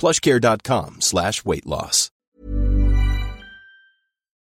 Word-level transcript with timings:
plushcare.com 0.00 1.00
slash 1.00 1.44
weight 1.44 1.66
loss. 1.66 2.10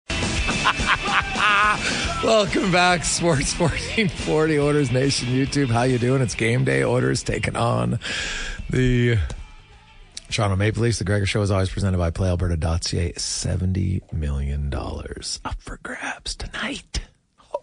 Welcome 2.24 2.72
back, 2.72 3.04
Sports 3.04 3.58
1440 3.58 4.58
Oilers 4.58 4.90
Nation 4.90 5.28
YouTube. 5.28 5.68
How 5.68 5.82
you 5.82 5.98
doing? 5.98 6.22
It's 6.22 6.34
game 6.34 6.64
day. 6.64 6.82
Oilers 6.84 7.22
taking 7.22 7.56
on 7.56 7.98
the 8.70 9.18
Toronto 10.30 10.56
Maple 10.56 10.82
Leafs. 10.82 10.98
The 10.98 11.04
Gregor 11.04 11.26
Show 11.26 11.42
is 11.42 11.50
always 11.50 11.70
presented 11.70 11.98
by 11.98 12.10
PlayAlberta.ca. 12.10 13.12
$70 13.12 14.12
million 14.12 14.72
up 14.74 15.60
for 15.60 15.78
grabs 15.82 16.34
tonight. 16.36 17.00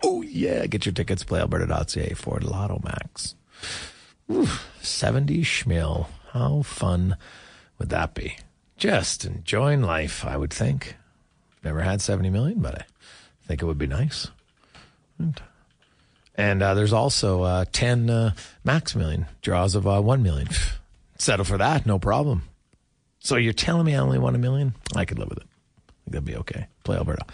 Oh, 0.03 0.21
yeah. 0.21 0.65
Get 0.67 0.85
your 0.85 0.93
tickets, 0.93 1.23
PlayAlberta.ca 1.23 2.13
for 2.15 2.39
Lotto 2.39 2.81
Max. 2.83 3.35
Ooh, 4.31 4.47
70 4.81 5.41
schmil. 5.43 6.07
How 6.31 6.61
fun 6.63 7.17
would 7.77 7.89
that 7.89 8.13
be? 8.13 8.37
Just 8.77 9.25
enjoying 9.25 9.81
life, 9.81 10.25
I 10.25 10.37
would 10.37 10.51
think. 10.51 10.95
Never 11.63 11.81
had 11.81 12.01
70 12.01 12.29
million, 12.29 12.59
but 12.59 12.81
I 12.81 12.85
think 13.47 13.61
it 13.61 13.65
would 13.65 13.77
be 13.77 13.87
nice. 13.87 14.27
And, 15.17 15.41
and 16.35 16.61
uh, 16.61 16.73
there's 16.73 16.93
also 16.93 17.43
uh, 17.43 17.65
10 17.71 18.09
uh, 18.09 18.31
max 18.63 18.95
million 18.95 19.25
draws 19.41 19.75
of 19.75 19.87
uh, 19.87 20.01
1 20.01 20.21
million. 20.21 20.49
Settle 21.17 21.45
for 21.45 21.57
that, 21.57 21.85
no 21.85 21.97
problem. 21.97 22.43
So 23.19 23.37
you're 23.37 23.53
telling 23.53 23.85
me 23.85 23.95
I 23.95 23.99
only 23.99 24.19
want 24.19 24.35
a 24.35 24.39
million? 24.39 24.75
I 24.95 25.05
could 25.05 25.17
live 25.17 25.29
with 25.29 25.39
it. 25.39 25.47
That'd 26.07 26.25
be 26.25 26.35
okay. 26.35 26.67
Play 26.83 26.97
Alberta. 26.97 27.25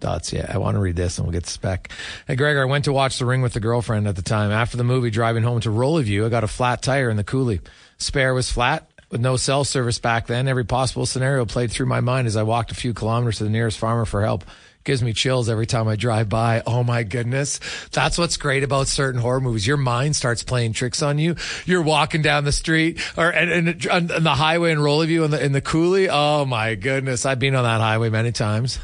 Dots. 0.00 0.32
Yeah, 0.32 0.50
I 0.52 0.58
want 0.58 0.74
to 0.74 0.80
read 0.80 0.96
this 0.96 1.16
and 1.16 1.26
we'll 1.26 1.32
get 1.32 1.46
spec. 1.46 1.90
Hey, 2.26 2.36
Gregor, 2.36 2.60
I 2.60 2.66
went 2.66 2.84
to 2.84 2.92
watch 2.92 3.18
The 3.18 3.24
Ring 3.24 3.40
with 3.40 3.54
the 3.54 3.60
girlfriend 3.60 4.06
at 4.06 4.16
the 4.16 4.22
time. 4.22 4.50
After 4.50 4.76
the 4.76 4.84
movie, 4.84 5.08
driving 5.08 5.44
home 5.44 5.60
to 5.60 5.70
Rollerview, 5.70 6.26
I 6.26 6.28
got 6.28 6.44
a 6.44 6.48
flat 6.48 6.82
tire 6.82 7.08
in 7.08 7.16
the 7.16 7.24
coulee. 7.24 7.60
Spare 7.96 8.34
was 8.34 8.50
flat 8.50 8.90
with 9.10 9.20
no 9.20 9.36
cell 9.36 9.64
service 9.64 9.98
back 9.98 10.26
then. 10.26 10.48
Every 10.48 10.64
possible 10.64 11.06
scenario 11.06 11.44
played 11.44 11.70
through 11.70 11.86
my 11.86 12.00
mind 12.00 12.26
as 12.26 12.36
I 12.36 12.42
walked 12.42 12.72
a 12.72 12.74
few 12.74 12.94
kilometers 12.94 13.38
to 13.38 13.44
the 13.44 13.50
nearest 13.50 13.78
farmer 13.78 14.04
for 14.04 14.22
help. 14.22 14.44
Gives 14.84 15.02
me 15.02 15.12
chills 15.12 15.48
every 15.48 15.66
time 15.66 15.86
I 15.86 15.96
drive 15.96 16.28
by. 16.28 16.62
Oh 16.66 16.82
my 16.82 17.02
goodness. 17.02 17.60
That's 17.92 18.16
what's 18.16 18.36
great 18.36 18.62
about 18.62 18.86
certain 18.86 19.20
horror 19.20 19.40
movies. 19.40 19.66
Your 19.66 19.76
mind 19.76 20.16
starts 20.16 20.42
playing 20.42 20.72
tricks 20.72 21.02
on 21.02 21.18
you. 21.18 21.36
You're 21.66 21.82
walking 21.82 22.22
down 22.22 22.44
the 22.44 22.52
street 22.52 23.00
or 23.16 23.28
and, 23.28 23.68
and, 23.68 23.86
on 23.86 24.06
the 24.06 24.34
highway 24.34 24.72
in 24.72 24.78
Rollerview 24.78 25.24
in 25.26 25.30
the, 25.30 25.44
in 25.44 25.52
the 25.52 25.60
coulee. 25.60 26.08
Oh 26.10 26.46
my 26.46 26.74
goodness. 26.74 27.26
I've 27.26 27.38
been 27.38 27.54
on 27.54 27.64
that 27.64 27.80
highway 27.80 28.08
many 28.08 28.32
times. 28.32 28.78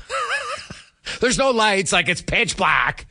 There's 1.21 1.39
no 1.39 1.53
lights. 1.53 1.93
Like 1.93 2.09
it's 2.09 2.23
pitch 2.23 2.57
black. 2.57 3.07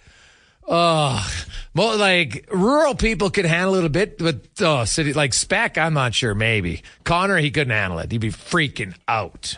Oh, 0.67 1.45
well, 1.75 1.97
like 1.97 2.47
rural 2.51 2.95
people 2.95 3.29
could 3.29 3.45
handle 3.45 3.75
it 3.75 3.85
a 3.85 3.89
bit, 3.89 4.17
but 4.17 4.45
oh, 4.61 4.85
city 4.85 5.13
like 5.13 5.33
Speck, 5.33 5.77
I'm 5.77 5.93
not 5.93 6.13
sure. 6.13 6.33
Maybe 6.33 6.83
Connor, 7.03 7.37
he 7.37 7.51
couldn't 7.51 7.71
handle 7.71 7.99
it. 7.99 8.11
He'd 8.11 8.19
be 8.19 8.31
freaking 8.31 8.95
out. 9.07 9.57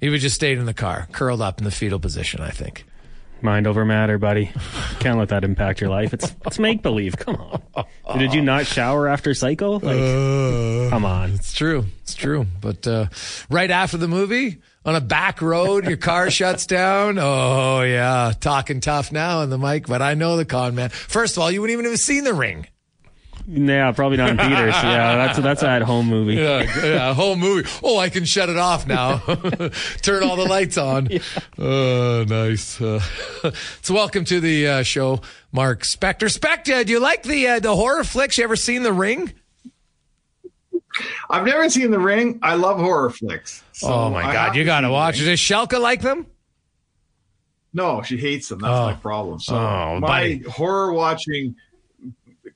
He 0.00 0.08
would 0.10 0.20
just 0.20 0.34
stayed 0.34 0.58
in 0.58 0.66
the 0.66 0.74
car, 0.74 1.08
curled 1.12 1.40
up 1.40 1.58
in 1.58 1.64
the 1.64 1.70
fetal 1.70 1.98
position. 1.98 2.40
I 2.40 2.50
think. 2.50 2.84
Mind 3.40 3.66
over 3.66 3.84
matter, 3.84 4.16
buddy. 4.18 4.50
Can't 5.00 5.18
let 5.18 5.28
that 5.28 5.44
impact 5.44 5.80
your 5.80 5.90
life. 5.90 6.14
It's 6.14 6.34
it's 6.46 6.58
make 6.58 6.82
believe. 6.82 7.16
Come 7.16 7.36
on. 7.36 8.18
Did 8.18 8.32
you 8.32 8.40
not 8.40 8.66
shower 8.66 9.06
after 9.06 9.34
Psycho? 9.34 9.72
Like, 9.80 10.90
come 10.90 11.04
on. 11.04 11.32
It's 11.32 11.52
true. 11.52 11.84
It's 12.02 12.14
true. 12.14 12.46
But 12.60 12.86
uh, 12.86 13.06
right 13.50 13.70
after 13.70 13.98
the 13.98 14.08
movie, 14.08 14.62
on 14.84 14.94
a 14.96 15.00
back 15.00 15.40
road, 15.40 15.86
your 15.86 15.96
car 15.96 16.30
shuts 16.30 16.66
down. 16.66 17.18
Oh 17.18 17.82
yeah, 17.82 18.32
talking 18.38 18.80
tough 18.80 19.12
now 19.12 19.40
on 19.40 19.50
the 19.50 19.58
mic, 19.58 19.86
but 19.86 20.02
I 20.02 20.14
know 20.14 20.36
the 20.36 20.44
con 20.44 20.74
man. 20.74 20.90
First 20.90 21.36
of 21.36 21.42
all, 21.42 21.50
you 21.50 21.60
wouldn't 21.60 21.78
even 21.78 21.90
have 21.90 22.00
seen 22.00 22.24
the 22.24 22.34
ring. 22.34 22.66
Yeah, 23.46 23.92
probably 23.92 24.16
not 24.16 24.30
in 24.30 24.38
theaters. 24.38 24.74
Yeah, 24.74 25.16
that's 25.16 25.38
that's 25.38 25.62
an 25.62 25.68
at-home 25.68 26.06
movie. 26.06 26.34
Yeah, 26.34 26.62
yeah, 26.82 27.14
whole 27.14 27.36
movie. 27.36 27.68
Oh, 27.82 27.98
I 27.98 28.08
can 28.08 28.24
shut 28.24 28.48
it 28.48 28.56
off 28.56 28.86
now. 28.86 29.18
Turn 30.02 30.22
all 30.22 30.36
the 30.36 30.46
lights 30.48 30.78
on. 30.78 31.08
Oh, 31.58 32.24
nice. 32.26 32.80
Uh, 32.80 33.00
so, 33.82 33.92
welcome 33.92 34.24
to 34.26 34.40
the 34.40 34.66
uh, 34.68 34.82
show, 34.82 35.20
Mark 35.52 35.82
Spector. 35.82 36.34
Spector, 36.34 36.86
do 36.86 36.92
you 36.92 37.00
like 37.00 37.22
the 37.22 37.46
uh, 37.48 37.60
the 37.60 37.76
horror 37.76 38.04
flicks? 38.04 38.38
You 38.38 38.44
ever 38.44 38.56
seen 38.56 38.82
The 38.82 38.94
Ring? 38.94 39.34
I've 41.30 41.44
never 41.44 41.68
seen 41.70 41.90
The 41.90 41.98
Ring. 41.98 42.38
I 42.42 42.54
love 42.54 42.78
horror 42.78 43.10
flicks. 43.10 43.62
So 43.72 43.88
oh 43.92 44.10
my 44.10 44.22
god, 44.32 44.54
you 44.56 44.64
got 44.64 44.80
to 44.82 44.90
watch. 44.90 45.18
Does 45.18 45.38
Shelka 45.40 45.80
like 45.80 46.00
them? 46.00 46.26
No, 47.72 48.02
she 48.02 48.16
hates 48.16 48.48
them. 48.48 48.60
That's 48.60 48.72
Oh. 48.72 48.86
my 48.86 48.94
problem. 48.94 49.40
So 49.40 49.56
Oh, 49.56 49.98
my 50.00 50.06
buddy. 50.06 50.38
horror 50.48 50.92
watching 50.92 51.56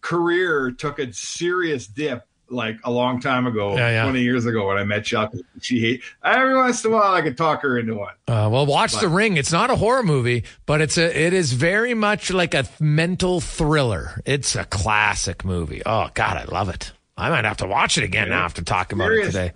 career 0.01 0.71
took 0.71 0.99
a 0.99 1.13
serious 1.13 1.87
dip 1.87 2.23
like 2.51 2.79
a 2.85 2.91
long 2.91 3.21
time 3.21 3.47
ago, 3.47 3.77
Yeah, 3.77 3.91
yeah. 3.91 4.03
20 4.05 4.23
years 4.23 4.47
ago 4.47 4.69
when 4.69 4.79
I 4.79 4.85
met 4.85 5.03
Shelka. 5.03 5.41
She 5.61 5.81
hate 5.81 6.03
every 6.25 6.57
once 6.57 6.83
in 6.85 6.93
a 6.93 6.95
while 6.95 7.13
I 7.13 7.21
could 7.21 7.37
talk 7.37 7.61
her 7.63 7.79
into 7.79 7.95
one. 7.97 8.15
Uh, 8.27 8.49
well, 8.51 8.65
watch 8.65 8.93
But- 8.93 9.01
The 9.03 9.09
Ring. 9.09 9.37
It's 9.37 9.53
not 9.53 9.71
a 9.71 9.77
horror 9.77 10.03
movie, 10.03 10.45
but 10.65 10.81
it's 10.81 10.97
a 10.97 11.15
it 11.27 11.33
is 11.35 11.53
very 11.53 11.93
much 11.95 12.31
like 12.31 12.55
a 12.55 12.65
mental 12.81 13.41
thriller. 13.41 14.23
It's 14.25 14.55
a 14.57 14.65
classic 14.65 15.45
movie. 15.45 15.83
Oh 15.85 16.09
God, 16.15 16.37
I 16.39 16.45
love 16.45 16.69
it. 16.71 16.93
I 17.19 17.29
might 17.31 17.45
have 17.45 17.57
to 17.59 17.67
watch 17.67 17.99
it 17.99 18.05
again 18.05 18.29
now 18.31 18.45
after 18.45 18.63
talking 18.63 18.99
about 18.99 19.13
it 19.13 19.27
today. 19.27 19.53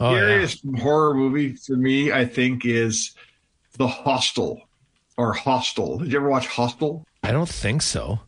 Oh 0.00 0.14
yeah. 0.14 0.20
Scariest 0.20 0.64
horror 0.80 1.12
movie 1.14 1.54
for 1.56 1.76
me, 1.76 2.12
I 2.12 2.24
think, 2.24 2.64
is 2.64 3.14
The 3.76 3.88
Hostel 3.88 4.62
or 5.16 5.32
Hostel. 5.32 5.98
Did 5.98 6.12
you 6.12 6.18
ever 6.18 6.28
watch 6.30 6.46
Hostel? 6.46 7.04
I 7.24 7.32
don't 7.32 7.48
think 7.48 7.82
so. 7.82 8.20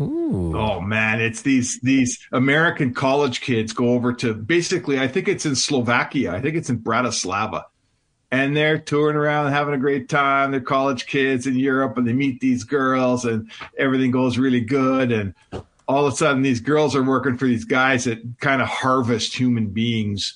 Ooh. 0.00 0.56
Oh 0.56 0.80
man, 0.80 1.20
it's 1.20 1.42
these 1.42 1.78
these 1.82 2.18
American 2.32 2.94
college 2.94 3.40
kids 3.42 3.72
go 3.74 3.88
over 3.90 4.12
to 4.14 4.32
basically 4.32 4.98
I 4.98 5.08
think 5.08 5.28
it's 5.28 5.44
in 5.44 5.56
Slovakia. 5.56 6.32
I 6.32 6.40
think 6.40 6.56
it's 6.56 6.70
in 6.70 6.78
Bratislava. 6.78 7.64
and 8.30 8.56
they're 8.56 8.78
touring 8.78 9.16
around 9.16 9.52
having 9.52 9.74
a 9.74 9.78
great 9.78 10.08
time. 10.08 10.50
They're 10.52 10.60
college 10.60 11.06
kids 11.06 11.46
in 11.46 11.56
Europe 11.56 11.98
and 11.98 12.06
they 12.08 12.14
meet 12.14 12.40
these 12.40 12.64
girls 12.64 13.26
and 13.26 13.50
everything 13.76 14.10
goes 14.10 14.38
really 14.38 14.62
good. 14.62 15.12
And 15.12 15.34
all 15.88 16.06
of 16.06 16.12
a 16.12 16.16
sudden, 16.16 16.42
these 16.42 16.60
girls 16.60 16.94
are 16.96 17.02
working 17.02 17.36
for 17.38 17.46
these 17.46 17.64
guys 17.64 18.04
that 18.04 18.20
kind 18.40 18.62
of 18.62 18.68
harvest 18.68 19.34
human 19.34 19.66
beings. 19.68 20.34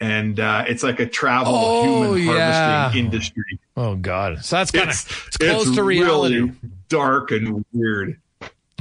And 0.00 0.38
uh, 0.40 0.64
it's 0.68 0.82
like 0.82 1.00
a 1.00 1.06
travel 1.06 1.54
Oh, 1.56 2.14
human 2.14 2.26
yeah. 2.36 2.80
harvesting 2.82 3.04
industry. 3.06 3.58
Oh 3.76 3.94
God. 3.96 4.44
So 4.44 4.56
that's 4.56 4.70
kind 4.70 4.88
of 4.90 4.90
It's, 4.90 5.36
close 5.38 5.66
it's 5.68 5.76
to 5.76 5.82
reality. 5.82 6.34
really 6.40 6.52
dark 6.88 7.30
and 7.30 7.64
weird. 7.72 8.20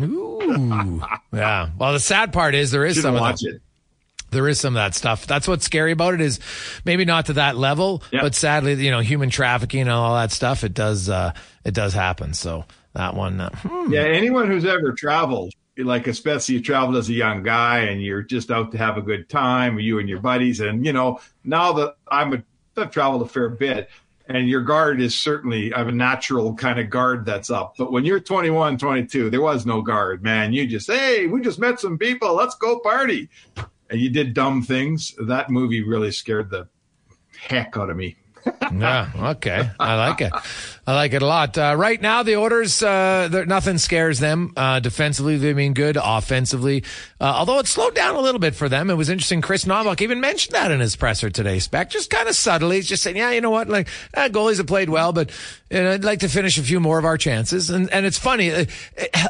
Ooh. 0.02 1.02
yeah. 1.34 1.70
Well, 1.78 1.94
the 1.94 2.00
sad 2.00 2.34
part 2.34 2.54
is 2.56 2.72
there 2.72 2.86
is 2.86 2.96
Should 2.96 3.04
some 3.04 3.16
of 3.16 3.22
watch 3.22 3.42
that. 3.42 3.56
it. 3.56 3.62
There 4.32 4.50
is 4.50 4.60
some 4.60 4.76
of 4.76 4.82
that 4.82 4.94
stuff. 4.96 5.26
That's 5.28 5.48
what's 5.48 5.64
scary 5.64 5.94
about 5.94 6.16
it 6.16 6.20
is 6.22 6.40
maybe 6.84 7.06
not 7.06 7.28
to 7.28 7.34
that 7.34 7.56
level, 7.56 8.04
Yeah. 8.12 8.22
but 8.22 8.36
sadly, 8.36 8.74
you 8.74 8.92
know, 8.92 9.00
human 9.00 9.30
trafficking 9.30 9.82
and 9.82 9.90
all 9.92 10.16
that 10.16 10.32
stuff, 10.32 10.66
it 10.66 10.74
does, 10.74 11.08
uh, 11.10 11.32
it 11.64 11.74
does 11.74 11.94
happen. 11.94 12.34
So 12.34 12.66
that 12.94 13.16
one, 13.16 13.40
uh, 13.40 13.50
hmm. 13.56 13.94
Yeah, 13.94 14.02
anyone 14.02 14.48
who's 14.48 14.66
ever 14.66 14.92
traveled, 14.92 15.54
like 15.77 16.07
especially 16.07 16.56
you 16.56 16.62
traveled 16.62 16.95
as 16.95 17.10
a 17.10 17.13
young 17.13 17.44
guy 17.44 17.80
and 17.80 18.01
you're 18.01 18.22
just 18.22 18.51
out 18.51 18.72
to 18.72 18.77
have 18.77 18.98
a 18.98 19.01
good 19.01 19.30
time, 19.30 19.80
you 19.80 20.00
and 20.00 20.07
your 20.07 20.19
buddies, 20.19 20.60
and 20.60 20.86
you 20.86 20.94
know 20.94 21.19
now 21.44 21.74
that 21.74 21.98
I'm 22.07 22.33
a 22.33 22.44
I've 22.77 22.92
traveled 22.92 23.22
a 23.22 23.27
fair 23.27 23.50
bit, 23.50 23.89
and 24.27 24.50
your 24.50 24.62
guard 24.62 25.00
is 25.00 25.16
certainly 25.16 25.74
I 25.74 25.80
have 25.80 25.88
a 25.88 25.94
natural 25.94 26.54
kind 26.56 26.80
of 26.80 26.89
guard 26.89 27.25
that's 27.25 27.50
up. 27.50 27.75
But 27.77 27.92
when 27.92 28.06
you're 28.06 28.19
21, 28.19 28.77
22, 28.77 29.30
there 29.30 29.42
was 29.42 29.66
no 29.66 29.81
guard, 29.81 30.24
man. 30.24 30.54
You 30.54 30.68
just 30.68 30.89
hey, 30.89 31.27
we 31.27 31.42
just 31.42 31.60
met 31.60 31.80
some 31.80 31.98
people, 31.98 32.33
let's 32.33 32.56
go 32.56 32.80
party, 32.80 33.30
and 33.89 34.00
you 34.00 34.10
did 34.10 34.33
dumb 34.33 34.62
things. 34.62 35.16
That 35.19 35.50
movie 35.50 35.83
really 35.83 36.12
scared 36.12 36.50
the 36.50 36.68
heck 37.38 37.78
out 37.78 37.89
of 37.89 37.98
me. 37.98 38.18
yeah, 38.74 39.10
okay. 39.16 39.69
I 39.80 39.95
like 39.95 40.21
it. 40.21 40.33
I 40.88 40.94
like 40.94 41.14
it 41.14 41.24
a 41.24 41.26
lot. 41.26 41.58
Uh, 41.58 41.74
right 41.76 42.00
now, 42.00 42.22
the 42.22 42.36
Oilers, 42.36 42.84
uh, 42.84 43.28
nothing 43.48 43.80
scares 43.80 44.20
them. 44.20 44.54
Uh, 44.56 44.80
defensively, 44.80 45.36
they've 45.36 45.56
been 45.56 45.74
good. 45.74 45.98
Offensively, 46.00 46.84
uh, 47.20 47.24
although 47.24 47.58
it 47.58 47.66
slowed 47.66 47.96
down 47.96 48.14
a 48.14 48.20
little 48.22 48.38
bit 48.40 48.54
for 48.54 48.70
them. 48.70 48.92
It 48.92 48.94
was 48.94 49.10
interesting. 49.10 49.42
Kris 49.42 49.66
Knoblauch 49.66 50.00
even 50.02 50.22
mentioned 50.22 50.54
that 50.54 50.70
in 50.70 50.80
his 50.80 50.96
presser 50.96 51.32
today, 51.32 51.58
Spec, 51.58 51.90
just 51.90 52.12
kind 52.12 52.30
of 52.30 52.36
subtly. 52.36 52.76
He's 52.76 52.88
just 52.88 53.02
saying, 53.02 53.18
yeah, 53.18 53.32
you 53.32 53.42
know 53.42 53.50
what? 53.50 53.68
Like, 53.68 53.88
uh, 54.14 54.30
goalies 54.30 54.58
have 54.58 54.68
played 54.68 54.92
well, 54.92 55.12
but 55.12 55.32
you 55.72 55.82
know, 55.82 55.92
I'd 55.94 56.04
like 56.04 56.20
to 56.20 56.30
finish 56.30 56.60
a 56.60 56.64
few 56.64 56.80
more 56.80 57.00
of 57.00 57.06
our 57.06 57.18
chances. 57.18 57.72
And, 57.72 57.90
and 57.92 58.06
it's 58.06 58.20
funny. 58.20 58.52
uh, 58.52 58.66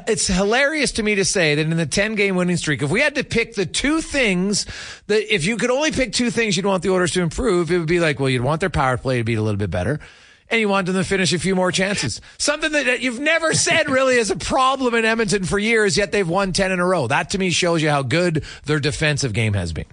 It's 0.07 0.27
hilarious 0.27 0.91
to 0.93 1.03
me 1.03 1.15
to 1.15 1.23
say 1.23 1.55
that 1.55 1.61
in 1.61 1.77
the 1.77 1.85
10 1.85 2.15
game 2.15 2.35
winning 2.35 2.57
streak, 2.57 2.81
if 2.81 2.91
we 2.91 2.99
had 2.99 3.15
to 3.15 3.23
pick 3.23 3.55
the 3.55 3.65
two 3.65 4.01
things 4.01 4.65
that 5.07 5.33
if 5.33 5.45
you 5.45 5.55
could 5.55 5.71
only 5.71 5.91
pick 5.91 6.11
two 6.11 6.31
things 6.31 6.57
you'd 6.57 6.65
want 6.65 6.83
the 6.83 6.89
Oilers 6.89 7.11
to 7.11 7.21
improve, 7.21 7.71
it 7.71 7.79
would 7.79 7.87
be 7.87 8.01
like, 8.01 8.19
well, 8.19 8.29
you'd 8.29 8.43
want 8.43 8.59
their 8.59 8.69
power 8.69 8.97
play 8.97 9.19
to 9.19 9.23
be 9.23 9.35
a 9.35 9.41
little 9.41 9.57
bit 9.57 9.71
better. 9.71 10.01
And 10.49 10.61
you 10.61 10.69
want 10.69 10.85
them 10.85 10.95
to 10.95 11.03
finish 11.03 11.33
a 11.33 11.39
few 11.39 11.55
more 11.55 11.71
chances. 11.71 12.21
Something 12.37 12.71
that 12.73 13.01
you've 13.01 13.19
never 13.19 13.53
said 13.53 13.89
really 13.89 14.15
is 14.15 14.29
a 14.29 14.35
problem 14.35 14.93
in 14.93 15.03
Edmonton 15.03 15.43
for 15.43 15.57
years, 15.57 15.97
yet 15.97 16.11
they've 16.11 16.27
won 16.27 16.53
10 16.53 16.71
in 16.71 16.79
a 16.79 16.85
row. 16.85 17.07
That 17.07 17.31
to 17.31 17.39
me 17.39 17.49
shows 17.49 17.81
you 17.81 17.89
how 17.89 18.03
good 18.03 18.43
their 18.65 18.79
defensive 18.79 19.33
game 19.33 19.53
has 19.53 19.73
been. 19.73 19.85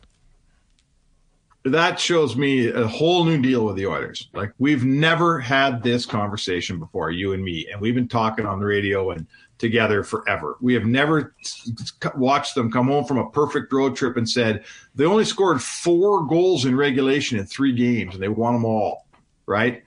that 1.65 1.99
shows 2.01 2.37
me 2.37 2.69
a 2.69 2.87
whole 2.87 3.25
new 3.25 3.41
deal 3.41 3.65
with 3.65 3.77
the 3.77 3.87
Oilers. 3.87 4.29
Like 4.35 4.53
we've 4.59 4.85
never 4.85 5.39
had 5.41 5.83
this 5.83 6.05
conversation 6.05 6.79
before, 6.79 7.11
you 7.11 7.33
and 7.33 7.43
me, 7.43 7.67
and 7.71 7.81
we've 7.81 7.95
been 7.95 8.09
talking 8.09 8.45
on 8.47 8.59
the 8.61 8.67
radio 8.67 9.11
and 9.11 9.27
together 9.59 10.03
forever. 10.03 10.57
We 10.61 10.75
have 10.75 10.85
never 10.85 11.35
watched 12.17 12.57
them 12.57 12.73
come 12.73 12.89
home 12.89 13.05
from 13.05 13.19
a 13.19 13.31
perfect 13.31 13.73
road 13.73 13.95
trip 13.95 14.17
and 14.17 14.29
said 14.29 14.65
they 14.97 15.05
only 15.05 15.25
scored 15.25 15.63
four 15.63 16.27
goals 16.27 16.65
in 16.65 16.77
regulation 16.77 17.39
in 17.39 17.47
three 17.47 17.73
games 17.73 18.15
and 18.15 18.23
they 18.23 18.29
won 18.29 18.55
them 18.55 18.65
all, 18.65 19.07
right? 19.47 19.85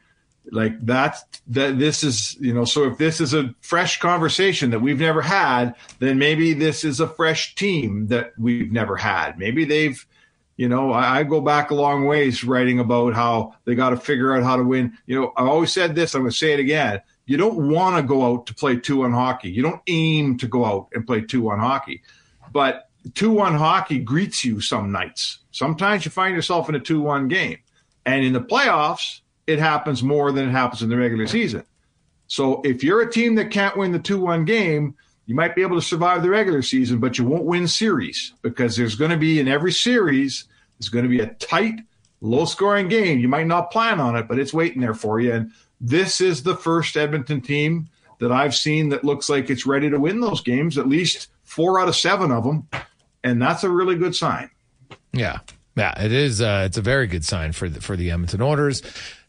Like 0.51 0.86
that's 0.86 1.24
that. 1.47 1.80
This 1.80 2.03
is 2.03 2.38
you 2.39 2.53
know. 2.53 2.65
So 2.65 2.83
if 2.86 2.97
this 2.97 3.19
is 3.19 3.33
a 3.33 3.53
fresh 3.62 4.00
conversation 4.00 4.69
that 4.71 4.80
we've 4.80 5.00
never 5.00 5.21
had, 5.21 5.75
then 6.00 6.18
maybe 6.18 6.53
this 6.53 6.83
is 6.83 7.00
a 7.00 7.07
fresh 7.07 7.56
team 7.56 8.07
that 8.07 8.33
we've 8.38 8.71
never 8.71 8.95
had. 8.95 9.38
Maybe 9.38 9.65
they've 9.65 10.06
you 10.57 10.69
know, 10.69 10.92
I, 10.92 11.19
I 11.19 11.24
go 11.24 11.42
back 11.42 11.71
a 11.71 11.75
long 11.75 12.06
ways 12.06 12.44
writing 12.44 12.80
about 12.80 13.13
how 13.13 13.56
they 13.65 13.75
got 13.75 13.89
to 13.89 13.97
figure 13.97 14.36
out 14.36 14.44
how 14.44 14.56
to 14.56 14.63
win. 14.63 14.97
You 15.06 15.19
know, 15.19 15.33
I 15.36 15.44
always 15.44 15.71
said 15.71 15.95
this, 15.95 16.15
I'm 16.15 16.21
going 16.21 16.31
to 16.31 16.38
say 16.38 16.53
it 16.53 16.59
again. 16.59 17.01
You 17.25 17.38
don't 17.38 17.69
want 17.69 17.97
to 17.97 18.03
go 18.03 18.25
out 18.25 18.45
to 18.47 18.53
play 18.53 18.77
two 18.77 19.03
on 19.03 19.12
hockey. 19.12 19.50
You 19.50 19.63
don't 19.63 19.81
aim 19.88 20.38
to 20.38 20.47
go 20.47 20.63
out 20.63 20.89
and 20.94 21.06
play 21.06 21.21
two 21.21 21.50
on 21.50 21.59
hockey. 21.59 22.03
But 22.53 22.89
two 23.15 23.31
one 23.31 23.56
hockey 23.56 24.00
greets 24.00 24.45
you 24.45 24.62
some 24.62 24.92
nights. 24.92 25.39
Sometimes 25.51 26.06
you 26.06 26.12
find 26.12 26.36
yourself 26.36 26.69
in 26.69 26.75
a 26.75 26.80
two 26.80 27.01
one 27.01 27.27
game. 27.27 27.57
And 28.06 28.24
in 28.24 28.33
the 28.33 28.42
playoffs, 28.42 29.21
it 29.47 29.59
happens 29.59 30.03
more 30.03 30.31
than 30.31 30.50
it 30.50 30.51
happens 30.51 30.81
in 30.81 30.89
the 30.89 30.97
regular 30.97 31.27
season. 31.27 31.63
So 32.27 32.62
if 32.63 32.83
you're 32.83 33.01
a 33.01 33.12
team 33.12 33.36
that 33.36 33.51
can't 33.51 33.77
win 33.77 33.92
the 33.92 34.00
2 34.00 34.19
1 34.19 34.45
game, 34.45 34.95
you 35.25 35.36
might 35.36 35.56
be 35.56 35.62
able 35.62 35.75
to 35.75 35.86
survive 35.86 36.21
the 36.21 36.30
regular 36.30 36.62
season, 36.62 37.00
but 37.00 37.18
you 37.18 37.25
won't 37.25 37.45
win 37.45 37.68
series 37.68 38.33
because 38.42 38.75
there's 38.75 38.95
going 38.95 39.12
to 39.12 39.18
be 39.18 39.39
in 39.39 39.47
every 39.47 39.71
series, 39.71 40.45
there's 40.80 40.89
going 40.89 41.03
to 41.03 41.09
be 41.09 41.19
a 41.19 41.33
tight, 41.36 41.80
low 42.21 42.45
scoring 42.45 42.88
game. 42.88 43.19
You 43.19 43.27
might 43.27 43.47
not 43.47 43.71
plan 43.71 44.00
on 44.00 44.15
it, 44.15 44.27
but 44.27 44.39
it's 44.39 44.53
waiting 44.53 44.81
there 44.81 44.94
for 44.94 45.19
you. 45.19 45.33
And 45.33 45.51
this 45.81 46.21
is 46.21 46.44
the 46.44 46.56
first 46.56 46.95
Edmonton 46.95 47.42
team 47.42 47.89
that 48.19 48.31
I've 48.31 48.56
seen 48.56 48.89
that 48.89 49.03
looks 49.03 49.30
like 49.30 49.50
it's 49.50 49.65
ready 49.65 49.89
to 49.89 50.00
win 50.00 50.21
those 50.21 50.42
games, 50.42 50.77
at 50.77 50.88
least 50.88 51.27
four 51.44 51.80
out 51.80 51.88
of 51.88 51.95
seven 51.95 52.31
of 52.31 52.44
them. 52.44 52.68
And 53.24 53.42
that's 53.42 53.63
a 53.63 53.69
really 53.69 53.95
good 53.95 54.15
sign. 54.15 54.50
Yeah. 55.12 55.39
Yeah, 55.75 56.01
it 56.01 56.13
is. 56.13 56.42
Uh, 56.42 56.63
it's 56.65 56.77
a 56.77 56.81
very 56.81 57.06
good 57.06 57.25
sign 57.25 57.51
for 57.51 57.68
the, 57.68 57.81
for 57.81 57.97
the 57.97 58.12
Edmonton 58.12 58.42
Oilers, 58.42 58.81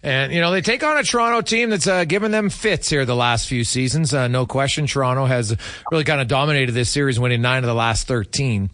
and 0.07 0.33
you 0.33 0.41
know 0.41 0.53
they 0.53 0.61
take 0.61 0.83
on 0.85 0.97
a 0.97 1.03
Toronto 1.03 1.43
team 1.43 1.69
that's 1.69 1.87
uh, 1.87 2.05
given 2.05 2.31
them 2.31 2.49
fits 2.49 2.89
here 2.89 3.05
the 3.05 3.17
last 3.17 3.49
few 3.49 3.65
seasons. 3.65 4.15
Uh, 4.15 4.29
no 4.29 4.47
question, 4.47 4.87
Toronto 4.87 5.27
has 5.27 5.55
really 5.91 6.05
kind 6.05 6.21
of 6.21 6.29
dominated 6.29 6.73
this 6.73 6.89
series, 6.89 7.19
winning 7.21 7.43
nine 7.43 7.59
of 7.59 7.67
the 7.67 7.75
last 7.75 8.07
thirteen. 8.07 8.71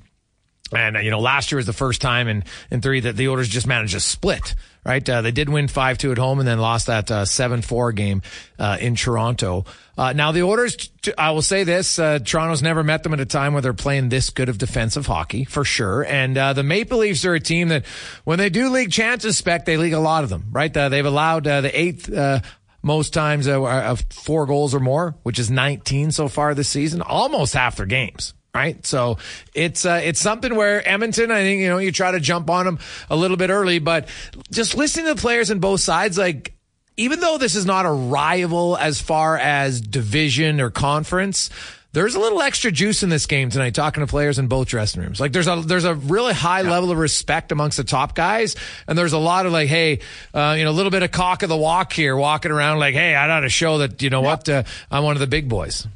And 0.74 0.96
uh, 0.96 1.00
you 1.00 1.10
know, 1.10 1.20
last 1.20 1.52
year 1.52 1.56
was 1.56 1.66
the 1.66 1.72
first 1.72 2.00
time 2.00 2.28
in 2.28 2.44
in 2.70 2.80
three 2.80 3.00
that 3.00 3.16
the 3.16 3.28
Oilers 3.28 3.48
just 3.48 3.66
managed 3.66 3.94
to 3.94 4.00
split. 4.00 4.54
Right, 4.84 5.08
uh, 5.08 5.22
they 5.22 5.30
did 5.30 5.48
win 5.48 5.68
five 5.68 5.96
two 5.96 6.10
at 6.10 6.18
home 6.18 6.40
and 6.40 6.48
then 6.48 6.58
lost 6.58 6.88
that 6.88 7.08
uh, 7.08 7.24
seven 7.24 7.62
four 7.62 7.92
game 7.92 8.22
uh, 8.58 8.78
in 8.80 8.96
Toronto. 8.96 9.64
Uh, 9.96 10.12
now 10.12 10.32
the 10.32 10.42
Oilers, 10.42 10.74
t- 10.74 11.12
I 11.16 11.30
will 11.30 11.42
say 11.42 11.62
this: 11.62 12.00
uh, 12.00 12.18
Toronto's 12.18 12.62
never 12.62 12.82
met 12.82 13.04
them 13.04 13.12
at 13.12 13.20
a 13.20 13.26
time 13.26 13.52
where 13.52 13.62
they're 13.62 13.74
playing 13.74 14.08
this 14.08 14.30
good 14.30 14.48
of 14.48 14.58
defensive 14.58 15.06
hockey 15.06 15.44
for 15.44 15.64
sure. 15.64 16.04
And 16.04 16.36
uh, 16.36 16.52
the 16.54 16.64
Maple 16.64 16.98
Leafs 16.98 17.24
are 17.24 17.34
a 17.34 17.38
team 17.40 17.68
that, 17.68 17.86
when 18.24 18.38
they 18.38 18.50
do 18.50 18.70
league 18.70 18.90
chances, 18.90 19.38
spec 19.38 19.66
they 19.66 19.76
league 19.76 19.92
a 19.92 20.00
lot 20.00 20.24
of 20.24 20.30
them. 20.30 20.46
Right, 20.50 20.76
uh, 20.76 20.88
they've 20.88 21.06
allowed 21.06 21.46
uh, 21.46 21.60
the 21.60 21.78
eighth. 21.80 22.12
Uh, 22.12 22.40
most 22.84 23.14
times 23.14 23.46
uh, 23.46 23.62
of 23.62 24.04
four 24.10 24.44
goals 24.44 24.74
or 24.74 24.80
more, 24.80 25.14
which 25.22 25.38
is 25.38 25.52
19 25.52 26.10
so 26.10 26.26
far 26.26 26.52
this 26.52 26.68
season, 26.68 27.00
almost 27.00 27.54
half 27.54 27.76
their 27.76 27.86
games 27.86 28.34
right? 28.54 28.84
So 28.84 29.18
it's 29.54 29.86
uh, 29.86 30.00
it's 30.02 30.20
something 30.20 30.54
where 30.54 30.86
Edmonton, 30.86 31.30
I 31.30 31.42
think 31.42 31.60
you 31.60 31.68
know, 31.68 31.78
you 31.78 31.92
try 31.92 32.12
to 32.12 32.20
jump 32.20 32.50
on 32.50 32.66
them 32.66 32.78
a 33.08 33.16
little 33.16 33.36
bit 33.36 33.50
early, 33.50 33.78
but 33.78 34.08
just 34.50 34.76
listening 34.76 35.06
to 35.06 35.14
the 35.14 35.20
players 35.20 35.50
on 35.50 35.58
both 35.58 35.80
sides, 35.80 36.18
like 36.18 36.54
even 36.96 37.20
though 37.20 37.38
this 37.38 37.54
is 37.54 37.64
not 37.64 37.86
a 37.86 37.90
rival 37.90 38.76
as 38.76 39.00
far 39.00 39.38
as 39.38 39.80
division 39.80 40.60
or 40.60 40.70
conference. 40.70 41.50
There's 41.94 42.14
a 42.14 42.20
little 42.20 42.40
extra 42.40 42.72
juice 42.72 43.02
in 43.02 43.10
this 43.10 43.26
game 43.26 43.50
tonight. 43.50 43.74
Talking 43.74 44.00
to 44.00 44.06
players 44.06 44.38
in 44.38 44.46
both 44.46 44.66
dressing 44.66 45.02
rooms, 45.02 45.20
like 45.20 45.32
there's 45.32 45.46
a 45.46 45.56
there's 45.56 45.84
a 45.84 45.94
really 45.94 46.32
high 46.32 46.62
level 46.62 46.90
of 46.90 46.96
respect 46.96 47.52
amongst 47.52 47.76
the 47.76 47.84
top 47.84 48.14
guys, 48.14 48.56
and 48.88 48.96
there's 48.96 49.12
a 49.12 49.18
lot 49.18 49.44
of 49.44 49.52
like, 49.52 49.68
hey, 49.68 49.98
uh, 50.32 50.54
you 50.56 50.64
know, 50.64 50.70
a 50.70 50.72
little 50.72 50.90
bit 50.90 51.02
of 51.02 51.10
cock 51.10 51.42
of 51.42 51.50
the 51.50 51.56
walk 51.56 51.92
here, 51.92 52.16
walking 52.16 52.50
around 52.50 52.78
like, 52.78 52.94
hey, 52.94 53.14
I 53.14 53.26
got 53.26 53.40
to 53.40 53.50
show 53.50 53.76
that 53.76 54.00
you 54.00 54.08
know 54.08 54.22
what, 54.22 54.48
uh, 54.48 54.62
I'm 54.90 55.04
one 55.04 55.16
of 55.16 55.20
the 55.20 55.26
big 55.26 55.50
boys. 55.50 55.86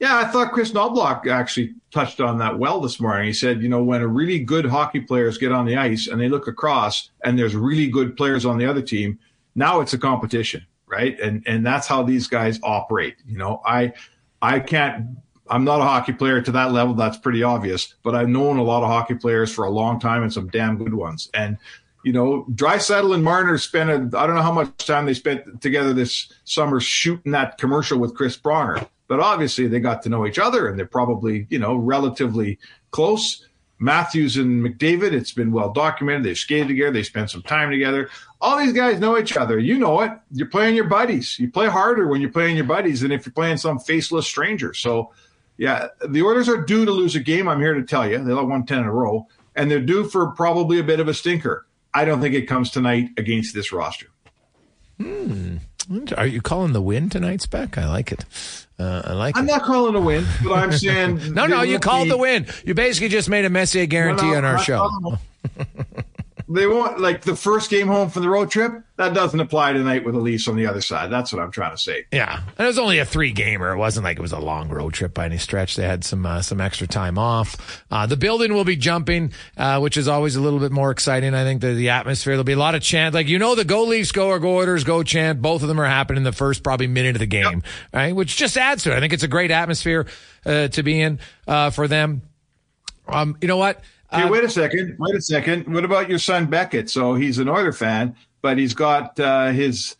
Yeah, 0.00 0.16
I 0.16 0.26
thought 0.26 0.52
Kris 0.52 0.70
Knoblauch 0.70 1.26
actually 1.26 1.74
touched 1.90 2.20
on 2.20 2.38
that 2.38 2.58
well 2.58 2.80
this 2.80 3.00
morning. 3.00 3.26
He 3.26 3.32
said, 3.32 3.62
you 3.62 3.68
know, 3.68 3.82
when 3.82 4.00
a 4.00 4.06
really 4.06 4.38
good 4.38 4.64
hockey 4.64 5.00
players 5.00 5.38
get 5.38 5.50
on 5.50 5.66
the 5.66 5.76
ice 5.76 6.06
and 6.06 6.20
they 6.20 6.28
look 6.28 6.46
across 6.46 7.10
and 7.24 7.36
there's 7.36 7.56
really 7.56 7.88
good 7.88 8.16
players 8.16 8.46
on 8.46 8.58
the 8.58 8.66
other 8.66 8.82
team, 8.82 9.18
now 9.56 9.80
it's 9.80 9.94
a 9.94 9.98
competition, 9.98 10.64
right? 10.86 11.18
And 11.18 11.42
and 11.46 11.66
that's 11.66 11.88
how 11.88 12.04
these 12.04 12.28
guys 12.28 12.60
operate. 12.62 13.16
You 13.26 13.38
know, 13.38 13.60
I 13.64 13.92
I 14.40 14.60
can't 14.60 15.16
I'm 15.50 15.64
not 15.64 15.80
a 15.80 15.84
hockey 15.84 16.12
player 16.12 16.40
to 16.42 16.52
that 16.52 16.72
level, 16.72 16.94
that's 16.94 17.16
pretty 17.16 17.42
obvious, 17.42 17.94
but 18.04 18.14
I've 18.14 18.28
known 18.28 18.58
a 18.58 18.62
lot 18.62 18.82
of 18.82 18.88
hockey 18.90 19.14
players 19.14 19.52
for 19.52 19.64
a 19.64 19.70
long 19.70 19.98
time 19.98 20.22
and 20.22 20.32
some 20.32 20.48
damn 20.48 20.78
good 20.78 20.94
ones. 20.94 21.28
And 21.34 21.58
you 22.04 22.12
know, 22.12 22.46
Draisaitl 22.52 23.14
and 23.14 23.24
Marner 23.24 23.58
spent 23.58 24.14
I 24.14 24.26
don't 24.26 24.36
know 24.36 24.42
how 24.42 24.52
much 24.52 24.86
time 24.86 25.06
they 25.06 25.14
spent 25.14 25.60
together 25.60 25.92
this 25.92 26.32
summer 26.44 26.78
shooting 26.78 27.32
that 27.32 27.58
commercial 27.58 27.98
with 27.98 28.14
Chris 28.14 28.36
Bronner 28.36 28.86
but 29.08 29.20
obviously 29.20 29.66
they 29.66 29.80
got 29.80 30.02
to 30.02 30.08
know 30.08 30.26
each 30.26 30.38
other 30.38 30.68
and 30.68 30.78
they're 30.78 30.86
probably 30.86 31.46
you 31.50 31.58
know 31.58 31.74
relatively 31.76 32.58
close. 32.90 33.44
Matthews 33.80 34.36
and 34.36 34.64
mcdavid 34.64 35.12
it's 35.12 35.32
been 35.32 35.52
well 35.52 35.72
documented. 35.72 36.24
They've 36.24 36.38
skated 36.38 36.68
together. 36.68 36.92
They 36.92 37.02
spent 37.02 37.30
some 37.30 37.42
time 37.42 37.70
together. 37.70 38.10
All 38.40 38.58
these 38.58 38.72
guys 38.72 39.00
know 39.00 39.18
each 39.18 39.36
other. 39.36 39.58
You 39.58 39.78
know 39.78 40.00
it. 40.00 40.12
You're 40.32 40.48
playing 40.48 40.74
your 40.76 40.88
buddies. 40.88 41.38
You 41.38 41.50
play 41.50 41.68
harder 41.68 42.08
when 42.08 42.20
you're 42.20 42.32
playing 42.32 42.56
your 42.56 42.66
buddies 42.66 43.00
than 43.00 43.12
if 43.12 43.24
you're 43.24 43.32
playing 43.32 43.56
some 43.56 43.78
faceless 43.78 44.26
stranger. 44.26 44.74
So 44.74 45.12
yeah 45.56 45.88
the 46.08 46.22
Oilers 46.22 46.48
are 46.48 46.64
due 46.64 46.84
to 46.84 46.92
lose 46.92 47.16
a 47.16 47.20
game 47.20 47.48
i'm 47.48 47.60
here 47.60 47.74
to 47.74 47.82
tell 47.82 48.08
you. 48.08 48.18
They'll 48.18 48.46
won 48.46 48.64
10 48.64 48.78
in 48.78 48.84
a 48.84 48.92
row 48.92 49.26
and 49.58 49.68
they're 49.70 49.80
due 49.80 50.04
for 50.04 50.28
probably 50.28 50.78
a 50.78 50.84
bit 50.84 51.00
of 51.00 51.08
a 51.08 51.14
stinker. 51.14 51.66
I 51.92 52.04
don't 52.04 52.20
think 52.20 52.34
it 52.34 52.42
comes 52.42 52.70
tonight 52.70 53.10
against 53.16 53.54
this 53.54 53.72
roster. 53.72 54.06
Hmm. 54.98 55.56
Are 56.16 56.26
you 56.26 56.40
calling 56.40 56.72
the 56.72 56.82
win 56.82 57.08
tonight, 57.08 57.40
Spec? 57.42 57.76
I 57.76 57.88
like 57.88 58.12
it. 58.12 58.24
Uh, 58.78 59.02
I 59.06 59.12
like 59.14 59.36
I'm 59.36 59.44
it. 59.44 59.52
not 59.52 59.62
calling 59.62 59.94
a 59.96 60.00
win, 60.00 60.24
but 60.44 60.52
I'm 60.52 60.72
saying 60.78 61.34
no, 61.34 61.46
no, 61.46 61.62
you 61.62 61.78
called 61.80 62.04
be- 62.06 62.10
the 62.10 62.16
win. 62.18 62.46
You 62.64 62.74
basically 62.74 63.08
just 63.08 63.28
made 63.28 63.44
a 63.44 63.50
Messier 63.50 63.86
guarantee 63.86 64.26
No, 64.26 64.32
no, 64.32 64.38
on 64.38 64.44
our 64.44 64.58
show. 64.58 65.18
They 66.50 66.66
won't 66.66 66.98
like 66.98 67.22
the 67.22 67.36
first 67.36 67.68
game 67.68 67.88
home 67.88 68.08
from 68.08 68.22
the 68.22 68.30
road 68.30 68.50
trip. 68.50 68.72
That 68.96 69.12
doesn't 69.12 69.38
apply 69.38 69.74
tonight 69.74 70.04
with 70.04 70.14
the 70.14 70.20
Leafs 70.20 70.48
on 70.48 70.56
the 70.56 70.66
other 70.66 70.80
side. 70.80 71.10
That's 71.10 71.30
what 71.30 71.42
I'm 71.42 71.50
trying 71.50 71.72
to 71.72 71.82
say. 71.82 72.06
Yeah, 72.10 72.40
and 72.56 72.64
it 72.64 72.66
was 72.66 72.78
only 72.78 72.98
a 72.98 73.04
three 73.04 73.32
gamer. 73.32 73.72
It 73.72 73.76
wasn't 73.76 74.04
like 74.04 74.18
it 74.18 74.22
was 74.22 74.32
a 74.32 74.38
long 74.38 74.70
road 74.70 74.94
trip 74.94 75.12
by 75.12 75.26
any 75.26 75.36
stretch. 75.36 75.76
They 75.76 75.86
had 75.86 76.04
some 76.04 76.24
uh, 76.24 76.40
some 76.40 76.58
extra 76.60 76.86
time 76.86 77.18
off. 77.18 77.84
Uh, 77.90 78.06
the 78.06 78.16
building 78.16 78.54
will 78.54 78.64
be 78.64 78.76
jumping, 78.76 79.32
uh, 79.58 79.78
which 79.80 79.98
is 79.98 80.08
always 80.08 80.36
a 80.36 80.40
little 80.40 80.58
bit 80.58 80.72
more 80.72 80.90
exciting. 80.90 81.34
I 81.34 81.44
think 81.44 81.60
the 81.60 81.74
the 81.74 81.90
atmosphere 81.90 82.32
there'll 82.32 82.44
be 82.44 82.54
a 82.54 82.58
lot 82.58 82.74
of 82.74 82.80
chant. 82.80 83.14
Like 83.14 83.28
you 83.28 83.38
know, 83.38 83.54
the 83.54 83.66
Go 83.66 83.84
Leafs, 83.84 84.10
Go 84.10 84.28
or 84.28 84.38
Go 84.38 84.56
Oilers, 84.56 84.84
Go 84.84 85.02
chant. 85.02 85.42
Both 85.42 85.60
of 85.60 85.68
them 85.68 85.78
are 85.78 85.86
happening 85.86 86.18
in 86.18 86.24
the 86.24 86.32
first 86.32 86.62
probably 86.62 86.86
minute 86.86 87.14
of 87.14 87.20
the 87.20 87.26
game, 87.26 87.62
right? 87.92 88.16
Which 88.16 88.36
just 88.36 88.56
adds 88.56 88.84
to 88.84 88.92
it. 88.92 88.96
I 88.96 89.00
think 89.00 89.12
it's 89.12 89.22
a 89.22 89.28
great 89.28 89.50
atmosphere 89.50 90.06
uh, 90.46 90.68
to 90.68 90.82
be 90.82 90.98
in 90.98 91.18
uh, 91.46 91.70
for 91.70 91.88
them. 91.88 92.22
Um, 93.06 93.36
you 93.40 93.48
know 93.48 93.58
what? 93.58 93.82
Hey, 94.10 94.22
Uh, 94.22 94.28
wait 94.30 94.44
a 94.44 94.48
second. 94.48 94.96
Wait 94.98 95.14
a 95.14 95.20
second. 95.20 95.72
What 95.72 95.84
about 95.84 96.08
your 96.08 96.18
son 96.18 96.46
Beckett? 96.46 96.88
So 96.90 97.14
he's 97.14 97.38
an 97.38 97.48
Oiler 97.48 97.72
fan, 97.72 98.16
but 98.42 98.56
he's 98.58 98.74
got 98.74 99.18
uh, 99.20 99.48
his 99.52 99.96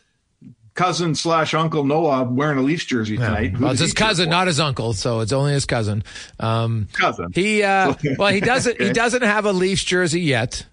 cousin 0.75 1.15
slash 1.15 1.55
uncle 1.55 1.85
Noah 1.85 2.23
wearing 2.25 2.57
a 2.59 2.63
Leafs 2.63 2.85
jersey 2.85 3.17
tonight. 3.17 3.51
Who 3.53 3.65
Well, 3.65 3.73
it's 3.73 3.81
his 3.81 3.93
cousin, 3.93 4.27
for? 4.27 4.31
not 4.31 4.47
his 4.47 4.61
uncle, 4.61 4.93
so 4.93 5.21
it's 5.21 5.33
only 5.33 5.53
his 5.53 5.65
cousin. 5.67 6.05
Um, 6.41 6.89
Cousin. 6.93 7.33
He 7.35 7.63
uh, 7.63 7.95
well, 8.19 8.33
he 8.33 8.41
doesn't. 8.41 8.81
He 8.81 8.93
doesn't 8.93 9.23
have 9.23 9.45
a 9.45 9.53
Leafs 9.53 9.85
jersey 9.85 10.21
yet. 10.21 10.65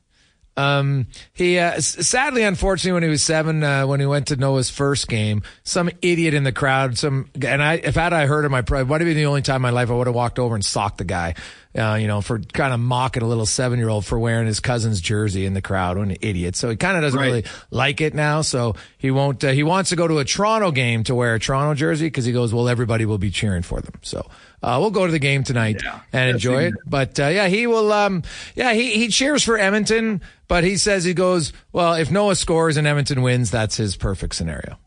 Um, 0.58 1.08
he 1.34 1.60
uh, 1.60 1.82
sadly, 1.82 2.44
unfortunately, 2.44 2.94
when 2.94 3.04
he 3.04 3.10
was 3.10 3.22
seven, 3.22 3.62
uh, 3.62 3.86
when 3.88 4.00
he 4.00 4.06
went 4.06 4.28
to 4.28 4.38
Noah's 4.38 4.70
first 4.70 5.10
game, 5.10 5.44
some 5.66 5.90
idiot 6.02 6.34
in 6.34 6.44
the 6.46 6.54
crowd, 6.54 6.98
some 6.98 7.30
and 7.46 7.62
I, 7.62 7.74
if 7.74 7.96
had 7.96 8.14
I 8.14 8.26
heard 8.26 8.46
him, 8.46 8.54
I 8.54 8.62
probably 8.62 8.86
would 8.86 9.02
have 9.02 9.06
been 9.06 9.18
the 9.18 9.26
only 9.26 9.42
time 9.42 9.58
in 9.58 9.62
my 9.64 9.70
life 9.72 9.90
I 9.90 9.94
would 9.96 10.08
have 10.08 10.16
walked 10.16 10.40
over 10.40 10.56
and 10.56 10.64
socked 10.64 10.98
the 11.00 11.04
guy, 11.04 11.36
uh, 11.78 11.96
you 11.96 12.08
know, 12.08 12.22
for 12.22 12.40
kind 12.40 12.74
of 12.74 12.80
mocking 12.80 13.22
a 13.24 13.28
little 13.28 13.46
seven 13.46 13.80
year 13.80 13.90
old 13.90 14.06
for 14.06 14.18
wearing 14.18 14.48
his 14.48 14.60
cousin's 14.60 15.02
jersey 15.02 15.46
in 15.46 15.54
the 15.54 15.62
crowd. 15.62 15.98
What 15.98 16.08
an 16.08 16.18
idiot! 16.22 16.56
So 16.56 16.70
he 16.70 16.76
kind 16.76 16.96
of 16.98 17.04
doesn't 17.04 17.20
Right. 17.20 17.26
really 17.28 17.46
like 17.72 18.02
it 18.02 18.14
now. 18.14 18.42
So 18.42 18.76
he 18.98 19.12
won't. 19.12 19.44
Uh, 19.44 19.50
he 19.52 19.64
wants 19.64 19.90
to 19.90 19.96
go 19.96 20.08
to 20.08 20.20
a 20.20 20.26
Toronto 20.26 20.72
game 20.72 21.04
to 21.06 21.16
wear 21.16 21.36
a 21.36 21.40
Toronto 21.40 21.74
jersey 21.76 22.08
because 22.08 22.26
he 22.26 22.32
goes, 22.32 22.54
well, 22.54 22.70
everybody 22.70 23.06
will 23.06 23.18
be 23.18 23.30
cheering 23.32 23.62
for 23.64 23.82
them. 23.82 23.94
So. 24.02 24.26
Uh, 24.64 24.80
we'll 24.82 24.90
go 24.90 25.06
to 25.06 25.12
the 25.12 25.20
game 25.20 25.44
tonight 25.44 25.80
Yeah. 25.84 26.00
and 26.12 26.32
enjoy 26.32 26.64
it. 26.64 26.74
But 26.88 27.20
uh, 27.20 27.28
yeah, 27.28 27.48
he 27.50 27.68
will. 27.68 27.94
Um, 27.94 28.24
yeah, 28.56 28.74
he 28.74 28.92
he 28.98 29.10
cheers 29.10 29.44
for 29.44 29.60
Edmonton, 29.60 30.22
but 30.48 30.64
he 30.64 30.78
says 30.78 31.04
he 31.04 31.14
goes. 31.14 31.54
Well, 31.72 31.94
if 31.94 32.10
Noah 32.10 32.36
scores 32.36 32.76
and 32.76 32.88
Edmonton 32.88 33.22
wins, 33.22 33.52
that's 33.52 33.78
his 33.78 33.96
perfect 33.96 34.34
scenario. 34.34 34.80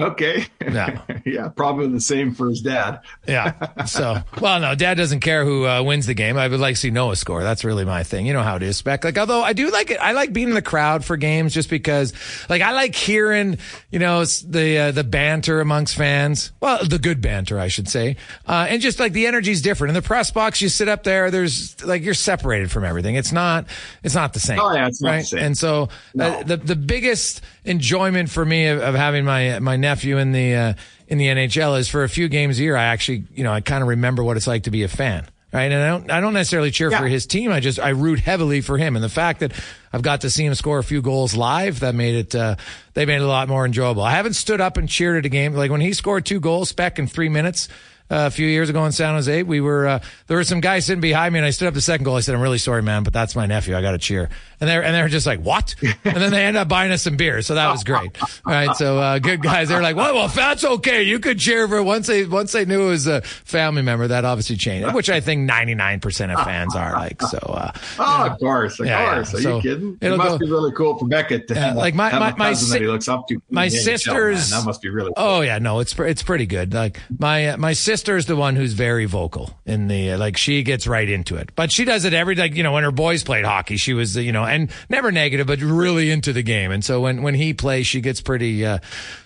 Okay. 0.00 0.46
Yeah. 0.60 1.00
yeah, 1.24 1.48
probably 1.48 1.88
the 1.88 2.00
same 2.00 2.34
for 2.34 2.48
his 2.48 2.60
dad. 2.62 3.00
Yeah. 3.26 3.84
So, 3.84 4.18
well, 4.40 4.58
no, 4.58 4.74
Dad 4.74 4.96
doesn't 4.96 5.20
care 5.20 5.44
who 5.44 5.64
uh, 5.66 5.82
wins 5.82 6.06
the 6.06 6.14
game. 6.14 6.36
I 6.36 6.48
would 6.48 6.58
like 6.58 6.74
to 6.74 6.80
see 6.80 6.90
Noah 6.90 7.14
score. 7.14 7.42
That's 7.44 7.64
really 7.64 7.84
my 7.84 8.02
thing. 8.02 8.26
You 8.26 8.32
know 8.32 8.42
how 8.42 8.56
it 8.56 8.62
is, 8.62 8.76
Spec. 8.76 9.04
Like, 9.04 9.18
although 9.18 9.42
I 9.42 9.52
do 9.52 9.70
like 9.70 9.90
it, 9.90 9.98
I 10.00 10.12
like 10.12 10.32
being 10.32 10.48
in 10.48 10.54
the 10.54 10.62
crowd 10.62 11.04
for 11.04 11.16
games 11.16 11.54
just 11.54 11.70
because, 11.70 12.12
like, 12.48 12.60
I 12.62 12.72
like 12.72 12.94
hearing, 12.96 13.58
you 13.90 13.98
know, 14.00 14.24
the 14.24 14.78
uh, 14.78 14.90
the 14.92 15.04
banter 15.04 15.60
amongst 15.60 15.94
fans. 15.96 16.50
Well, 16.60 16.84
the 16.84 16.98
good 16.98 17.20
banter, 17.20 17.58
I 17.58 17.68
should 17.68 17.88
say, 17.88 18.16
uh, 18.48 18.66
and 18.68 18.82
just 18.82 18.98
like 18.98 19.12
the 19.12 19.26
energy's 19.26 19.62
different. 19.62 19.90
In 19.90 19.94
the 19.94 20.02
press 20.02 20.30
box, 20.32 20.60
you 20.60 20.68
sit 20.68 20.88
up 20.88 21.04
there. 21.04 21.30
There's 21.30 21.84
like 21.84 22.02
you're 22.02 22.14
separated 22.14 22.70
from 22.72 22.84
everything. 22.84 23.14
It's 23.14 23.32
not. 23.32 23.66
It's 24.02 24.14
not 24.16 24.32
the 24.32 24.40
same. 24.40 24.58
Oh, 24.60 24.72
yeah, 24.74 24.88
it's 24.88 25.00
not 25.00 25.08
the 25.10 25.16
right. 25.16 25.26
same. 25.26 25.40
And 25.40 25.58
so, 25.58 25.82
uh, 25.84 25.88
No. 26.14 26.42
the 26.42 26.56
the 26.56 26.76
biggest 26.76 27.42
enjoyment 27.64 28.30
for 28.30 28.44
me 28.44 28.66
of, 28.68 28.80
of 28.80 28.94
having 28.94 29.24
my 29.24 29.58
my 29.60 29.76
nephew 29.90 30.18
in 30.18 30.32
the 30.32 30.54
uh, 30.54 30.74
in 31.08 31.18
the 31.18 31.26
NHL 31.26 31.78
is 31.78 31.88
for 31.88 32.04
a 32.04 32.08
few 32.08 32.28
games 32.28 32.58
a 32.58 32.62
year. 32.62 32.76
I 32.76 32.84
actually, 32.84 33.24
you 33.34 33.42
know, 33.42 33.52
I 33.52 33.60
kind 33.60 33.82
of 33.82 33.88
remember 33.88 34.22
what 34.22 34.36
it's 34.36 34.46
like 34.46 34.64
to 34.64 34.70
be 34.70 34.84
a 34.84 34.88
fan. 34.88 35.26
Right. 35.52 35.72
And 35.72 35.82
I 35.82 35.88
don't, 35.88 36.10
I 36.12 36.20
don't 36.20 36.32
necessarily 36.32 36.70
cheer 36.70 36.92
for 36.92 37.08
his 37.08 37.26
team. 37.26 37.50
I 37.50 37.58
just, 37.58 37.80
I 37.80 37.88
root 37.88 38.20
heavily 38.20 38.60
for 38.60 38.78
him. 38.78 38.94
And 38.94 39.02
the 39.02 39.08
fact 39.08 39.40
that 39.40 39.50
I've 39.92 40.02
got 40.02 40.20
to 40.20 40.30
see 40.30 40.44
him 40.44 40.54
score 40.54 40.78
a 40.78 40.84
few 40.84 41.02
goals 41.02 41.34
live, 41.34 41.80
that 41.80 41.96
made 41.96 42.14
it, 42.14 42.34
uh, 42.36 42.54
they 42.94 43.04
made 43.04 43.16
it 43.16 43.22
a 43.22 43.26
lot 43.26 43.48
more 43.48 43.66
enjoyable. 43.66 44.04
I 44.04 44.12
haven't 44.12 44.34
stood 44.34 44.60
up 44.60 44.76
and 44.76 44.88
cheered 44.88 45.18
at 45.18 45.26
a 45.26 45.28
game. 45.28 45.54
Like 45.54 45.72
when 45.72 45.80
he 45.80 45.92
scored 45.92 46.24
two 46.24 46.38
goals, 46.38 46.68
spec 46.68 47.00
in 47.00 47.08
three 47.08 47.28
minutes, 47.28 47.68
uh, 48.10 48.26
a 48.26 48.30
few 48.30 48.46
years 48.46 48.68
ago 48.68 48.84
in 48.84 48.92
San 48.92 49.14
Jose, 49.14 49.42
we 49.44 49.60
were, 49.60 49.86
uh, 49.86 49.98
there 50.26 50.36
were 50.36 50.44
some 50.44 50.60
guys 50.60 50.86
sitting 50.86 51.00
behind 51.00 51.32
me 51.32 51.38
and 51.38 51.46
I 51.46 51.50
stood 51.50 51.68
up 51.68 51.74
the 51.74 51.80
second 51.80 52.04
goal. 52.04 52.16
I 52.16 52.20
said, 52.20 52.34
I'm 52.34 52.40
really 52.40 52.58
sorry, 52.58 52.82
man, 52.82 53.02
but 53.04 53.12
that's 53.12 53.36
my 53.36 53.46
nephew. 53.46 53.76
I 53.76 53.82
got 53.82 53.92
to 53.92 53.98
cheer. 53.98 54.28
And 54.60 54.68
they're, 54.68 54.82
and 54.84 54.94
they're 54.94 55.08
just 55.08 55.26
like, 55.26 55.40
what? 55.40 55.74
And 56.04 56.16
then 56.16 56.30
they 56.32 56.44
end 56.44 56.56
up 56.56 56.68
buying 56.68 56.90
us 56.92 57.02
some 57.02 57.16
beer, 57.16 57.40
So 57.42 57.54
that 57.54 57.70
was 57.70 57.82
great. 57.84 58.20
All 58.22 58.28
right. 58.52 58.74
So, 58.76 58.98
uh, 58.98 59.18
good 59.18 59.42
guys. 59.42 59.68
They're 59.68 59.80
like, 59.82 59.96
well, 59.96 60.14
well, 60.14 60.26
if 60.26 60.34
that's 60.34 60.64
okay. 60.64 61.02
You 61.02 61.18
could 61.18 61.38
cheer 61.38 61.66
for 61.68 61.82
once 61.82 62.06
they, 62.08 62.24
once 62.26 62.52
they 62.52 62.64
knew 62.64 62.82
it 62.82 62.90
was 62.90 63.06
a 63.06 63.22
family 63.22 63.82
member, 63.82 64.08
that 64.08 64.24
obviously 64.24 64.56
changed, 64.56 64.92
which 64.94 65.08
I 65.08 65.20
think 65.20 65.48
99% 65.50 66.34
of 66.36 66.44
fans 66.44 66.74
are 66.76 66.92
like. 66.92 67.22
So, 67.22 67.38
uh, 67.38 67.72
Oh, 67.98 68.26
of 68.30 68.38
course, 68.38 68.78
of 68.80 68.86
Yeah, 68.86 69.00
yeah. 69.00 69.14
course. 69.14 69.34
Are 69.34 69.40
So 69.40 69.56
you 69.56 69.62
kidding? 69.62 69.98
It 70.00 70.16
must 70.16 70.30
go- 70.30 70.38
be 70.38 70.50
really 70.50 70.72
cool 70.72 70.98
for 70.98 71.06
Beckett 71.06 71.48
to 71.48 71.54
Yeah, 71.54 71.60
have, 71.68 71.76
like 71.76 71.94
my- 71.94 72.10
have 72.10 72.20
my- 72.20 72.34
my 72.36 72.52
si- 72.54 72.70
that 72.72 72.80
he 72.82 72.86
looks 72.86 73.08
up 73.08 73.28
to. 73.28 73.40
my 73.50 73.68
sisters- 73.68 74.50
man. 74.50 74.60
that 74.60 74.66
must 74.66 74.82
be 74.82 74.88
really. 74.90 75.12
Cool. 75.16 75.24
Oh 75.26 75.40
yeah, 75.40 75.58
no, 75.58 75.80
it's 75.80 75.98
it's 75.98 76.22
pretty 76.22 76.46
good. 76.46 76.74
Like 76.74 77.00
my 77.18 77.48
uh, 77.48 77.56
my 78.00 78.02
sister's 78.02 78.24
the 78.24 78.36
one 78.36 78.56
who's 78.56 78.72
very 78.72 79.04
vocal 79.04 79.58
in 79.66 79.86
the 79.86 80.12
uh, 80.12 80.18
like 80.18 80.38
she 80.38 80.62
gets 80.62 80.86
right 80.86 81.08
into 81.08 81.36
it, 81.36 81.50
but 81.54 81.70
she 81.70 81.84
does 81.84 82.06
it 82.06 82.14
every 82.14 82.34
like 82.34 82.54
you 82.54 82.62
know 82.62 82.72
when 82.72 82.82
her 82.82 82.90
boys 82.90 83.22
played 83.22 83.44
hockey, 83.44 83.76
she 83.76 83.92
was 83.92 84.16
you 84.16 84.32
know 84.32 84.44
and 84.44 84.70
never 84.88 85.12
negative, 85.12 85.46
but 85.46 85.60
really 85.60 86.10
into 86.10 86.32
the 86.32 86.42
game. 86.42 86.70
And 86.70 86.82
so 86.82 87.02
when 87.02 87.22
when 87.22 87.34
he 87.34 87.52
plays, 87.52 87.86
she 87.86 88.00
gets 88.00 88.22
pretty. 88.22 88.64
Uh, 88.64 88.78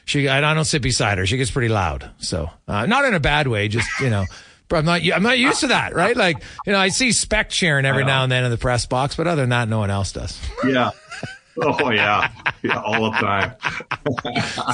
she 0.07 0.29
I 0.29 0.41
don't 0.41 0.65
sit 0.65 0.83
beside 0.83 1.19
her. 1.19 1.27
She 1.27 1.37
gets 1.37 1.53
pretty 1.53 1.69
loud. 1.69 2.11
So 2.19 2.51
uh, 2.67 2.87
not 2.87 3.05
in 3.05 3.15
a 3.15 3.21
bad 3.21 3.47
way, 3.47 3.69
just 3.69 3.89
you 4.01 4.11
know. 4.11 4.25
But 4.67 4.79
I'm 4.79 4.85
not. 4.87 5.03
I'm 5.15 5.23
not 5.23 5.39
used 5.39 5.61
to 5.61 5.69
that, 5.69 5.95
right? 5.95 6.17
Like, 6.17 6.43
you 6.67 6.73
know, 6.73 6.79
I 6.79 6.89
see 6.89 7.13
Spec 7.13 7.51
cheering 7.51 7.85
every 7.85 8.05
now 8.05 8.25
and 8.25 8.33
then 8.33 8.43
in 8.45 8.51
the 8.51 8.59
press 8.59 8.87
box, 8.87 9.15
but 9.15 9.29
other 9.29 9.43
than 9.43 9.51
that, 9.51 9.69
no 9.69 9.79
one 9.79 9.91
else 9.91 10.11
does. 10.11 10.41
Yeah. 10.67 10.91
Oh 11.63 11.91
yeah. 11.91 12.31
yeah, 12.63 12.81
all 12.81 13.11
the 13.11 13.17
time. 13.19 13.55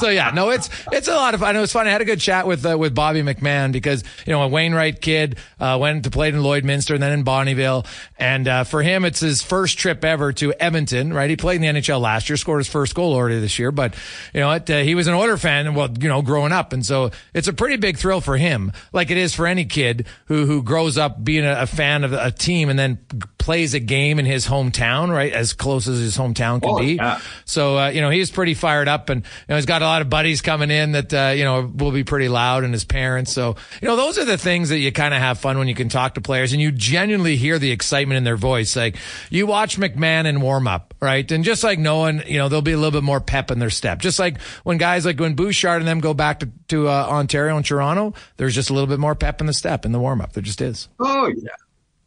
so 0.00 0.08
yeah, 0.08 0.30
no, 0.30 0.50
it's 0.50 0.70
it's 0.92 1.08
a 1.08 1.14
lot 1.14 1.34
of 1.34 1.40
fun. 1.40 1.56
It 1.56 1.60
was 1.60 1.72
fun. 1.72 1.86
I 1.86 1.90
had 1.90 2.00
a 2.00 2.06
good 2.06 2.20
chat 2.20 2.46
with 2.46 2.64
uh, 2.64 2.78
with 2.78 2.94
Bobby 2.94 3.22
McMann 3.22 3.72
because 3.72 4.02
you 4.26 4.32
know 4.32 4.42
a 4.42 4.48
Wainwright 4.48 5.00
kid 5.00 5.38
uh, 5.58 5.76
went 5.80 6.04
to 6.04 6.10
play 6.10 6.28
in 6.28 6.36
Lloydminster 6.36 6.94
and 6.94 7.02
then 7.02 7.12
in 7.12 7.24
Bonnyville, 7.24 7.86
and 8.18 8.48
uh, 8.48 8.64
for 8.64 8.82
him 8.82 9.04
it's 9.04 9.20
his 9.20 9.42
first 9.42 9.78
trip 9.78 10.04
ever 10.04 10.32
to 10.34 10.54
Edmonton. 10.60 11.12
Right, 11.12 11.28
he 11.28 11.36
played 11.36 11.62
in 11.62 11.74
the 11.74 11.80
NHL 11.80 12.00
last 12.00 12.30
year, 12.30 12.36
scored 12.36 12.60
his 12.60 12.68
first 12.68 12.94
goal 12.94 13.12
already 13.12 13.40
this 13.40 13.58
year, 13.58 13.72
but 13.72 13.94
you 14.32 14.40
know 14.40 14.50
uh, 14.50 14.60
he 14.66 14.94
was 14.94 15.06
an 15.06 15.14
Oiler 15.14 15.36
fan, 15.36 15.74
well, 15.74 15.90
you 16.00 16.08
know, 16.08 16.22
growing 16.22 16.52
up, 16.52 16.72
and 16.72 16.84
so 16.84 17.10
it's 17.34 17.48
a 17.48 17.52
pretty 17.52 17.76
big 17.76 17.98
thrill 17.98 18.20
for 18.20 18.36
him, 18.36 18.72
like 18.92 19.10
it 19.10 19.16
is 19.18 19.34
for 19.34 19.46
any 19.46 19.64
kid 19.64 20.06
who 20.26 20.46
who 20.46 20.62
grows 20.62 20.96
up 20.96 21.22
being 21.22 21.44
a, 21.44 21.62
a 21.62 21.66
fan 21.66 22.04
of 22.04 22.12
a 22.12 22.30
team 22.30 22.68
and 22.70 22.78
then 22.78 22.98
plays 23.40 23.74
a 23.74 23.80
game 23.80 24.18
in 24.20 24.26
his 24.26 24.46
hometown, 24.46 25.08
right, 25.10 25.32
as 25.32 25.54
close 25.54 25.88
as 25.88 25.98
his 25.98 26.16
hometown 26.16 26.60
can 26.62 26.70
Oh, 26.70 26.78
be. 26.78 26.94
yeah. 26.94 27.20
So 27.46 27.78
uh, 27.78 27.88
you 27.88 28.00
know 28.02 28.10
he's 28.10 28.30
pretty 28.30 28.54
fired 28.54 28.86
up, 28.86 29.08
and 29.08 29.22
you 29.24 29.30
know 29.48 29.56
he's 29.56 29.66
got 29.66 29.82
a 29.82 29.86
lot 29.86 30.02
of 30.02 30.08
buddies 30.10 30.42
coming 30.42 30.70
in 30.70 30.92
that 30.92 31.12
uh, 31.12 31.32
you 31.34 31.42
know 31.44 31.62
will 31.74 31.90
be 31.90 32.04
pretty 32.04 32.28
loud, 32.28 32.62
and 32.62 32.72
his 32.72 32.84
parents. 32.84 33.32
So 33.32 33.56
you 33.82 33.88
know 33.88 33.96
those 33.96 34.18
are 34.18 34.24
the 34.24 34.38
things 34.38 34.68
that 34.68 34.78
you 34.78 34.92
kind 34.92 35.14
of 35.14 35.20
have 35.20 35.38
fun 35.38 35.58
when 35.58 35.66
you 35.66 35.74
can 35.74 35.88
talk 35.88 36.14
to 36.14 36.20
players, 36.20 36.52
and 36.52 36.60
you 36.62 36.70
genuinely 36.70 37.36
hear 37.36 37.58
the 37.58 37.70
excitement 37.72 38.18
in 38.18 38.24
their 38.24 38.36
voice. 38.36 38.76
Like 38.76 38.96
you 39.30 39.46
watch 39.46 39.78
McMann 39.78 40.26
in 40.26 40.40
warm 40.42 40.68
up, 40.68 40.94
right, 41.00 41.28
and 41.32 41.42
just 41.42 41.64
like 41.64 41.78
knowing, 41.78 42.22
you 42.26 42.38
know, 42.38 42.48
there'll 42.48 42.62
be 42.62 42.72
a 42.72 42.76
little 42.76 42.92
bit 42.92 43.02
more 43.02 43.20
pep 43.20 43.50
in 43.50 43.58
their 43.58 43.70
step. 43.70 44.00
Just 44.00 44.18
like 44.18 44.40
when 44.64 44.76
guys 44.78 45.04
like 45.06 45.18
when 45.18 45.34
Bouchard 45.34 45.80
and 45.80 45.88
them 45.88 46.00
go 46.00 46.12
back 46.14 46.40
to 46.40 46.50
to 46.68 46.88
uh, 46.88 47.06
Ontario 47.08 47.56
and 47.56 47.64
Toronto, 47.64 48.12
there's 48.36 48.54
just 48.54 48.68
a 48.70 48.74
little 48.74 48.86
bit 48.86 49.00
more 49.00 49.14
pep 49.14 49.40
in 49.40 49.46
the 49.46 49.54
step 49.54 49.86
in 49.86 49.92
the 49.92 49.98
warm 49.98 50.20
up. 50.20 50.34
There 50.34 50.42
just 50.42 50.60
is. 50.60 50.88
Oh 51.00 51.26
yeah. 51.26 51.48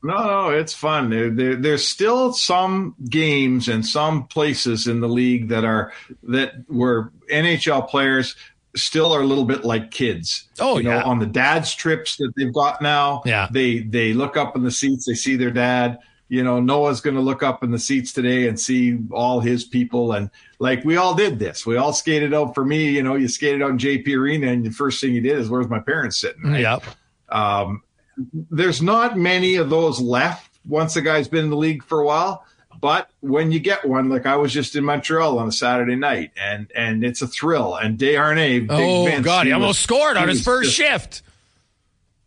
No, 0.03 0.21
no, 0.27 0.49
it's 0.49 0.73
fun. 0.73 1.09
There, 1.09 1.29
there, 1.29 1.55
there's 1.55 1.87
still 1.87 2.33
some 2.33 2.93
games 3.09 3.69
and 3.69 3.85
some 3.85 4.27
places 4.27 4.85
in 4.85 4.99
the 4.99 5.07
league 5.07 5.47
that 5.47 5.63
are 5.63 5.93
that 6.23 6.65
where 6.67 7.11
NHL 7.31 7.87
players 7.87 8.35
still 8.75 9.13
are 9.13 9.21
a 9.21 9.25
little 9.25 9.45
bit 9.45 9.63
like 9.63 9.91
kids. 9.91 10.49
Oh, 10.59 10.77
you 10.77 10.83
know, 10.83 10.97
yeah. 10.97 11.03
on 11.03 11.19
the 11.19 11.25
dad's 11.25 11.73
trips 11.73 12.17
that 12.17 12.33
they've 12.35 12.53
got 12.53 12.81
now. 12.81 13.21
Yeah. 13.25 13.47
they 13.49 13.79
they 13.79 14.13
look 14.13 14.35
up 14.35 14.57
in 14.57 14.63
the 14.63 14.71
seats, 14.71 15.05
they 15.05 15.13
see 15.13 15.37
their 15.37 15.51
dad. 15.51 15.99
You 16.27 16.43
know, 16.43 16.59
Noah's 16.59 16.99
going 16.99 17.15
to 17.15 17.21
look 17.21 17.43
up 17.43 17.63
in 17.63 17.71
the 17.71 17.77
seats 17.77 18.11
today 18.11 18.47
and 18.47 18.59
see 18.59 18.97
all 19.11 19.39
his 19.39 19.63
people, 19.63 20.13
and 20.13 20.31
like 20.57 20.83
we 20.83 20.97
all 20.97 21.13
did 21.13 21.37
this. 21.37 21.65
We 21.65 21.77
all 21.77 21.93
skated 21.93 22.33
out. 22.33 22.55
For 22.55 22.65
me, 22.65 22.89
you 22.89 23.03
know, 23.03 23.15
you 23.15 23.27
skated 23.27 23.61
out 23.61 23.69
in 23.69 23.77
JP 23.77 24.07
Arena, 24.17 24.47
and 24.47 24.65
the 24.65 24.71
first 24.71 24.99
thing 24.99 25.13
you 25.13 25.21
did 25.21 25.37
is, 25.37 25.49
"Where's 25.49 25.69
my 25.69 25.79
parents 25.79 26.19
sitting?" 26.19 26.43
right? 26.43 26.61
Yep. 26.61 26.83
Um, 27.29 27.83
there's 28.17 28.81
not 28.81 29.17
many 29.17 29.55
of 29.55 29.69
those 29.69 29.99
left 29.99 30.59
once 30.65 30.95
a 30.95 31.01
guy's 31.01 31.27
been 31.27 31.45
in 31.45 31.49
the 31.49 31.57
league 31.57 31.83
for 31.83 31.99
a 32.01 32.05
while. 32.05 32.45
But 32.81 33.09
when 33.21 33.51
you 33.51 33.59
get 33.59 33.85
one, 33.87 34.09
like 34.09 34.25
I 34.25 34.35
was 34.35 34.51
just 34.51 34.75
in 34.75 34.83
Montreal 34.83 35.39
on 35.39 35.47
a 35.47 35.51
Saturday 35.51 35.95
night, 35.95 36.31
and 36.37 36.69
and 36.75 37.03
it's 37.03 37.21
a 37.21 37.27
thrill. 37.27 37.75
And 37.75 37.97
Desharnais, 37.97 38.61
Big 38.67 38.71
Oh 38.71 39.05
Vince, 39.05 39.23
God, 39.23 39.45
he, 39.45 39.53
was- 39.53 39.61
almost 39.61 39.81
scored 39.81 40.17
on 40.17 40.27
his 40.27 40.43
first 40.43 40.75
just- 40.75 40.75
shift. 40.75 41.21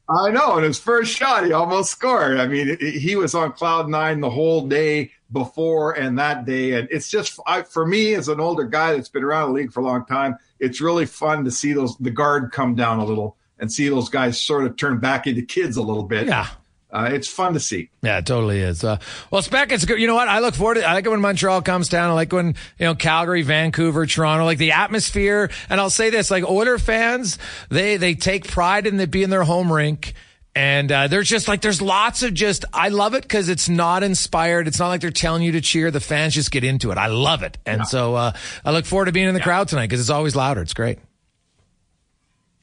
I 0.08 0.30
know, 0.30 0.56
in 0.56 0.62
his 0.62 0.78
first 0.78 1.12
shot, 1.16 1.44
he 1.44 1.52
almost 1.52 1.90
scored. 1.90 2.38
I 2.38 2.46
mean, 2.46 2.76
he- 2.78 2.98
he 3.00 3.16
was 3.16 3.34
on 3.34 3.52
cloud 3.52 3.88
nine 3.88 4.20
the 4.20 4.30
whole 4.30 4.66
day. 4.66 5.10
before 5.32 5.90
and 5.94 6.20
that 6.20 6.44
day. 6.46 6.74
And 6.74 6.86
it's 6.92 7.10
just 7.10 7.40
I, 7.48 7.62
for 7.62 7.84
me 7.84 8.14
as 8.14 8.28
an 8.28 8.38
older 8.38 8.62
guy 8.62 8.92
that's 8.94 9.08
been 9.08 9.24
around 9.24 9.48
the 9.48 9.54
league 9.54 9.72
for 9.72 9.80
a 9.80 9.82
long 9.82 10.06
time, 10.06 10.36
it's 10.60 10.80
really 10.80 11.04
fun 11.04 11.42
to 11.46 11.50
see 11.50 11.72
those 11.72 11.96
the 11.96 12.12
guard 12.12 12.52
come 12.52 12.76
down 12.76 13.00
a 13.00 13.04
little 13.04 13.36
and 13.58 13.72
see 13.72 13.88
those 13.88 14.08
guys 14.08 14.40
sort 14.40 14.64
of 14.64 14.76
turn 14.76 14.98
back 14.98 15.26
into 15.26 15.42
kids 15.42 15.76
a 15.76 15.82
little 15.82 16.02
bit. 16.02 16.26
Yeah. 16.26 16.48
Uh, 16.92 17.10
it's 17.12 17.28
fun 17.28 17.52
to 17.52 17.60
see. 17.60 17.90
Yeah, 18.02 18.18
it 18.18 18.26
totally 18.26 18.60
is. 18.60 18.84
Uh, 18.84 18.98
well, 19.30 19.42
Spec, 19.42 19.72
it's 19.72 19.84
good. 19.84 20.00
You 20.00 20.06
know 20.06 20.14
what? 20.14 20.28
I 20.28 20.38
look 20.38 20.54
forward 20.54 20.76
to. 20.76 20.84
I 20.84 20.94
like 20.94 21.04
it 21.04 21.10
when 21.10 21.20
Montreal 21.20 21.60
comes 21.62 21.88
down. 21.88 22.10
I 22.10 22.12
like 22.14 22.32
when 22.32 22.54
you 22.78 22.86
know 22.86 22.94
Calgary, 22.94 23.42
Vancouver, 23.42 24.06
Toronto. 24.06 24.44
Like 24.44 24.58
the 24.58 24.72
atmosphere. 24.72 25.50
And 25.68 25.80
I'll 25.80 25.90
say 25.90 26.10
this: 26.10 26.30
like 26.30 26.44
Oiler 26.44 26.78
fans, 26.78 27.38
they 27.70 27.96
they 27.96 28.14
take 28.14 28.46
pride 28.46 28.86
in 28.86 28.98
it 29.00 29.10
being 29.10 29.30
their 29.30 29.42
home 29.42 29.70
rink. 29.70 30.14
And 30.54 30.90
uh, 30.90 31.08
there's 31.08 31.28
just 31.28 31.48
like 31.48 31.60
there's 31.60 31.82
lots 31.82 32.22
of 32.22 32.32
just 32.32 32.64
I 32.72 32.88
love 32.88 33.12
it 33.12 33.22
because 33.24 33.50
it's 33.50 33.68
not 33.68 34.02
inspired. 34.02 34.66
It's 34.66 34.78
not 34.78 34.88
like 34.88 35.02
they're 35.02 35.10
telling 35.10 35.42
you 35.42 35.52
to 35.52 35.60
cheer. 35.60 35.90
The 35.90 36.00
fans 36.00 36.32
just 36.32 36.50
get 36.50 36.64
into 36.64 36.92
it. 36.92 36.98
I 36.98 37.08
love 37.08 37.42
it, 37.42 37.58
and 37.66 37.80
yeah. 37.80 37.84
so 37.84 38.14
uh, 38.14 38.32
I 38.64 38.70
look 38.70 38.86
forward 38.86 39.04
to 39.06 39.12
being 39.12 39.28
in 39.28 39.34
the 39.34 39.40
yeah. 39.40 39.44
crowd 39.44 39.68
tonight 39.68 39.88
because 39.88 40.00
it's 40.00 40.08
always 40.08 40.34
louder. 40.34 40.62
It's 40.62 40.72
great. 40.72 40.98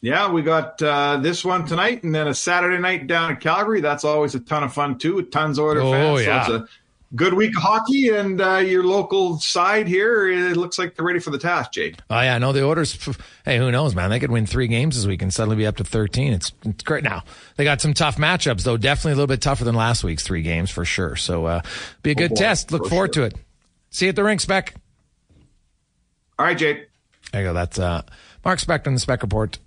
Yeah, 0.04 0.30
we 0.30 0.42
got 0.42 0.82
uh, 0.82 1.16
this 1.22 1.46
one 1.46 1.66
tonight, 1.66 2.04
and 2.04 2.14
then 2.14 2.28
a 2.28 2.34
Saturday 2.34 2.78
night 2.78 3.08
down 3.08 3.32
in 3.32 3.38
Calgary. 3.38 3.80
That's 3.80 4.04
always 4.04 4.36
a 4.36 4.42
ton 4.42 4.62
of 4.62 4.74
fun 4.74 4.98
too. 4.98 5.16
With 5.16 5.32
tons 5.32 5.58
of 5.58 5.64
Oiler 5.64 5.80
oh, 5.80 5.92
fans. 6.18 6.26
Yeah. 6.26 6.46
So 6.46 6.56
it's 6.56 6.64
a 6.66 7.16
good 7.16 7.34
week 7.34 7.56
of 7.56 7.64
hockey, 7.64 8.10
and 8.10 8.42
uh, 8.42 8.58
your 8.58 8.84
local 8.84 9.40
side 9.40 9.88
here. 9.88 10.28
It 10.28 10.58
looks 10.58 10.78
like 10.78 10.96
they're 10.96 11.06
ready 11.06 11.20
for 11.20 11.30
the 11.30 11.38
task, 11.38 11.72
Jake. 11.72 11.96
Oh 12.10 12.20
yeah, 12.20 12.38
no, 12.38 12.52
the 12.52 12.66
Oilers. 12.66 13.00
Hey, 13.46 13.58
who 13.58 13.72
knows, 13.72 13.96
man? 13.96 14.10
They 14.10 14.20
could 14.20 14.30
win 14.30 14.46
three 14.46 14.68
games 14.68 14.98
this 14.98 15.06
week 15.06 15.22
and 15.22 15.34
suddenly 15.34 15.56
be 15.56 15.66
up 15.66 15.78
to 15.78 15.86
thirteen. 15.86 16.34
It's, 16.34 16.52
it's 16.66 16.84
great. 16.84 17.06
Now 17.06 17.24
they 17.56 17.64
got 17.64 17.80
some 17.80 17.94
tough 17.94 18.18
matchups, 18.18 18.64
though. 18.64 18.76
Definitely 18.76 19.14
a 19.14 19.16
little 19.16 19.28
bit 19.28 19.42
tougher 19.42 19.64
than 19.64 19.74
last 19.74 20.04
week's 20.04 20.24
three 20.24 20.42
games 20.42 20.70
for 20.70 20.84
sure. 20.84 21.16
So 21.16 21.46
uh, 21.46 21.62
be 22.02 22.12
a 22.12 22.16
good 22.16 22.34
oh, 22.34 22.36
boy, 22.36 22.42
test. 22.42 22.74
Look 22.74 22.90
forward 22.90 23.16
sure. 23.16 23.30
to 23.30 23.36
it. 23.38 23.42
See 23.90 24.08
you 24.08 24.10
at 24.10 24.18
the 24.18 24.24
rink, 24.26 24.42
Spec. 24.42 24.74
All 26.38 26.46
right, 26.46 26.58
Jake. 26.58 26.90
There 27.32 27.42
you 27.42 27.48
go. 27.48 27.54
That's 27.54 27.80
uh, 27.80 28.02
Mark 28.44 28.60
Speck 28.60 28.86
on 28.86 28.96
the 28.96 29.00
Spec 29.00 29.22
Report. 29.22 29.60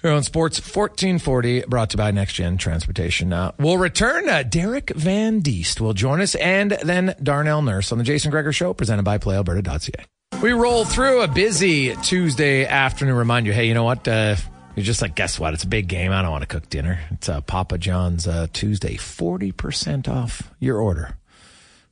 Here 0.00 0.12
on 0.12 0.22
Sports 0.22 0.60
1440, 0.60 1.62
brought 1.62 1.90
to 1.90 1.94
you 1.94 1.98
by 1.98 2.12
Next 2.12 2.34
Gen 2.34 2.56
Transportation. 2.56 3.32
Uh, 3.32 3.50
we'll 3.58 3.78
return. 3.78 4.28
Uh, 4.28 4.44
Derek 4.44 4.90
Van 4.90 5.40
Diest 5.40 5.80
will 5.80 5.92
join 5.92 6.20
us, 6.20 6.36
and 6.36 6.70
then 6.70 7.16
Darnell 7.20 7.62
Nurse 7.62 7.90
on 7.90 7.98
the 7.98 8.04
Jason 8.04 8.30
Gregor 8.30 8.52
Show, 8.52 8.72
presented 8.74 9.02
by 9.02 9.18
PlayAlberta.ca. 9.18 10.04
We 10.40 10.52
roll 10.52 10.84
through 10.84 11.22
a 11.22 11.26
busy 11.26 11.96
Tuesday 11.96 12.64
afternoon. 12.64 13.16
Remind 13.16 13.46
you, 13.46 13.52
hey, 13.52 13.66
you 13.66 13.74
know 13.74 13.82
what? 13.82 14.06
Uh, 14.06 14.36
you're 14.76 14.84
just 14.84 15.02
like, 15.02 15.16
guess 15.16 15.40
what? 15.40 15.52
It's 15.52 15.64
a 15.64 15.68
big 15.68 15.88
game. 15.88 16.12
I 16.12 16.22
don't 16.22 16.30
want 16.30 16.42
to 16.42 16.46
cook 16.46 16.70
dinner. 16.70 17.00
It's 17.10 17.28
uh, 17.28 17.40
Papa 17.40 17.76
John's 17.76 18.28
uh, 18.28 18.46
Tuesday, 18.52 18.94
40% 18.94 20.06
off 20.06 20.54
your 20.60 20.78
order 20.78 21.16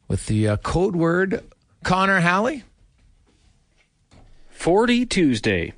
with 0.07 0.27
the 0.27 0.47
uh, 0.47 0.57
code 0.59 0.95
word 0.95 1.43
Connor 1.83 2.21
Halley. 2.21 2.63
40 4.51 5.07
Tuesday. 5.07 5.73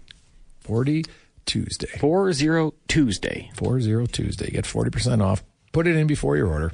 40 0.61 1.05
Tuesday. 1.49 1.89
40 1.99 2.73
Tuesday. 2.87 3.51
40 3.55 4.07
Tuesday. 4.09 4.51
Get 4.51 4.65
40% 4.65 5.23
off. 5.23 5.43
Put 5.73 5.87
it 5.87 5.97
in 5.97 6.07
before 6.07 6.37
your 6.37 6.49
order 6.49 6.73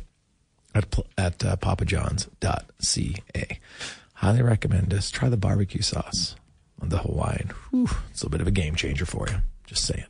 at, 0.75 0.99
at 1.17 1.45
uh, 1.45 1.57
papajohns.ca. 1.57 3.61
Highly 4.15 4.43
recommend 4.43 4.91
this. 4.91 5.11
Try 5.11 5.29
the 5.29 5.37
barbecue 5.37 5.83
sauce 5.83 6.37
on 6.83 6.89
the 6.89 6.99
Hawaiian. 6.99 7.51
Whew, 7.71 7.89
it's 8.11 8.23
a 8.23 8.29
bit 8.29 8.41
of 8.41 8.47
a 8.47 8.53
game 8.53 8.75
changer 8.75 9.07
for 9.07 9.27
you. 9.29 9.37
Just 9.67 9.87
saying. 9.87 10.05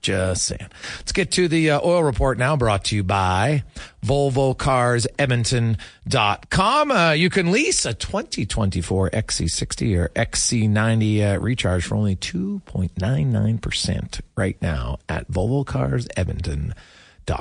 Just 0.00 0.44
saying. 0.44 0.68
Let's 0.98 1.12
get 1.12 1.32
to 1.32 1.48
the 1.48 1.72
uh, 1.72 1.80
oil 1.82 2.02
report 2.02 2.38
now 2.38 2.56
brought 2.56 2.84
to 2.84 2.96
you 2.96 3.04
by 3.04 3.64
VolvoCarsEdmonton.com. 4.04 6.90
Uh, 6.90 7.12
you 7.12 7.28
can 7.30 7.50
lease 7.50 7.84
a 7.84 7.92
2024 7.94 9.10
XC60 9.10 9.98
or 9.98 10.08
XC90 10.10 11.34
uh, 11.34 11.40
recharge 11.40 11.84
for 11.84 11.96
only 11.96 12.14
2.99% 12.16 14.20
right 14.36 14.62
now 14.62 14.98
at 15.08 15.28
VolvoCarsEdmonton.com. 15.30 16.74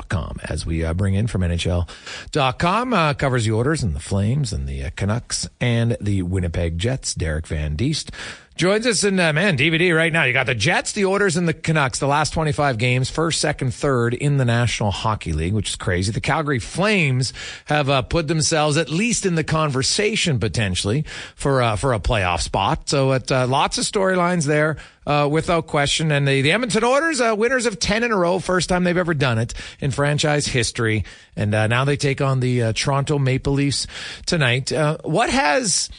Com, 0.09 0.37
as 0.43 0.65
we 0.65 0.83
uh, 0.83 0.93
bring 0.93 1.13
in 1.13 1.27
from 1.27 1.41
NHL.com. 1.41 2.93
Uh, 2.93 3.13
covers 3.13 3.45
the 3.45 3.53
Oilers 3.53 3.83
and 3.83 3.95
the 3.95 3.99
Flames 3.99 4.51
and 4.51 4.67
the 4.67 4.83
uh, 4.83 4.89
Canucks 4.95 5.47
and 5.61 5.95
the 6.01 6.21
Winnipeg 6.23 6.77
Jets. 6.77 7.13
Derek 7.13 7.47
Van 7.47 7.75
Diest 7.75 8.11
Joins 8.57 8.87
us 8.87 9.03
in, 9.03 9.19
uh, 9.19 9.33
man, 9.33 9.55
DVD 9.55 9.95
right 9.95 10.11
now. 10.11 10.23
You 10.23 10.33
got 10.33 10.47
the 10.47 10.55
Jets, 10.55 10.93
the 10.93 11.05
Oilers, 11.05 11.37
and 11.37 11.47
the 11.47 11.53
Canucks, 11.53 11.99
the 11.99 12.07
last 12.07 12.33
25 12.33 12.79
games, 12.79 13.07
first, 13.07 13.39
second, 13.39 13.71
third 13.71 14.15
in 14.15 14.37
the 14.37 14.45
National 14.45 14.89
Hockey 14.89 15.31
League, 15.31 15.53
which 15.53 15.69
is 15.69 15.75
crazy. 15.75 16.11
The 16.11 16.21
Calgary 16.21 16.57
Flames 16.57 17.33
have 17.65 17.87
uh, 17.87 18.01
put 18.01 18.27
themselves 18.27 18.75
at 18.77 18.89
least 18.89 19.27
in 19.27 19.35
the 19.35 19.43
conversation 19.43 20.39
potentially 20.39 21.05
for, 21.35 21.61
uh, 21.61 21.75
for 21.75 21.93
a 21.93 21.99
playoff 21.99 22.41
spot. 22.41 22.89
So 22.89 23.11
it, 23.11 23.31
uh, 23.31 23.45
lots 23.45 23.77
of 23.77 23.83
storylines 23.83 24.47
there. 24.47 24.77
Uh, 25.07 25.25
without 25.25 25.67
question. 25.67 26.11
And 26.11 26.27
the, 26.27 26.41
the 26.41 26.51
Edmonton 26.51 26.83
Oilers, 26.83 27.21
uh, 27.21 27.33
winners 27.33 27.65
of 27.65 27.79
10 27.79 28.03
in 28.03 28.11
a 28.11 28.17
row, 28.17 28.39
first 28.39 28.67
time 28.67 28.83
they've 28.83 28.97
ever 28.97 29.13
done 29.13 29.37
it 29.37 29.53
in 29.79 29.91
franchise 29.91 30.47
history. 30.47 31.05
And 31.33 31.55
uh, 31.55 31.67
now 31.67 31.85
they 31.85 31.95
take 31.95 32.19
on 32.19 32.41
the 32.41 32.61
uh, 32.61 32.73
Toronto 32.73 33.17
Maple 33.17 33.53
Leafs 33.53 33.87
tonight. 34.25 34.73
Uh, 34.73 34.97
what 35.05 35.29
has 35.29 35.89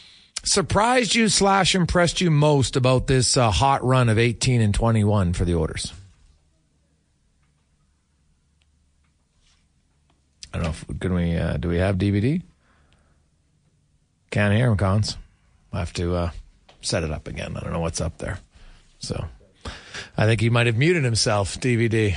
surprised 0.44 1.14
you 1.14 1.30
slash 1.30 1.74
impressed 1.74 2.20
you 2.20 2.30
most 2.30 2.76
about 2.76 3.06
this 3.06 3.38
uh, 3.38 3.50
hot 3.50 3.82
run 3.82 4.10
of 4.10 4.18
18 4.18 4.60
and 4.60 4.74
21 4.74 5.32
for 5.32 5.46
the 5.46 5.54
Oilers? 5.54 5.94
I 10.52 10.58
don't 10.58 10.64
know. 10.64 10.70
If, 10.70 11.00
can 11.00 11.14
we? 11.14 11.36
Uh, 11.36 11.56
do 11.56 11.68
we 11.68 11.76
have 11.76 11.96
DVD? 11.96 12.42
Can't 14.30 14.54
hear 14.54 14.70
him, 14.70 14.76
Cons. 14.76 15.16
I 15.72 15.78
have 15.78 15.92
to 15.94 16.14
uh, 16.14 16.30
set 16.80 17.04
it 17.04 17.10
up 17.10 17.28
again. 17.28 17.56
I 17.56 17.60
don't 17.60 17.72
know 17.72 17.80
what's 17.80 18.00
up 18.00 18.18
there. 18.18 18.38
So 18.98 19.26
I 20.16 20.26
think 20.26 20.40
he 20.40 20.50
might 20.50 20.66
have 20.66 20.76
muted 20.76 21.04
himself. 21.04 21.58
DVD. 21.60 22.16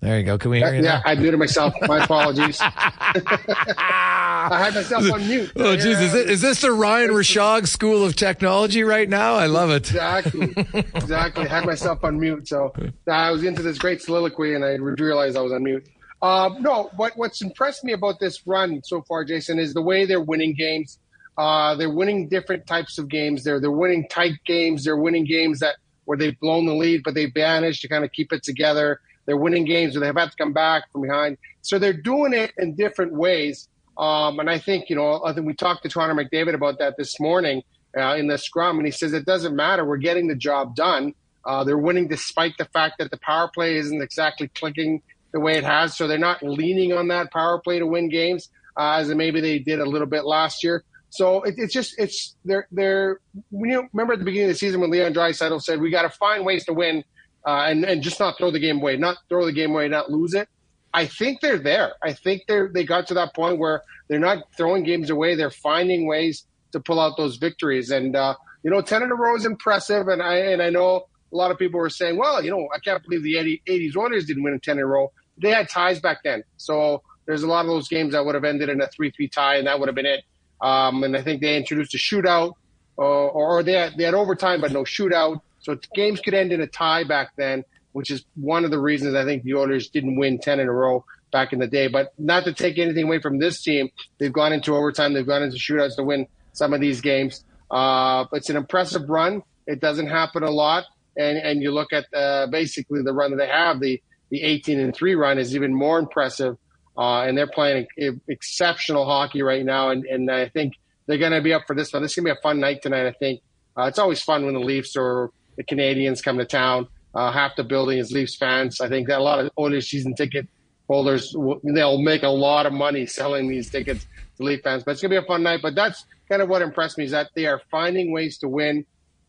There 0.00 0.16
you 0.16 0.24
go. 0.24 0.38
Can 0.38 0.52
we 0.52 0.58
hear 0.58 0.74
you? 0.74 0.82
Yeah, 0.84 1.00
now? 1.04 1.10
I 1.10 1.16
muted 1.16 1.40
myself. 1.40 1.74
My 1.82 2.04
apologies. 2.04 2.60
I 2.62 4.60
had 4.64 4.74
myself 4.74 5.10
on 5.12 5.26
mute. 5.26 5.50
Oh, 5.56 5.76
jeez. 5.76 6.00
Is, 6.00 6.14
is, 6.14 6.40
this 6.40 6.60
the 6.60 6.70
Ryan 6.70 7.10
Rishaug 7.10 7.66
School 7.66 8.04
of 8.04 8.14
Technology 8.14 8.84
right 8.84 9.08
now? 9.08 9.34
I 9.34 9.46
love 9.46 9.70
it. 9.70 9.90
Exactly. 9.90 10.54
Exactly. 10.94 11.46
I 11.46 11.48
had 11.48 11.64
myself 11.64 12.04
on 12.04 12.20
mute. 12.20 12.46
So 12.46 12.72
I 13.10 13.30
was 13.30 13.42
into 13.42 13.62
this 13.62 13.78
great 13.78 14.02
soliloquy 14.02 14.54
and 14.54 14.64
I 14.64 14.74
realized 14.74 15.36
I 15.36 15.40
was 15.40 15.52
on 15.52 15.64
mute. 15.64 15.88
Um, 16.20 16.62
no, 16.62 16.90
what, 16.96 17.16
what's 17.16 17.40
impressed 17.40 17.82
me 17.84 17.92
about 17.92 18.20
this 18.20 18.46
run 18.46 18.82
so 18.84 19.02
far, 19.02 19.24
Jason, 19.24 19.58
is 19.58 19.74
the 19.74 19.82
way 19.82 20.04
they're 20.04 20.20
winning 20.20 20.54
games. 20.54 20.98
Uh, 21.38 21.76
they're 21.76 21.88
winning 21.88 22.28
different 22.28 22.66
types 22.66 22.98
of 22.98 23.08
games. 23.08 23.44
They're, 23.44 23.60
they're 23.60 23.70
winning 23.70 24.08
tight 24.08 24.40
games. 24.44 24.84
They're 24.84 24.96
winning 24.96 25.24
games 25.24 25.60
that 25.60 25.76
where 26.04 26.18
they've 26.18 26.38
blown 26.40 26.66
the 26.66 26.74
lead, 26.74 27.02
but 27.04 27.14
they've 27.14 27.34
managed 27.34 27.82
to 27.82 27.88
kind 27.88 28.04
of 28.04 28.10
keep 28.10 28.32
it 28.32 28.42
together. 28.42 29.00
They're 29.26 29.36
winning 29.36 29.64
games 29.64 29.94
where 29.94 30.04
they've 30.04 30.20
had 30.20 30.30
to 30.30 30.36
come 30.36 30.52
back 30.52 30.90
from 30.90 31.02
behind. 31.02 31.38
So 31.62 31.78
they're 31.78 31.92
doing 31.92 32.32
it 32.32 32.52
in 32.58 32.74
different 32.74 33.12
ways. 33.12 33.68
Um, 33.96 34.40
and 34.40 34.48
I 34.48 34.58
think, 34.58 34.90
you 34.90 34.96
know, 34.96 35.22
I 35.24 35.32
think 35.32 35.46
we 35.46 35.54
talked 35.54 35.82
to 35.84 35.88
Connor 35.88 36.14
McDavid 36.14 36.54
about 36.54 36.78
that 36.78 36.96
this 36.96 37.20
morning 37.20 37.62
uh, 37.96 38.16
in 38.16 38.26
the 38.26 38.38
scrum, 38.38 38.78
and 38.78 38.86
he 38.86 38.90
says 38.90 39.12
it 39.12 39.26
doesn't 39.26 39.54
matter. 39.54 39.84
We're 39.84 39.98
getting 39.98 40.28
the 40.28 40.34
job 40.34 40.74
done. 40.74 41.14
Uh, 41.44 41.64
they're 41.64 41.78
winning 41.78 42.08
despite 42.08 42.56
the 42.58 42.64
fact 42.64 42.96
that 42.98 43.10
the 43.10 43.18
power 43.18 43.50
play 43.52 43.76
isn't 43.76 44.02
exactly 44.02 44.48
clicking 44.48 45.02
the 45.32 45.40
way 45.40 45.56
it 45.56 45.64
has. 45.64 45.96
So 45.96 46.06
they're 46.06 46.18
not 46.18 46.42
leaning 46.42 46.92
on 46.92 47.08
that 47.08 47.30
power 47.32 47.60
play 47.60 47.78
to 47.78 47.86
win 47.86 48.08
games 48.08 48.48
uh, 48.76 48.96
as 48.98 49.08
maybe 49.14 49.40
they 49.40 49.58
did 49.58 49.80
a 49.80 49.84
little 49.84 50.06
bit 50.06 50.24
last 50.24 50.64
year. 50.64 50.84
So 51.10 51.42
it, 51.42 51.54
it's 51.56 51.72
just 51.72 51.98
it's 51.98 52.36
they're 52.44 52.66
they're 52.70 53.20
when 53.50 53.70
you 53.70 53.88
remember 53.92 54.12
at 54.12 54.18
the 54.18 54.24
beginning 54.24 54.50
of 54.50 54.54
the 54.54 54.58
season 54.58 54.80
when 54.80 54.90
Leon 54.90 55.14
Draisaitl 55.14 55.62
said 55.62 55.80
we 55.80 55.90
got 55.90 56.02
to 56.02 56.10
find 56.10 56.44
ways 56.44 56.64
to 56.66 56.72
win 56.72 57.04
uh, 57.46 57.64
and 57.66 57.84
and 57.84 58.02
just 58.02 58.20
not 58.20 58.36
throw 58.36 58.50
the 58.50 58.58
game 58.58 58.78
away, 58.78 58.96
not 58.96 59.16
throw 59.28 59.44
the 59.44 59.52
game 59.52 59.70
away, 59.70 59.88
not 59.88 60.10
lose 60.10 60.34
it. 60.34 60.48
I 60.92 61.06
think 61.06 61.40
they're 61.40 61.58
there. 61.58 61.92
I 62.02 62.12
think 62.12 62.42
they're 62.48 62.68
they 62.72 62.84
got 62.84 63.06
to 63.08 63.14
that 63.14 63.34
point 63.34 63.58
where 63.58 63.82
they're 64.08 64.18
not 64.18 64.44
throwing 64.56 64.84
games 64.84 65.10
away. 65.10 65.34
They're 65.34 65.50
finding 65.50 66.06
ways 66.06 66.44
to 66.72 66.80
pull 66.80 67.00
out 67.00 67.16
those 67.16 67.36
victories. 67.36 67.90
And 67.90 68.16
uh, 68.16 68.34
you 68.62 68.70
know, 68.70 68.80
ten 68.80 69.02
in 69.02 69.10
a 69.10 69.14
row 69.14 69.36
is 69.36 69.44
impressive. 69.44 70.08
And 70.08 70.22
I 70.22 70.36
and 70.36 70.62
I 70.62 70.70
know 70.70 71.06
a 71.32 71.36
lot 71.36 71.50
of 71.50 71.58
people 71.58 71.78
were 71.78 71.90
saying, 71.90 72.16
well, 72.16 72.42
you 72.42 72.50
know, 72.50 72.68
I 72.74 72.78
can't 72.78 73.02
believe 73.02 73.22
the 73.22 73.36
80, 73.36 73.62
80s 73.68 73.96
Oilers 73.96 74.24
didn't 74.24 74.42
win 74.42 74.54
a 74.54 74.58
ten 74.58 74.78
in 74.78 74.84
a 74.84 74.86
row. 74.86 75.12
They 75.40 75.50
had 75.50 75.68
ties 75.68 76.00
back 76.00 76.22
then, 76.24 76.42
so 76.56 77.02
there's 77.26 77.42
a 77.42 77.46
lot 77.46 77.60
of 77.60 77.68
those 77.68 77.88
games 77.88 78.12
that 78.12 78.24
would 78.24 78.34
have 78.34 78.44
ended 78.44 78.70
in 78.70 78.80
a 78.80 78.88
three-three 78.88 79.28
tie, 79.28 79.56
and 79.56 79.66
that 79.66 79.78
would 79.78 79.88
have 79.88 79.94
been 79.94 80.06
it. 80.06 80.24
Um, 80.60 81.04
and 81.04 81.16
I 81.16 81.22
think 81.22 81.40
they 81.40 81.56
introduced 81.56 81.94
a 81.94 81.98
shootout, 81.98 82.54
uh, 82.98 83.02
or, 83.02 83.62
they 83.62 83.72
had, 83.72 83.96
they 83.96 84.04
had 84.04 84.14
overtime 84.14 84.60
but 84.60 84.72
no 84.72 84.82
shootout. 84.82 85.40
So 85.60 85.78
games 85.94 86.20
could 86.20 86.34
end 86.34 86.52
in 86.52 86.60
a 86.60 86.66
tie 86.66 87.04
back 87.04 87.32
then, 87.36 87.64
which 87.92 88.10
is 88.10 88.24
one 88.34 88.64
of 88.64 88.70
the 88.70 88.78
reasons 88.78 89.14
I 89.14 89.24
think 89.24 89.42
the 89.42 89.54
Oilers 89.54 89.88
didn't 89.88 90.18
win 90.18 90.38
10 90.38 90.60
in 90.60 90.68
a 90.68 90.72
row 90.72 91.04
back 91.30 91.52
in 91.52 91.58
the 91.58 91.66
day. 91.66 91.88
But 91.88 92.12
not 92.18 92.44
to 92.44 92.52
take 92.52 92.78
anything 92.78 93.04
away 93.04 93.20
from 93.20 93.38
this 93.38 93.62
team, 93.62 93.90
they've 94.18 94.32
gone 94.32 94.52
into 94.52 94.74
overtime, 94.74 95.14
they've 95.14 95.26
gone 95.26 95.42
into 95.42 95.56
shootouts 95.56 95.96
to 95.96 96.02
win 96.02 96.26
some 96.52 96.72
of 96.72 96.80
these 96.80 97.00
games. 97.00 97.44
Uh, 97.70 98.24
it's 98.32 98.50
an 98.50 98.56
impressive 98.56 99.08
run. 99.08 99.42
It 99.66 99.80
doesn't 99.80 100.06
happen 100.06 100.42
a 100.42 100.50
lot. 100.50 100.84
And, 101.16 101.36
and 101.38 101.62
you 101.62 101.72
look 101.72 101.92
at 101.92 102.06
uh, 102.14 102.46
basically 102.46 103.02
the 103.02 103.12
run 103.12 103.30
that 103.32 103.36
they 103.36 103.48
have, 103.48 103.80
the, 103.80 104.00
the 104.30 104.42
18 104.42 104.80
and 104.80 104.94
3 104.94 105.14
run 105.14 105.38
is 105.38 105.54
even 105.54 105.74
more 105.74 105.98
impressive. 105.98 106.56
Uh, 106.98 107.22
and 107.22 107.38
they're 107.38 107.46
playing 107.46 107.86
exceptional 108.28 109.04
hockey 109.04 109.40
right 109.42 109.64
now. 109.64 109.90
And, 109.90 110.04
and 110.04 110.28
I 110.30 110.48
think 110.48 110.74
they're 111.06 111.18
going 111.18 111.32
to 111.32 111.40
be 111.40 111.52
up 111.52 111.62
for 111.66 111.76
this 111.76 111.92
one. 111.92 112.02
This 112.02 112.12
is 112.12 112.16
going 112.16 112.26
to 112.26 112.34
be 112.34 112.38
a 112.38 112.42
fun 112.42 112.58
night 112.58 112.82
tonight. 112.82 113.06
I 113.06 113.12
think 113.12 113.40
uh, 113.78 113.84
it's 113.84 114.00
always 114.00 114.20
fun 114.20 114.44
when 114.44 114.54
the 114.54 114.60
Leafs 114.60 114.96
or 114.96 115.30
the 115.56 115.62
Canadians 115.62 116.20
come 116.20 116.38
to 116.38 116.44
town. 116.44 116.88
Uh, 117.14 117.30
half 117.30 117.56
the 117.56 117.64
building 117.64 117.98
is 117.98 118.10
Leafs 118.10 118.34
fans. 118.34 118.80
I 118.80 118.88
think 118.88 119.06
that 119.08 119.18
a 119.18 119.22
lot 119.22 119.38
of 119.38 119.50
Oilers 119.56 119.88
season 119.88 120.14
ticket 120.14 120.48
holders 120.88 121.36
they'll 121.64 122.00
make 122.00 122.22
a 122.22 122.28
lot 122.28 122.66
of 122.66 122.72
money 122.72 123.06
selling 123.06 123.48
these 123.48 123.70
tickets 123.70 124.06
to 124.36 124.42
Leaf 124.42 124.62
fans. 124.62 124.82
But 124.82 124.92
it's 124.92 125.02
going 125.02 125.12
to 125.12 125.20
be 125.20 125.24
a 125.24 125.26
fun 125.26 125.42
night. 125.42 125.60
But 125.62 125.74
that's 125.74 126.04
kind 126.28 126.42
of 126.42 126.48
what 126.48 126.62
impressed 126.62 126.98
me 126.98 127.04
is 127.04 127.12
that 127.12 127.30
they 127.34 127.46
are 127.46 127.60
finding 127.70 128.12
ways 128.12 128.38
to 128.38 128.48
win, 128.48 128.84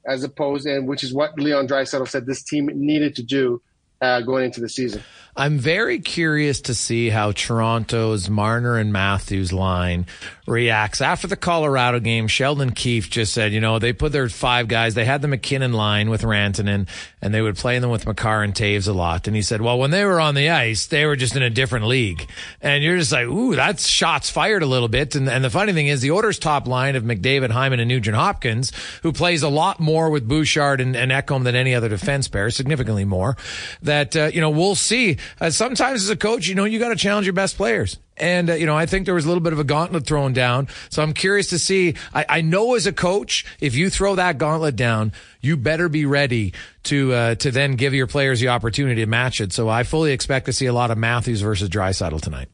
as 0.05 0.23
opposed 0.23 0.65
and 0.65 0.87
which 0.87 1.03
is 1.03 1.13
what 1.13 1.37
Leon 1.39 1.67
Draisaitl 1.67 2.07
said 2.07 2.25
this 2.25 2.43
team 2.43 2.69
needed 2.73 3.15
to 3.17 3.23
do 3.23 3.61
uh, 4.01 4.21
going 4.21 4.45
into 4.45 4.61
the 4.61 4.69
season. 4.69 5.03
I'm 5.39 5.57
very 5.57 5.99
curious 5.99 6.59
to 6.63 6.75
see 6.75 7.09
how 7.09 7.31
Toronto's 7.31 8.29
Marner 8.29 8.75
and 8.77 8.91
Matthews 8.91 9.53
line 9.53 10.05
reacts. 10.45 10.99
After 10.99 11.27
the 11.27 11.37
Colorado 11.37 12.01
game, 12.01 12.27
Sheldon 12.27 12.71
Keefe 12.71 13.09
just 13.09 13.33
said, 13.33 13.53
you 13.53 13.61
know, 13.61 13.79
they 13.79 13.93
put 13.93 14.11
their 14.11 14.27
five 14.27 14.67
guys, 14.67 14.95
they 14.95 15.05
had 15.05 15.21
the 15.21 15.29
MacKinnon 15.29 15.71
line 15.71 16.09
with 16.09 16.23
Rantanen, 16.23 16.89
and 17.21 17.33
they 17.33 17.41
would 17.41 17.55
play 17.55 17.79
them 17.79 17.89
with 17.89 18.05
Makar 18.05 18.43
and 18.43 18.53
Toews 18.53 18.89
a 18.89 18.91
lot. 18.91 19.27
And 19.27 19.35
he 19.35 19.41
said, 19.41 19.61
well, 19.61 19.79
when 19.79 19.91
they 19.91 20.03
were 20.03 20.19
on 20.19 20.35
the 20.35 20.49
ice, 20.49 20.87
they 20.87 21.05
were 21.05 21.15
just 21.15 21.37
in 21.37 21.43
a 21.43 21.49
different 21.49 21.85
league. 21.85 22.27
And 22.61 22.83
you're 22.83 22.97
just 22.97 23.13
like, 23.13 23.27
ooh, 23.27 23.55
that's 23.55 23.87
shots 23.87 24.29
fired 24.29 24.61
a 24.61 24.65
little 24.65 24.89
bit. 24.89 25.15
And, 25.15 25.29
and 25.29 25.41
the 25.41 25.49
funny 25.49 25.71
thing 25.71 25.87
is, 25.87 26.01
the 26.01 26.11
Oilers 26.11 26.39
top 26.39 26.67
line 26.67 26.97
of 26.97 27.03
McDavid, 27.03 27.51
Hyman, 27.51 27.79
and 27.79 27.87
Nugent 27.87 28.17
Hopkins, 28.17 28.73
who 29.03 29.13
plays 29.13 29.41
a 29.41 29.49
lot 29.49 29.79
more 29.79 30.09
with 30.09 30.27
Bouchard 30.27 30.81
and, 30.81 30.97
and 30.97 31.13
Ekholm 31.13 31.45
than 31.45 31.55
any 31.55 31.75
other 31.75 31.87
defense 31.87 32.27
pair, 32.27 32.49
significantly 32.49 33.05
more, 33.05 33.37
that, 33.83 34.17
uh, 34.17 34.31
you 34.33 34.41
know, 34.41 34.49
we'll 34.49 34.75
see. 34.75 35.15
Uh, 35.39 35.49
sometimes 35.49 36.03
as 36.03 36.09
a 36.09 36.15
coach, 36.15 36.47
you 36.47 36.55
know, 36.55 36.65
you 36.65 36.79
got 36.79 36.89
to 36.89 36.95
challenge 36.95 37.25
your 37.25 37.33
best 37.33 37.57
players. 37.57 37.97
And, 38.17 38.49
uh, 38.49 38.53
you 38.53 38.65
know, 38.65 38.75
I 38.75 38.85
think 38.85 39.05
there 39.05 39.15
was 39.15 39.25
a 39.25 39.27
little 39.27 39.43
bit 39.43 39.53
of 39.53 39.59
a 39.59 39.63
gauntlet 39.63 40.05
thrown 40.05 40.33
down. 40.33 40.67
So 40.89 41.01
I'm 41.01 41.13
curious 41.13 41.47
to 41.47 41.59
see. 41.59 41.95
I, 42.13 42.25
I 42.27 42.41
know 42.41 42.75
as 42.75 42.85
a 42.85 42.93
coach, 42.93 43.45
if 43.61 43.75
you 43.75 43.89
throw 43.89 44.15
that 44.15 44.37
gauntlet 44.37 44.75
down, 44.75 45.13
you 45.41 45.55
better 45.55 45.87
be 45.89 46.05
ready 46.05 46.53
to, 46.83 47.13
uh, 47.13 47.35
to 47.35 47.51
then 47.51 47.75
give 47.75 47.93
your 47.93 48.07
players 48.07 48.39
the 48.39 48.49
opportunity 48.49 49.01
to 49.01 49.07
match 49.07 49.39
it. 49.39 49.53
So 49.53 49.69
I 49.69 49.83
fully 49.83 50.11
expect 50.11 50.47
to 50.47 50.53
see 50.53 50.65
a 50.65 50.73
lot 50.73 50.91
of 50.91 50.97
Matthews 50.97 51.41
versus 51.41 51.69
Draisaitl 51.69 52.21
tonight. 52.21 52.49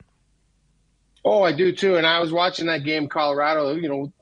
Oh, 1.23 1.41
I 1.41 1.51
do 1.53 1.71
too. 1.71 1.95
And 1.95 2.05
I 2.05 2.19
was 2.19 2.31
watching 2.31 2.67
that 2.67 2.83
game, 2.83 3.07
Colorado, 3.07 3.73
you 3.73 3.89
know, 3.89 4.13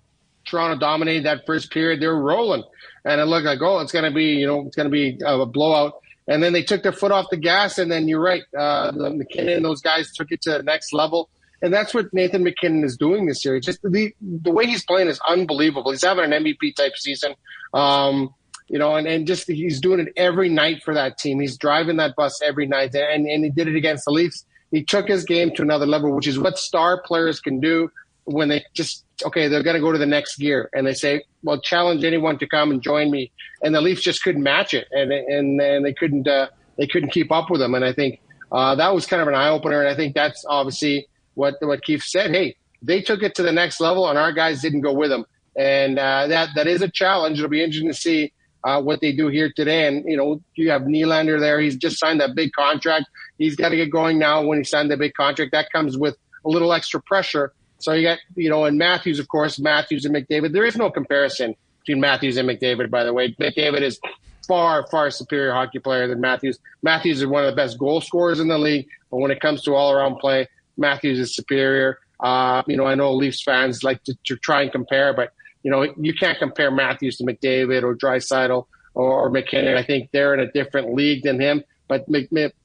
Toronto 0.46 0.80
dominated 0.80 1.26
that 1.26 1.46
first 1.46 1.72
period. 1.72 2.02
They 2.02 2.08
were 2.08 2.22
rolling. 2.22 2.64
And 3.06 3.20
it 3.20 3.26
looked 3.26 3.46
like, 3.46 3.60
oh, 3.62 3.80
it's 3.80 3.92
going 3.92 4.06
to 4.06 4.12
be, 4.12 4.36
you 4.36 4.48
know, 4.48 4.66
it's 4.66 4.76
going 4.76 4.90
to 4.90 4.92
be 4.92 5.20
a 5.26 5.46
blowout 5.46 6.03
and 6.28 6.42
then 6.42 6.54
they 6.54 6.64
took 6.64 6.84
their 6.84 6.92
foot 6.92 7.12
off 7.12 7.28
the 7.30 7.38
gas. 7.38 7.78
And 7.78 7.92
then 7.92 8.08
you're 8.08 8.22
right, 8.22 8.44
uh, 8.58 8.92
MacKinnon 8.96 9.54
and 9.54 9.66
those 9.66 9.82
guys 9.82 10.12
took 10.14 10.32
it 10.32 10.42
to 10.44 10.52
the 10.52 10.64
next 10.64 10.94
level. 10.94 11.30
And 11.62 11.74
that's 11.74 11.94
what 11.94 12.14
Nathan 12.14 12.44
MacKinnon 12.44 12.84
is 12.84 12.98
doing 12.98 13.26
this 13.26 13.46
year. 13.46 13.60
Just 13.60 13.82
the 13.84 14.14
the 14.22 14.52
way 14.52 14.66
he's 14.66 14.86
playing 14.86 15.08
is 15.08 15.20
unbelievable. 15.28 15.92
He's 15.92 16.04
having 16.04 16.32
an 16.32 16.44
MVP 16.44 16.76
type 16.76 16.98
season. 16.98 17.36
Um, 17.74 18.34
you 18.68 18.80
know, 18.80 18.96
and, 18.96 19.08
and 19.08 19.28
just 19.28 19.48
he's 19.48 19.80
doing 19.80 20.00
it 20.02 20.14
every 20.18 20.50
night 20.50 20.84
for 20.84 20.94
that 20.94 21.18
team. 21.18 21.40
He's 21.40 21.58
driving 21.58 21.98
that 21.98 22.16
bus 22.16 22.42
every 22.42 22.66
night, 22.68 22.94
and, 22.96 23.26
and 23.28 23.44
he 23.44 23.50
did 23.50 23.68
it 23.68 23.76
against 23.76 24.06
the 24.06 24.12
Leafs. 24.12 24.46
He 24.72 24.84
took 24.84 25.08
his 25.08 25.24
game 25.24 25.54
to 25.56 25.62
another 25.62 25.86
level, 25.86 26.12
which 26.12 26.28
is 26.28 26.40
what 26.40 26.58
star 26.58 27.02
players 27.02 27.40
can 27.40 27.60
do 27.60 27.90
when 28.26 28.50
they 28.50 28.66
just 28.74 29.03
okay, 29.26 29.48
they're 29.48 29.64
going 29.64 29.76
to 29.76 29.82
go 29.82 29.92
to 29.92 29.98
the 29.98 30.06
next 30.06 30.38
gear, 30.38 30.70
and 30.74 30.86
they 30.88 30.94
say, 30.94 31.24
"Well, 31.44 31.60
challenge 31.62 32.04
anyone 32.04 32.38
to 32.40 32.48
come 32.48 32.72
and 32.72 32.82
join 32.82 33.12
me." 33.12 33.32
And 33.62 33.74
the 33.74 33.82
Leafs 33.82 34.02
just 34.02 34.24
couldn't 34.24 34.44
match 34.44 34.74
it, 34.74 34.88
and 34.92 35.12
and 35.12 35.62
and 35.62 35.86
they 35.86 35.94
couldn't 35.94 36.28
uh, 36.28 36.48
they 36.78 36.88
couldn't 36.88 37.12
keep 37.12 37.32
up 37.32 37.50
with 37.50 37.60
them. 37.60 37.76
And 37.76 37.86
I 37.86 37.94
think 37.94 38.20
uh, 38.52 38.76
that 38.76 38.94
was 38.94 39.06
kind 39.06 39.22
of 39.22 39.28
an 39.28 39.36
eye 39.36 39.50
opener. 39.50 39.80
And 39.82 39.90
I 39.90 39.96
think 39.96 40.16
that's 40.16 40.46
obviously 40.48 41.08
what 41.36 41.56
what 41.62 41.84
Keefe 41.84 42.04
said. 42.04 42.32
Hey, 42.32 42.56
they 42.82 43.02
took 43.02 43.24
it 43.24 43.36
to 43.36 43.44
the 43.44 43.52
next 43.52 43.80
level, 43.80 44.10
and 44.10 44.18
our 44.18 44.32
guys 44.32 44.62
didn't 44.62 44.82
go 44.82 44.94
with 44.94 45.10
them. 45.10 45.26
And 45.56 46.00
uh, 46.00 46.28
that 46.28 46.50
that 46.56 46.68
is 46.68 46.82
a 46.82 46.90
challenge. 46.90 47.40
It'll 47.40 47.50
be 47.50 47.64
interesting 47.64 47.90
to 47.90 47.98
see 47.98 48.34
uh, 48.64 48.82
what 48.82 49.02
they 49.02 49.12
do 49.12 49.28
here 49.28 49.52
today. 49.56 49.88
And 49.88 50.04
you 50.08 50.18
know, 50.18 50.42
you 50.56 50.70
have 50.72 50.84
Nylander 50.84 51.40
there. 51.40 51.60
He's 51.60 51.76
just 51.76 52.00
signed 52.00 52.20
that 52.22 52.36
big 52.36 52.52
contract. 52.54 53.06
He's 53.38 53.56
got 53.56 53.70
to 53.70 53.76
get 53.76 53.92
going 53.92 54.20
now. 54.20 54.44
When 54.44 54.58
he 54.58 54.64
signed 54.64 54.92
the 54.92 54.98
big 54.98 55.14
contract, 55.14 55.52
that 55.52 55.72
comes 55.72 55.98
with 55.98 56.18
a 56.46 56.50
little 56.50 56.74
extra 56.74 57.02
pressure. 57.02 57.54
So 57.84 57.94
you 57.94 58.04
got, 58.08 58.20
you 58.36 58.50
know, 58.50 58.66
and 58.66 58.78
Matthews, 58.78 59.20
of 59.20 59.28
course, 59.28 59.60
Matthews 59.60 60.06
and 60.06 60.16
McDavid. 60.16 60.54
There 60.54 60.66
is 60.66 60.78
no 60.78 60.90
comparison 60.90 61.56
between 61.80 62.00
Matthews 62.00 62.38
and 62.38 62.48
McDavid, 62.48 62.90
by 62.90 63.04
the 63.04 63.14
way. 63.14 63.34
McDavid 63.34 63.82
is 63.82 64.00
far, 64.48 64.86
far 64.90 65.10
superior 65.10 65.52
hockey 65.54 65.80
player 65.80 66.08
than 66.08 66.22
Matthews. 66.22 66.60
Matthews 66.82 67.20
is 67.22 67.28
one 67.28 67.44
of 67.44 67.52
the 67.52 67.56
best 67.56 67.78
goal 67.78 68.02
scorers 68.02 68.40
in 68.40 68.48
the 68.48 68.58
league, 68.58 68.88
but 69.12 69.18
when 69.18 69.32
it 69.32 69.42
comes 69.42 69.64
to 69.64 69.74
all 69.74 69.92
around 69.92 70.18
play, 70.18 70.48
Matthews 70.78 71.20
is 71.20 71.36
superior. 71.36 72.00
Uh, 72.20 72.64
you 72.68 72.78
know, 72.78 72.86
I 72.86 72.96
know 72.96 73.14
Leafs 73.14 73.44
fans 73.44 73.84
like 73.84 74.04
to, 74.06 74.16
to, 74.26 74.38
try 74.38 74.62
and 74.62 74.72
compare, 74.72 75.14
but 75.14 75.34
you 75.62 75.72
know, 75.72 75.94
you 75.98 76.14
can't 76.14 76.40
compare 76.40 76.72
Matthews 76.72 77.18
to 77.18 77.26
McDavid 77.26 77.84
or 77.84 77.96
Draisaitl 77.96 78.66
or, 78.94 79.26
or 79.26 79.30
MacKinnon. 79.30 79.76
I 79.76 79.84
think 79.84 80.10
they're 80.12 80.34
in 80.34 80.40
a 80.40 80.52
different 80.52 80.94
league 80.94 81.24
than 81.24 81.40
him. 81.40 81.64
But 81.90 82.06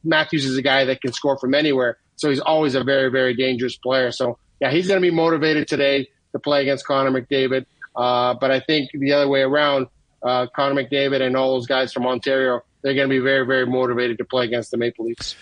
Matthews 0.04 0.44
is 0.44 0.57
a 0.57 0.62
guy 0.62 0.85
that 0.85 1.00
can 1.00 1.12
score 1.12 1.37
from 1.38 1.54
anywhere, 1.54 1.98
so 2.16 2.31
he's 2.31 2.40
always 2.40 2.76
a 2.76 2.85
very, 2.85 3.11
very 3.11 3.35
dangerous 3.35 3.76
player. 3.76 4.12
So 4.12 4.38
yeah, 4.61 4.71
he's 4.71 4.88
going 4.88 5.01
to 5.01 5.07
be 5.07 5.14
motivated 5.14 5.68
today 5.68 6.09
to 6.33 6.38
play 6.38 6.62
against 6.62 6.87
Connor 6.87 7.11
McDavid. 7.11 7.66
Uh, 7.94 8.35
but 8.35 8.51
I 8.51 8.61
think 8.61 8.90
the 8.92 9.12
other 9.12 9.29
way 9.29 9.42
around, 9.42 9.88
uh, 10.23 10.47
Connor 10.55 10.83
McDavid 10.83 11.21
and 11.21 11.37
all 11.37 11.55
those 11.55 11.66
guys 11.66 11.92
from 11.92 12.07
Ontario, 12.07 12.62
they're 12.83 12.94
going 12.94 13.09
to 13.09 13.12
be 13.12 13.21
very, 13.21 13.47
very 13.47 13.66
motivated 13.66 14.18
to 14.18 14.25
play 14.25 14.44
against 14.44 14.71
the 14.71 14.77
Maple 14.77 15.07
Leafs. 15.07 15.35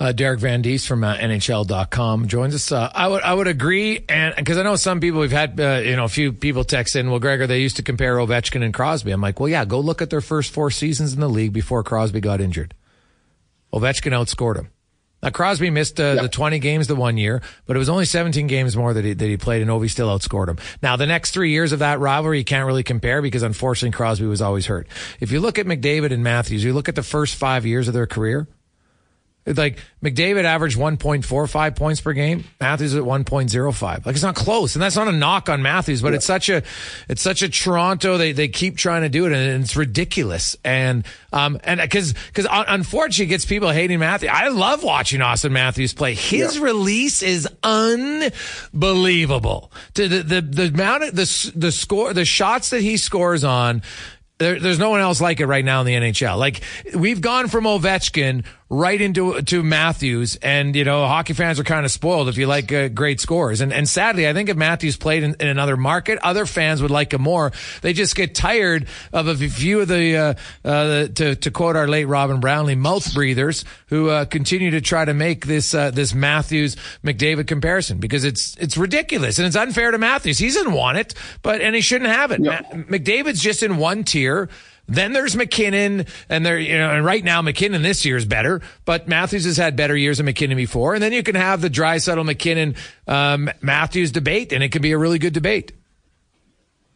Uh, 0.00 0.10
Derek 0.10 0.40
Van 0.40 0.60
Diest 0.60 0.88
from 0.88 1.04
uh, 1.04 1.16
NHL.com 1.16 2.26
joins 2.26 2.54
us. 2.54 2.72
Uh, 2.72 2.90
I 2.92 3.06
would 3.06 3.22
I 3.22 3.32
would 3.32 3.46
agree, 3.46 4.04
and 4.08 4.34
because 4.34 4.58
I 4.58 4.64
know 4.64 4.74
some 4.74 4.98
people 4.98 5.20
we've 5.20 5.30
had 5.30 5.58
uh, 5.60 5.82
you 5.84 5.94
know 5.94 6.04
a 6.04 6.08
few 6.08 6.32
people 6.32 6.64
text 6.64 6.96
in. 6.96 7.10
Well, 7.10 7.20
Gregor, 7.20 7.46
they 7.46 7.60
used 7.60 7.76
to 7.76 7.84
compare 7.84 8.16
Ovechkin 8.16 8.64
and 8.64 8.74
Crosby. 8.74 9.12
I'm 9.12 9.20
like, 9.20 9.38
well, 9.38 9.48
yeah, 9.48 9.64
go 9.64 9.78
look 9.78 10.02
at 10.02 10.10
their 10.10 10.20
first 10.20 10.50
four 10.50 10.72
seasons 10.72 11.14
in 11.14 11.20
the 11.20 11.28
league 11.28 11.52
before 11.52 11.84
Crosby 11.84 12.20
got 12.20 12.40
injured. 12.40 12.74
Ovechkin 13.72 14.10
outscored 14.10 14.56
him. 14.56 14.70
Now 15.24 15.30
Crosby 15.30 15.70
missed 15.70 15.98
uh, 15.98 16.12
yep. 16.14 16.22
the 16.22 16.28
20 16.28 16.58
games 16.58 16.86
the 16.86 16.94
one 16.94 17.16
year, 17.16 17.40
but 17.66 17.76
it 17.76 17.78
was 17.78 17.88
only 17.88 18.04
17 18.04 18.46
games 18.46 18.76
more 18.76 18.92
that 18.92 19.04
he, 19.04 19.14
that 19.14 19.26
he 19.26 19.38
played, 19.38 19.62
and 19.62 19.70
Ovi 19.70 19.90
still 19.90 20.08
outscored 20.08 20.48
him. 20.48 20.58
Now 20.82 20.96
the 20.96 21.06
next 21.06 21.30
three 21.30 21.50
years 21.50 21.72
of 21.72 21.78
that 21.78 21.98
rivalry, 21.98 22.38
you 22.38 22.44
can't 22.44 22.66
really 22.66 22.82
compare 22.82 23.22
because 23.22 23.42
unfortunately 23.42 23.96
Crosby 23.96 24.26
was 24.26 24.42
always 24.42 24.66
hurt. 24.66 24.86
If 25.20 25.32
you 25.32 25.40
look 25.40 25.58
at 25.58 25.64
McDavid 25.64 26.12
and 26.12 26.22
Matthews, 26.22 26.62
you 26.62 26.74
look 26.74 26.90
at 26.90 26.94
the 26.94 27.02
first 27.02 27.36
five 27.36 27.64
years 27.64 27.88
of 27.88 27.94
their 27.94 28.06
career, 28.06 28.46
like 29.46 29.78
McDavid 30.02 30.44
averaged 30.44 30.78
1.45 30.78 31.76
points 31.76 32.00
per 32.00 32.14
game. 32.14 32.44
Matthews 32.60 32.94
at 32.94 33.02
1.05. 33.02 34.06
Like 34.06 34.14
it's 34.14 34.22
not 34.22 34.34
close. 34.34 34.74
And 34.74 34.82
that's 34.82 34.96
not 34.96 35.06
a 35.06 35.12
knock 35.12 35.50
on 35.50 35.60
Matthews, 35.60 36.00
but 36.00 36.12
yeah. 36.12 36.16
it's 36.16 36.24
such 36.24 36.48
a, 36.48 36.62
it's 37.08 37.20
such 37.20 37.42
a 37.42 37.50
Toronto. 37.50 38.16
They, 38.16 38.32
they 38.32 38.48
keep 38.48 38.78
trying 38.78 39.02
to 39.02 39.10
do 39.10 39.26
it 39.26 39.32
and 39.32 39.62
it's 39.62 39.76
ridiculous. 39.76 40.56
And, 40.64 41.04
um, 41.32 41.60
and 41.64 41.78
cause, 41.90 42.14
cause 42.32 42.46
unfortunately 42.50 43.26
it 43.26 43.28
gets 43.28 43.44
people 43.44 43.68
hating 43.68 43.98
Matthews. 43.98 44.30
I 44.32 44.48
love 44.48 44.82
watching 44.82 45.20
Auston 45.20 45.52
Matthews 45.52 45.92
play. 45.92 46.14
His 46.14 46.56
yeah. 46.56 46.62
release 46.62 47.22
is 47.22 47.46
unbelievable. 47.62 49.70
The, 49.92 50.08
the, 50.08 50.22
the, 50.22 50.40
the 50.40 50.68
amount 50.68 51.04
of 51.04 51.14
the, 51.14 51.52
the 51.54 51.70
score, 51.70 52.14
the 52.14 52.24
shots 52.24 52.70
that 52.70 52.80
he 52.80 52.96
scores 52.96 53.44
on, 53.44 53.82
there, 54.38 54.58
there's 54.58 54.78
no 54.78 54.90
one 54.90 55.00
else 55.00 55.20
like 55.20 55.40
it 55.40 55.46
right 55.46 55.64
now 55.64 55.80
in 55.80 55.86
the 55.86 55.94
NHL. 55.94 56.38
Like 56.38 56.62
we've 56.94 57.20
gone 57.20 57.48
from 57.48 57.64
Ovechkin 57.64 58.44
right 58.70 59.00
into 59.00 59.42
to 59.42 59.62
Matthews, 59.62 60.36
and 60.36 60.74
you 60.74 60.84
know 60.84 61.06
hockey 61.06 61.34
fans 61.34 61.60
are 61.60 61.64
kind 61.64 61.84
of 61.84 61.92
spoiled 61.92 62.28
if 62.28 62.36
you 62.36 62.46
like 62.46 62.72
uh, 62.72 62.88
great 62.88 63.20
scores. 63.20 63.60
And 63.60 63.72
and 63.72 63.88
sadly, 63.88 64.28
I 64.28 64.32
think 64.32 64.48
if 64.48 64.56
Matthews 64.56 64.96
played 64.96 65.22
in, 65.22 65.34
in, 65.38 65.48
another 65.48 65.76
market, 65.76 66.18
other 66.22 66.46
fans 66.46 66.82
would 66.82 66.90
like 66.90 67.12
him 67.12 67.22
more. 67.22 67.52
They 67.82 67.92
just 67.92 68.16
get 68.16 68.34
tired 68.34 68.86
of 69.12 69.28
a 69.28 69.36
few 69.36 69.80
of 69.80 69.88
the, 69.88 70.16
uh, 70.16 70.34
uh, 70.64 70.86
the 70.86 71.08
to 71.16 71.36
to 71.36 71.50
quote 71.50 71.76
our 71.76 71.88
late 71.88 72.06
Robin 72.06 72.40
Brownlee, 72.40 72.74
mouth 72.74 73.12
breathers 73.14 73.64
who 73.86 74.08
uh, 74.08 74.24
continue 74.24 74.70
to 74.72 74.80
try 74.80 75.04
to 75.04 75.14
make 75.14 75.46
this 75.46 75.74
uh, 75.74 75.90
this 75.90 76.14
Matthews 76.14 76.76
McDavid 77.04 77.46
comparison 77.46 77.98
because 77.98 78.24
it's 78.24 78.56
it's 78.56 78.76
ridiculous 78.76 79.38
and 79.38 79.46
it's 79.46 79.56
unfair 79.56 79.90
to 79.90 79.98
Matthews. 79.98 80.38
He 80.38 80.46
doesn't 80.46 80.72
want 80.72 80.98
it, 80.98 81.14
but 81.42 81.60
and 81.60 81.74
he 81.74 81.80
shouldn't 81.80 82.10
have 82.10 82.30
it. 82.30 82.40
Ma- 82.40 82.62
McDavid's 82.72 83.40
just 83.40 83.62
in 83.62 83.76
one 83.76 84.04
tier. 84.04 84.48
Then 84.86 85.12
there's 85.12 85.34
MacKinnon, 85.34 86.06
and 86.28 86.44
there, 86.44 86.58
you 86.58 86.76
know, 86.76 86.90
and 86.90 87.04
right 87.04 87.24
now 87.24 87.40
MacKinnon 87.40 87.82
this 87.82 88.04
year 88.04 88.16
is 88.16 88.26
better, 88.26 88.60
but 88.84 89.08
Matthews 89.08 89.44
has 89.44 89.56
had 89.56 89.76
better 89.76 89.96
years 89.96 90.18
than 90.18 90.26
MacKinnon 90.26 90.56
before. 90.56 90.94
And 90.94 91.02
then 91.02 91.12
you 91.12 91.22
can 91.22 91.34
have 91.34 91.60
the 91.62 91.70
Draisaitl 91.70 92.24
MacKinnon 92.24 92.76
um, 93.08 93.50
Matthews 93.62 94.12
debate, 94.12 94.52
and 94.52 94.62
it 94.62 94.72
can 94.72 94.82
be 94.82 94.92
a 94.92 94.98
really 94.98 95.18
good 95.18 95.32
debate. 95.32 95.72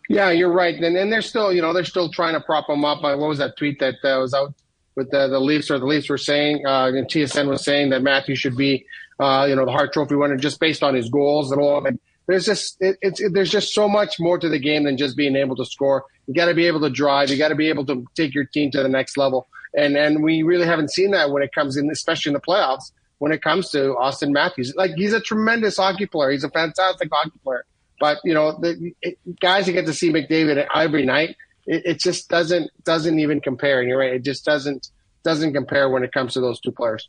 Yeah, 0.09 0.31
you're 0.31 0.53
right. 0.53 0.75
And 0.75 0.97
then 0.97 1.11
they're 1.11 1.23
still, 1.23 1.53
you 1.53 1.61
know, 1.61 1.73
they're 1.73 1.85
still 1.85 2.11
trying 2.11 2.35
to 2.35 2.41
prop 2.41 2.69
him 2.69 2.85
up. 2.85 3.03
What 3.03 3.19
was 3.19 3.39
that 3.39 3.57
tweet 3.57 3.79
that 3.81 3.97
uh, 4.05 4.21
was 4.21 4.33
out 4.33 4.55
with 4.95 5.11
the, 5.11 5.29
the 5.29 5.39
Leafs, 5.39 5.71
or 5.71 5.79
the 5.79 5.87
Leafs 5.87 6.09
were 6.09 6.19
saying, 6.19 6.67
uh, 6.67 6.87
and 6.87 7.07
TSN 7.07 7.49
was 7.49 7.65
saying 7.65 7.91
that 7.91 8.03
Matthews 8.03 8.39
should 8.39 8.57
be, 8.57 8.87
uh, 9.21 9.47
you 9.49 9.55
know, 9.55 9.65
the 9.65 9.71
Hart 9.73 9.93
Trophy 9.93 10.17
winner 10.17 10.37
just 10.37 10.61
based 10.61 10.83
on 10.83 10.95
his 10.95 11.09
goals 11.09 11.53
and 11.53 11.61
all. 11.61 11.87
And 11.87 12.01
there's 12.29 12.45
just 12.45 12.77
it, 12.81 12.99
it's 13.01 13.21
it, 13.21 13.33
there's 13.33 13.51
just 13.51 13.75
so 13.75 13.89
much 13.89 14.21
more 14.21 14.39
to 14.39 14.49
the 14.49 14.59
game 14.59 14.85
than 14.85 14.97
just 14.97 15.17
being 15.17 15.35
able 15.35 15.57
to 15.57 15.65
score. 15.65 16.05
You 16.27 16.35
got 16.35 16.47
to 16.47 16.55
be 16.55 16.67
able 16.67 16.81
to 16.83 16.91
drive. 16.91 17.31
You 17.31 17.39
got 17.39 17.49
to 17.49 17.57
be 17.57 17.69
able 17.71 17.87
to 17.87 18.05
take 18.15 18.35
your 18.35 18.45
team 18.45 18.71
to 18.73 18.83
the 18.83 18.89
next 18.89 19.17
level. 19.17 19.49
And 19.75 19.97
and 19.97 20.23
we 20.23 20.43
really 20.43 20.67
haven't 20.67 20.93
seen 20.93 21.11
that 21.13 21.31
when 21.31 21.43
it 21.43 21.53
comes 21.53 21.77
in, 21.77 21.91
especially 21.91 22.31
in 22.31 22.35
the 22.35 22.41
playoffs. 22.41 22.93
when 23.19 23.33
it 23.33 23.43
comes 23.43 23.71
to 23.71 23.97
Auston 24.01 24.31
Matthews. 24.31 24.75
Like 24.77 24.93
he's 24.97 25.13
a 25.13 25.21
tremendous 25.21 25.77
hockey 25.77 26.07
player. 26.07 26.31
He's 26.31 26.45
a 26.45 26.51
fantastic 26.51 27.09
hockey 27.13 27.39
player. 27.43 27.65
But 28.01 28.19
you 28.25 28.35
know, 28.35 28.53
the 28.61 28.93
it, 29.03 29.19
guys 29.41 29.67
who 29.67 29.73
get 29.73 29.87
to 29.87 29.93
see 29.93 30.13
McDavid 30.13 30.67
every 30.75 31.05
night, 31.05 31.37
it, 31.67 31.99
just 32.01 32.29
doesn't 32.29 32.71
doesn't 32.85 33.19
even 33.19 33.41
compare. 33.41 33.81
And 33.81 33.89
you're 33.89 33.99
right, 33.99 34.15
it 34.15 34.25
just 34.25 34.45
doesn't 34.45 34.91
doesn't 35.25 35.53
compare 35.53 35.89
when 35.89 36.05
it 36.05 36.13
comes 36.13 36.35
to 36.35 36.41
those 36.41 36.61
two 36.61 36.73
players. 36.73 37.09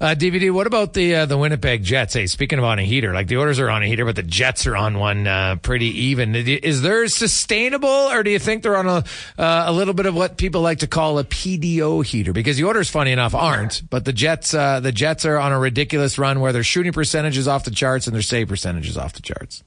Uh, 0.00 0.14
DVD. 0.14 0.50
What 0.50 0.66
about 0.66 0.94
the 0.94 1.14
uh, 1.14 1.26
the 1.26 1.36
Winnipeg 1.36 1.84
Jets? 1.84 2.14
Hey, 2.14 2.26
speaking 2.26 2.58
of 2.58 2.64
on 2.64 2.78
a 2.78 2.82
heater, 2.82 3.12
like 3.12 3.26
the 3.26 3.36
Oilers 3.36 3.60
are 3.60 3.68
on 3.68 3.82
a 3.82 3.86
heater, 3.86 4.06
but 4.06 4.16
the 4.16 4.22
Jets 4.22 4.66
are 4.66 4.74
on 4.74 4.98
one 4.98 5.26
uh, 5.26 5.56
pretty 5.56 5.88
even. 5.88 6.34
Is 6.34 6.80
there 6.80 7.06
sustainable, 7.08 7.88
or 7.88 8.22
do 8.22 8.30
you 8.30 8.38
think 8.38 8.62
they're 8.62 8.78
on 8.78 8.86
a 8.86 9.04
uh, 9.38 9.64
a 9.66 9.72
little 9.72 9.92
bit 9.92 10.06
of 10.06 10.14
what 10.14 10.38
people 10.38 10.62
like 10.62 10.78
to 10.78 10.86
call 10.86 11.18
a 11.18 11.24
PDO 11.24 12.02
heater? 12.06 12.32
Because 12.32 12.56
the 12.56 12.64
Oilers, 12.64 12.88
funny 12.88 13.12
enough, 13.12 13.34
aren't, 13.34 13.82
but 13.90 14.06
the 14.06 14.14
Jets 14.14 14.54
uh, 14.54 14.80
the 14.80 14.90
Jets 14.90 15.26
are 15.26 15.36
on 15.36 15.52
a 15.52 15.58
ridiculous 15.58 16.18
run 16.18 16.40
where 16.40 16.54
their 16.54 16.64
shooting 16.64 16.94
percentages 16.94 17.46
off 17.46 17.64
the 17.64 17.70
charts 17.70 18.06
and 18.06 18.14
their 18.14 18.22
save 18.22 18.48
percentages 18.48 18.96
off 18.96 19.12
the 19.12 19.22
charts. 19.22 19.62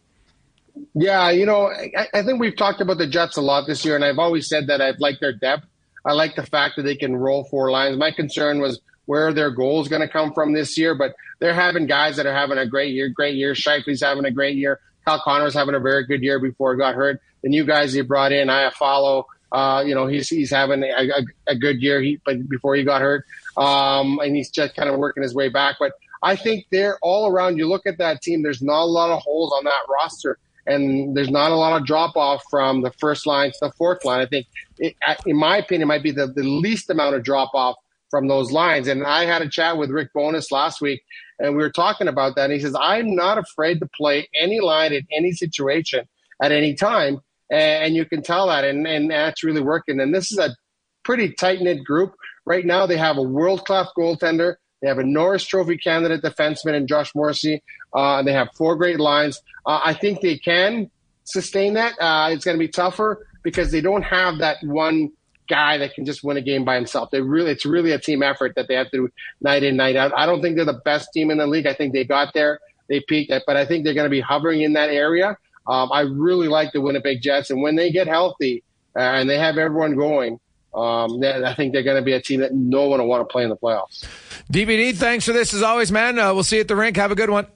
Yeah, 0.95 1.29
you 1.29 1.45
know, 1.45 1.67
I, 1.67 2.07
I 2.11 2.23
think 2.23 2.39
we've 2.39 2.57
talked 2.57 2.81
about 2.81 2.97
the 2.97 3.05
Jets 3.05 3.37
a 3.37 3.41
lot 3.41 3.67
this 3.67 3.85
year, 3.85 3.95
and 3.95 4.03
I've 4.03 4.17
always 4.17 4.47
said 4.47 4.65
that 4.65 4.81
I've 4.81 4.97
liked 4.97 5.21
their 5.21 5.33
depth. 5.33 5.67
I 6.05 6.13
like 6.13 6.35
the 6.35 6.45
fact 6.45 6.77
that 6.77 6.83
they 6.83 6.95
can 6.95 7.15
roll 7.15 7.43
four 7.43 7.69
lines. 7.69 7.97
My 7.97 8.09
concern 8.09 8.59
was 8.59 8.81
where 9.05 9.33
their 9.33 9.51
goal 9.51 9.81
is 9.81 9.87
going 9.87 10.01
to 10.01 10.07
come 10.07 10.33
from 10.33 10.53
this 10.53 10.77
year. 10.77 10.95
But 10.95 11.15
they're 11.39 11.53
having 11.53 11.87
guys 11.87 12.15
that 12.17 12.25
are 12.25 12.33
having 12.33 12.57
a 12.57 12.65
great 12.65 12.93
year, 12.93 13.09
great 13.09 13.35
year. 13.35 13.53
Scheifele's 13.53 14.01
having 14.01 14.25
a 14.25 14.31
great 14.31 14.55
year. 14.55 14.79
Kyle 15.05 15.21
Connor's 15.23 15.53
having 15.53 15.75
a 15.75 15.79
very 15.79 16.05
good 16.05 16.21
year 16.21 16.39
before 16.39 16.73
he 16.73 16.77
got 16.77 16.95
hurt. 16.95 17.21
The 17.41 17.49
new 17.49 17.65
guys 17.65 17.93
he 17.93 18.01
brought 18.01 18.31
in, 18.31 18.47
Iafallo, 18.47 19.25
uh, 19.53 19.83
you 19.85 19.93
know, 19.93 20.07
he's 20.07 20.29
he's 20.29 20.49
having 20.49 20.83
a, 20.83 20.87
a, 20.87 21.23
a, 21.47 21.55
good 21.55 21.81
year. 21.81 22.01
He 22.01 22.19
but 22.25 22.49
before 22.49 22.75
he 22.75 22.83
got 22.83 23.01
hurt, 23.01 23.23
um, 23.55 24.19
and 24.19 24.35
he's 24.35 24.49
just 24.49 24.75
kind 24.75 24.89
of 24.89 24.97
working 24.97 25.21
his 25.21 25.35
way 25.35 25.47
back. 25.47 25.75
But 25.79 25.91
I 26.23 26.35
think 26.35 26.65
they're 26.71 26.97
all 27.03 27.27
around. 27.27 27.57
You 27.57 27.67
look 27.67 27.85
at 27.85 27.99
that 27.99 28.23
team. 28.23 28.41
There's 28.41 28.63
not 28.63 28.81
a 28.81 28.85
lot 28.85 29.11
of 29.11 29.21
holes 29.21 29.53
on 29.55 29.65
that 29.65 29.85
roster, 29.87 30.39
and 30.65 31.15
there's 31.15 31.29
not 31.29 31.51
a 31.51 31.55
lot 31.55 31.79
of 31.79 31.85
drop 31.85 32.17
off 32.17 32.41
from 32.49 32.81
the 32.81 32.91
first 32.91 33.27
line 33.27 33.51
to 33.51 33.57
the 33.61 33.71
fourth 33.73 34.03
line. 34.03 34.21
I 34.21 34.25
think, 34.25 34.47
it, 34.79 34.95
in 35.27 35.37
my 35.37 35.57
opinion, 35.57 35.87
might 35.87 36.01
be 36.01 36.11
the, 36.11 36.25
the 36.27 36.43
least 36.43 36.89
amount 36.89 37.15
of 37.15 37.23
drop 37.23 37.51
off 37.53 37.75
from 38.13 38.27
those 38.27 38.51
lines. 38.51 38.87
And 38.87 39.03
I 39.03 39.25
had 39.25 39.41
a 39.41 39.49
chat 39.49 39.75
with 39.75 39.89
Rick 39.89 40.09
Bowness 40.13 40.51
last 40.51 40.81
week, 40.81 41.01
and 41.39 41.57
we 41.57 41.63
were 41.63 41.71
talking 41.71 42.07
about 42.07 42.35
that. 42.35 42.43
And 42.43 42.53
he 42.53 42.59
says, 42.59 42.75
I'm 42.79 43.15
not 43.15 43.39
afraid 43.39 43.79
to 43.79 43.89
play 43.97 44.29
any 44.39 44.59
line 44.59 44.93
in 44.93 45.01
any 45.11 45.31
situation 45.31 46.07
at 46.39 46.51
any 46.51 46.75
time. 46.75 47.21
And 47.49 47.95
you 47.95 48.05
can 48.05 48.21
tell 48.21 48.49
that, 48.49 48.65
and, 48.65 48.85
and 48.85 49.09
that's 49.09 49.43
really 49.43 49.61
working. 49.61 49.99
And 49.99 50.13
this 50.13 50.31
is 50.31 50.37
a 50.37 50.55
pretty 51.03 51.33
tight 51.33 51.61
knit 51.61 51.83
group. 51.83 52.13
Right 52.45 52.67
now, 52.67 52.85
they 52.85 52.97
have 52.97 53.17
a 53.17 53.23
world 53.23 53.65
class 53.65 53.89
goaltender. 53.97 54.57
They 54.83 54.89
have 54.89 54.99
a 54.99 55.03
Norris 55.03 55.43
Trophy 55.43 55.79
candidate 55.79 56.21
defenseman 56.21 56.75
in 56.75 56.85
Josh 56.85 57.15
Morrissey. 57.15 57.63
Uh, 57.95 58.21
they 58.21 58.33
have 58.33 58.49
four 58.53 58.75
great 58.75 58.99
lines. 58.99 59.41
Uh, 59.65 59.79
I 59.83 59.95
think 59.95 60.21
they 60.21 60.37
can 60.37 60.91
sustain 61.23 61.73
that. 61.73 61.93
Uh, 61.99 62.29
it's 62.29 62.45
going 62.45 62.57
to 62.57 62.63
be 62.63 62.67
tougher 62.67 63.25
because 63.41 63.71
they 63.71 63.81
don't 63.81 64.03
have 64.03 64.37
that 64.37 64.57
one 64.61 65.11
guy 65.47 65.77
that 65.77 65.93
can 65.93 66.05
just 66.05 66.23
win 66.23 66.37
a 66.37 66.41
game 66.41 66.65
by 66.65 66.75
himself. 66.75 67.11
They 67.11 67.21
really, 67.21 67.51
it's 67.51 67.65
really 67.65 67.91
a 67.91 67.99
team 67.99 68.23
effort 68.23 68.53
that 68.55 68.67
they 68.67 68.75
have 68.75 68.89
to 68.91 68.97
do 68.97 69.09
night 69.41 69.63
in, 69.63 69.75
night 69.75 69.95
out. 69.95 70.11
I 70.15 70.25
don't 70.25 70.41
think 70.41 70.55
they're 70.55 70.65
the 70.65 70.81
best 70.85 71.09
team 71.13 71.31
in 71.31 71.37
the 71.37 71.47
league. 71.47 71.67
I 71.67 71.73
think 71.73 71.93
they 71.93 72.03
got 72.03 72.33
there, 72.33 72.59
they 72.87 73.01
peaked, 73.07 73.31
but 73.45 73.57
I 73.57 73.65
think 73.65 73.83
they're 73.83 73.93
going 73.93 74.05
to 74.05 74.11
be 74.11 74.21
hovering 74.21 74.61
in 74.61 74.73
that 74.73 74.89
area. 74.89 75.37
Um, 75.67 75.91
I 75.91 76.01
really 76.01 76.47
like 76.47 76.73
the 76.73 76.81
Winnipeg 76.81 77.21
Jets, 77.21 77.49
and 77.49 77.61
when 77.61 77.75
they 77.75 77.91
get 77.91 78.07
healthy 78.07 78.63
uh, 78.95 78.99
and 78.99 79.29
they 79.29 79.37
have 79.37 79.57
everyone 79.57 79.95
going, 79.95 80.39
um, 80.73 81.21
I 81.23 81.53
think 81.53 81.71
they're 81.71 81.83
going 81.83 81.97
to 81.97 82.03
be 82.03 82.13
a 82.13 82.21
team 82.21 82.39
that 82.41 82.53
no 82.53 82.87
one 82.89 82.99
will 82.99 83.07
want 83.07 83.21
to 83.21 83.31
play 83.31 83.43
in 83.43 83.49
the 83.49 83.55
playoffs. 83.55 84.05
DVD, 84.51 84.93
thanks 84.95 85.25
for 85.25 85.31
this 85.31 85.53
as 85.53 85.61
always, 85.61 85.91
man. 85.91 86.17
Uh, 86.17 86.33
we'll 86.33 86.43
see 86.43 86.57
you 86.57 86.61
at 86.61 86.67
the 86.67 86.75
rink. 86.75 86.97
Have 86.97 87.11
a 87.11 87.15
good 87.15 87.29
one. 87.29 87.47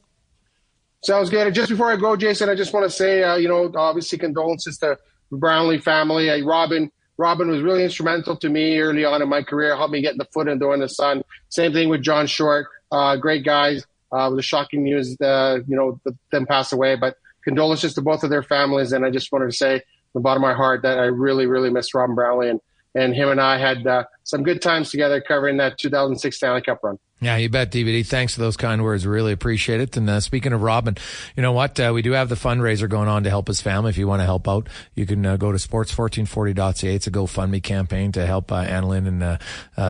Sounds 1.03 1.29
good. 1.29 1.45
And 1.45 1.55
just 1.55 1.69
before 1.69 1.91
I 1.91 1.95
go, 1.95 2.15
Jason, 2.15 2.49
I 2.49 2.55
just 2.55 2.73
want 2.73 2.85
to 2.85 2.89
say, 2.89 3.23
uh, 3.23 3.35
you 3.35 3.47
know, 3.47 3.71
obviously 3.75 4.17
condolences 4.17 4.77
to 4.79 4.97
the 5.31 5.37
Brownlee 5.37 5.79
family. 5.79 6.29
Uh, 6.29 6.45
Robin, 6.45 6.91
Robin 7.17 7.49
was 7.49 7.61
really 7.61 7.83
instrumental 7.83 8.35
to 8.37 8.49
me 8.49 8.77
early 8.79 9.03
on 9.03 9.21
in 9.21 9.29
my 9.29 9.41
career, 9.41 9.75
helped 9.75 9.91
me 9.91 10.01
get 10.01 10.17
the 10.17 10.25
foot 10.33 10.47
in 10.47 10.59
the 10.59 10.65
door 10.65 10.73
in 10.73 10.79
the 10.79 10.89
sun. 10.89 11.23
Same 11.49 11.73
thing 11.73 11.89
with 11.89 12.01
John 12.01 12.27
Short, 12.27 12.67
uh, 12.91 13.15
great 13.15 13.43
guys. 13.43 13.85
Uh, 14.11 14.29
the 14.29 14.41
shocking 14.41 14.83
news, 14.83 15.19
uh, 15.19 15.59
you 15.67 15.75
know, 15.75 15.99
them 16.31 16.45
pass 16.45 16.71
away. 16.71 16.95
But 16.95 17.17
condolences 17.43 17.93
to 17.95 18.01
both 18.01 18.23
of 18.23 18.29
their 18.29 18.43
families, 18.43 18.93
and 18.93 19.05
I 19.05 19.09
just 19.09 19.31
wanted 19.31 19.47
to 19.47 19.51
say, 19.51 19.79
from 19.79 20.21
the 20.21 20.23
bottom 20.23 20.43
of 20.43 20.47
my 20.47 20.53
heart, 20.53 20.83
that 20.83 20.97
I 20.97 21.05
really, 21.05 21.45
really 21.45 21.69
miss 21.69 21.93
Robin 21.93 22.15
Brownlee, 22.15 22.49
and 22.49 22.61
and 22.97 23.15
him 23.15 23.29
and 23.29 23.39
I 23.39 23.57
had 23.57 23.85
uh, 23.85 24.03
some 24.23 24.43
good 24.43 24.61
times 24.61 24.89
together 24.89 25.21
covering 25.21 25.57
that 25.57 25.77
2006 25.77 26.35
Stanley 26.35 26.61
Cup 26.61 26.79
run. 26.83 26.97
Yeah, 27.19 27.37
you 27.37 27.49
bet, 27.49 27.71
DVD. 27.71 28.05
Thanks 28.05 28.35
for 28.35 28.41
those 28.41 28.57
kind 28.57 28.83
words. 28.83 29.05
Really 29.05 29.31
appreciate 29.31 29.81
it. 29.81 29.97
And 29.97 30.07
uh, 30.09 30.19
speaking 30.19 30.53
of 30.53 30.61
Robin, 30.61 30.97
you 31.35 31.41
know 31.41 31.51
what? 31.51 31.79
Uh, 31.79 31.91
we 31.93 32.01
do 32.03 32.11
have 32.11 32.29
the 32.29 32.35
fundraiser 32.35 32.87
going 32.87 33.07
on 33.07 33.23
to 33.23 33.29
help 33.29 33.47
his 33.47 33.59
family. 33.59 33.89
If 33.89 33.97
you 33.97 34.07
want 34.07 34.21
to 34.21 34.25
help 34.25 34.47
out, 34.47 34.67
you 34.93 35.05
can 35.05 35.25
uh, 35.25 35.37
go 35.37 35.51
to 35.51 35.57
sports1440.ca. 35.57 36.93
It's 36.93 37.07
a 37.07 37.11
GoFundMe 37.11 37.63
campaign 37.63 38.11
to 38.13 38.25
help 38.25 38.51
uh, 38.51 38.65
Annalyn 38.65 39.07
and. 39.07 39.89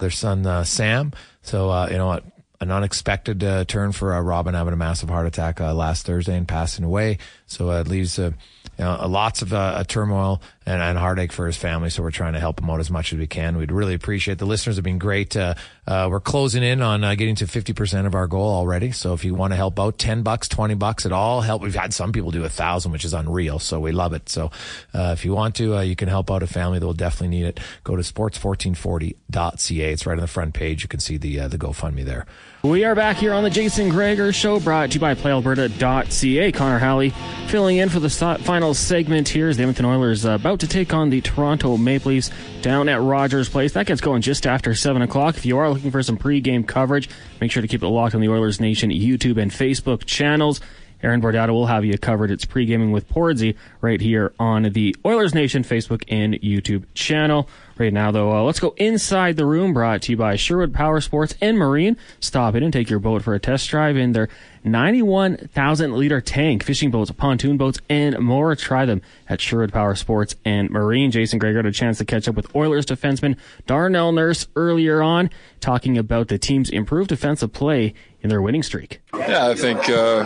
their 0.00 0.10
son 0.10 0.46
uh, 0.46 0.64
Sam. 0.64 1.12
So 1.42 1.70
uh, 1.70 1.88
you 1.90 1.96
know 1.98 2.06
what, 2.06 2.24
an 2.60 2.70
unexpected 2.70 3.42
uh, 3.44 3.64
turn 3.64 3.92
for 3.92 4.14
uh, 4.14 4.20
Robin 4.20 4.54
having 4.54 4.72
a 4.72 4.76
massive 4.76 5.08
heart 5.08 5.26
attack 5.26 5.60
uh, 5.60 5.74
last 5.74 6.06
Thursday 6.06 6.36
and 6.36 6.48
passing 6.48 6.84
away. 6.84 7.18
So 7.46 7.70
it 7.70 7.88
leaves 7.88 8.18
you 8.18 8.34
know, 8.78 9.06
lots 9.06 9.42
of 9.42 9.86
turmoil 9.88 10.40
and, 10.66 10.82
and, 10.82 10.98
heartache 10.98 11.32
for 11.32 11.46
his 11.46 11.56
family. 11.56 11.90
So 11.90 12.02
we're 12.02 12.10
trying 12.10 12.32
to 12.32 12.40
help 12.40 12.60
him 12.60 12.68
out 12.68 12.80
as 12.80 12.90
much 12.90 13.12
as 13.12 13.18
we 13.18 13.26
can. 13.26 13.56
We'd 13.56 13.70
really 13.70 13.94
appreciate 13.94 14.38
the 14.38 14.46
listeners 14.46 14.76
have 14.76 14.84
been 14.84 14.98
great. 14.98 15.36
Uh, 15.36 15.54
uh, 15.86 16.08
we're 16.10 16.20
closing 16.20 16.62
in 16.64 16.82
on 16.82 17.04
uh, 17.04 17.14
getting 17.14 17.36
to 17.36 17.46
50% 17.46 18.06
of 18.06 18.14
our 18.14 18.26
goal 18.26 18.52
already. 18.52 18.90
So 18.90 19.14
if 19.14 19.24
you 19.24 19.34
want 19.34 19.52
to 19.52 19.56
help 19.56 19.78
out, 19.78 19.98
10 19.98 20.22
bucks, 20.22 20.48
20 20.48 20.74
bucks, 20.74 21.06
it 21.06 21.12
all 21.12 21.40
help. 21.40 21.62
We've 21.62 21.74
had 21.74 21.94
some 21.94 22.12
people 22.12 22.32
do 22.32 22.44
a 22.44 22.48
thousand, 22.48 22.92
which 22.92 23.04
is 23.04 23.14
unreal. 23.14 23.58
So 23.60 23.78
we 23.78 23.92
love 23.92 24.12
it. 24.12 24.28
So 24.28 24.50
uh, 24.92 25.14
if 25.16 25.24
you 25.24 25.32
want 25.32 25.54
to, 25.56 25.76
uh, 25.76 25.82
you 25.82 25.94
can 25.94 26.08
help 26.08 26.30
out 26.30 26.42
a 26.42 26.48
family 26.48 26.80
that 26.80 26.86
will 26.86 26.94
definitely 26.94 27.28
need 27.28 27.46
it. 27.46 27.60
Go 27.84 27.94
to 27.94 28.02
sports1440.ca. 28.02 29.92
It's 29.92 30.06
right 30.06 30.14
on 30.14 30.20
the 30.20 30.26
front 30.26 30.54
page. 30.54 30.82
You 30.82 30.88
can 30.88 31.00
see 31.00 31.16
the, 31.16 31.40
uh, 31.40 31.48
the 31.48 31.58
GoFundMe 31.58 32.04
there. 32.04 32.26
We 32.66 32.82
are 32.82 32.96
back 32.96 33.18
here 33.18 33.32
on 33.32 33.44
the 33.44 33.50
Jason 33.50 33.90
Gregor 33.90 34.32
Show, 34.32 34.58
brought 34.58 34.90
to 34.90 34.94
you 34.94 35.00
by 35.00 35.14
PlayAlberta.ca. 35.14 36.50
Connor 36.50 36.80
Halley 36.80 37.10
filling 37.46 37.76
in 37.76 37.88
for 37.88 38.00
the 38.00 38.10
final 38.10 38.74
segment 38.74 39.28
here 39.28 39.48
as 39.48 39.56
the 39.56 39.62
Edmonton 39.62 39.84
Oilers 39.84 40.26
uh, 40.26 40.30
about 40.30 40.58
to 40.60 40.66
take 40.66 40.92
on 40.92 41.08
the 41.08 41.20
Toronto 41.20 41.76
Maple 41.76 42.10
Leafs 42.10 42.32
down 42.62 42.88
at 42.88 43.00
Rogers 43.00 43.48
Place. 43.48 43.74
That 43.74 43.86
gets 43.86 44.00
going 44.00 44.20
just 44.20 44.48
after 44.48 44.74
7 44.74 45.00
o'clock. 45.00 45.36
If 45.36 45.46
you 45.46 45.58
are 45.58 45.70
looking 45.70 45.92
for 45.92 46.02
some 46.02 46.18
pregame 46.18 46.66
coverage, 46.66 47.08
make 47.40 47.52
sure 47.52 47.62
to 47.62 47.68
keep 47.68 47.84
it 47.84 47.86
locked 47.86 48.16
on 48.16 48.20
the 48.20 48.28
Oilers 48.28 48.60
Nation 48.60 48.90
YouTube 48.90 49.40
and 49.40 49.52
Facebook 49.52 50.04
channels. 50.04 50.60
Aaron 51.04 51.22
Bordata 51.22 51.50
will 51.50 51.66
have 51.66 51.84
you 51.84 51.96
covered. 51.98 52.32
It's 52.32 52.44
pre-gaming 52.44 52.90
with 52.90 53.08
Pordsey 53.08 53.54
right 53.80 54.00
here 54.00 54.32
on 54.40 54.64
the 54.64 54.96
Oilers 55.04 55.34
Nation 55.34 55.62
Facebook 55.62 56.02
and 56.08 56.34
YouTube 56.34 56.84
channel. 56.94 57.48
Right 57.78 57.92
now, 57.92 58.10
though, 58.10 58.32
uh, 58.32 58.42
let's 58.42 58.58
go 58.58 58.74
inside 58.78 59.36
the 59.36 59.44
room. 59.44 59.74
Brought 59.74 60.00
to 60.02 60.12
you 60.12 60.16
by 60.16 60.36
Sherwood 60.36 60.72
Power 60.72 60.98
Sports 61.02 61.34
and 61.42 61.58
Marine. 61.58 61.98
Stop 62.20 62.54
in 62.54 62.62
and 62.62 62.72
take 62.72 62.88
your 62.88 63.00
boat 63.00 63.20
for 63.20 63.34
a 63.34 63.38
test 63.38 63.68
drive 63.68 63.98
in 63.98 64.12
their 64.12 64.30
91,000 64.64 65.92
liter 65.92 66.22
tank, 66.22 66.64
fishing 66.64 66.90
boats, 66.90 67.10
pontoon 67.10 67.58
boats, 67.58 67.78
and 67.90 68.18
more. 68.18 68.56
Try 68.56 68.86
them 68.86 69.02
at 69.28 69.42
Sherwood 69.42 69.74
Power 69.74 69.94
Sports 69.94 70.36
and 70.42 70.70
Marine. 70.70 71.10
Jason 71.10 71.38
Gregor 71.38 71.58
had 71.58 71.66
a 71.66 71.72
chance 71.72 71.98
to 71.98 72.06
catch 72.06 72.26
up 72.26 72.34
with 72.34 72.54
Oilers 72.56 72.86
defenseman 72.86 73.36
Darnell 73.66 74.10
Nurse 74.10 74.48
earlier 74.56 75.02
on, 75.02 75.28
talking 75.60 75.98
about 75.98 76.28
the 76.28 76.38
team's 76.38 76.70
improved 76.70 77.10
defensive 77.10 77.52
play 77.52 77.92
in 78.26 78.30
their 78.30 78.42
winning 78.42 78.64
streak. 78.64 79.00
Yeah, 79.14 79.46
I 79.46 79.54
think 79.54 79.88
uh, 79.88 80.24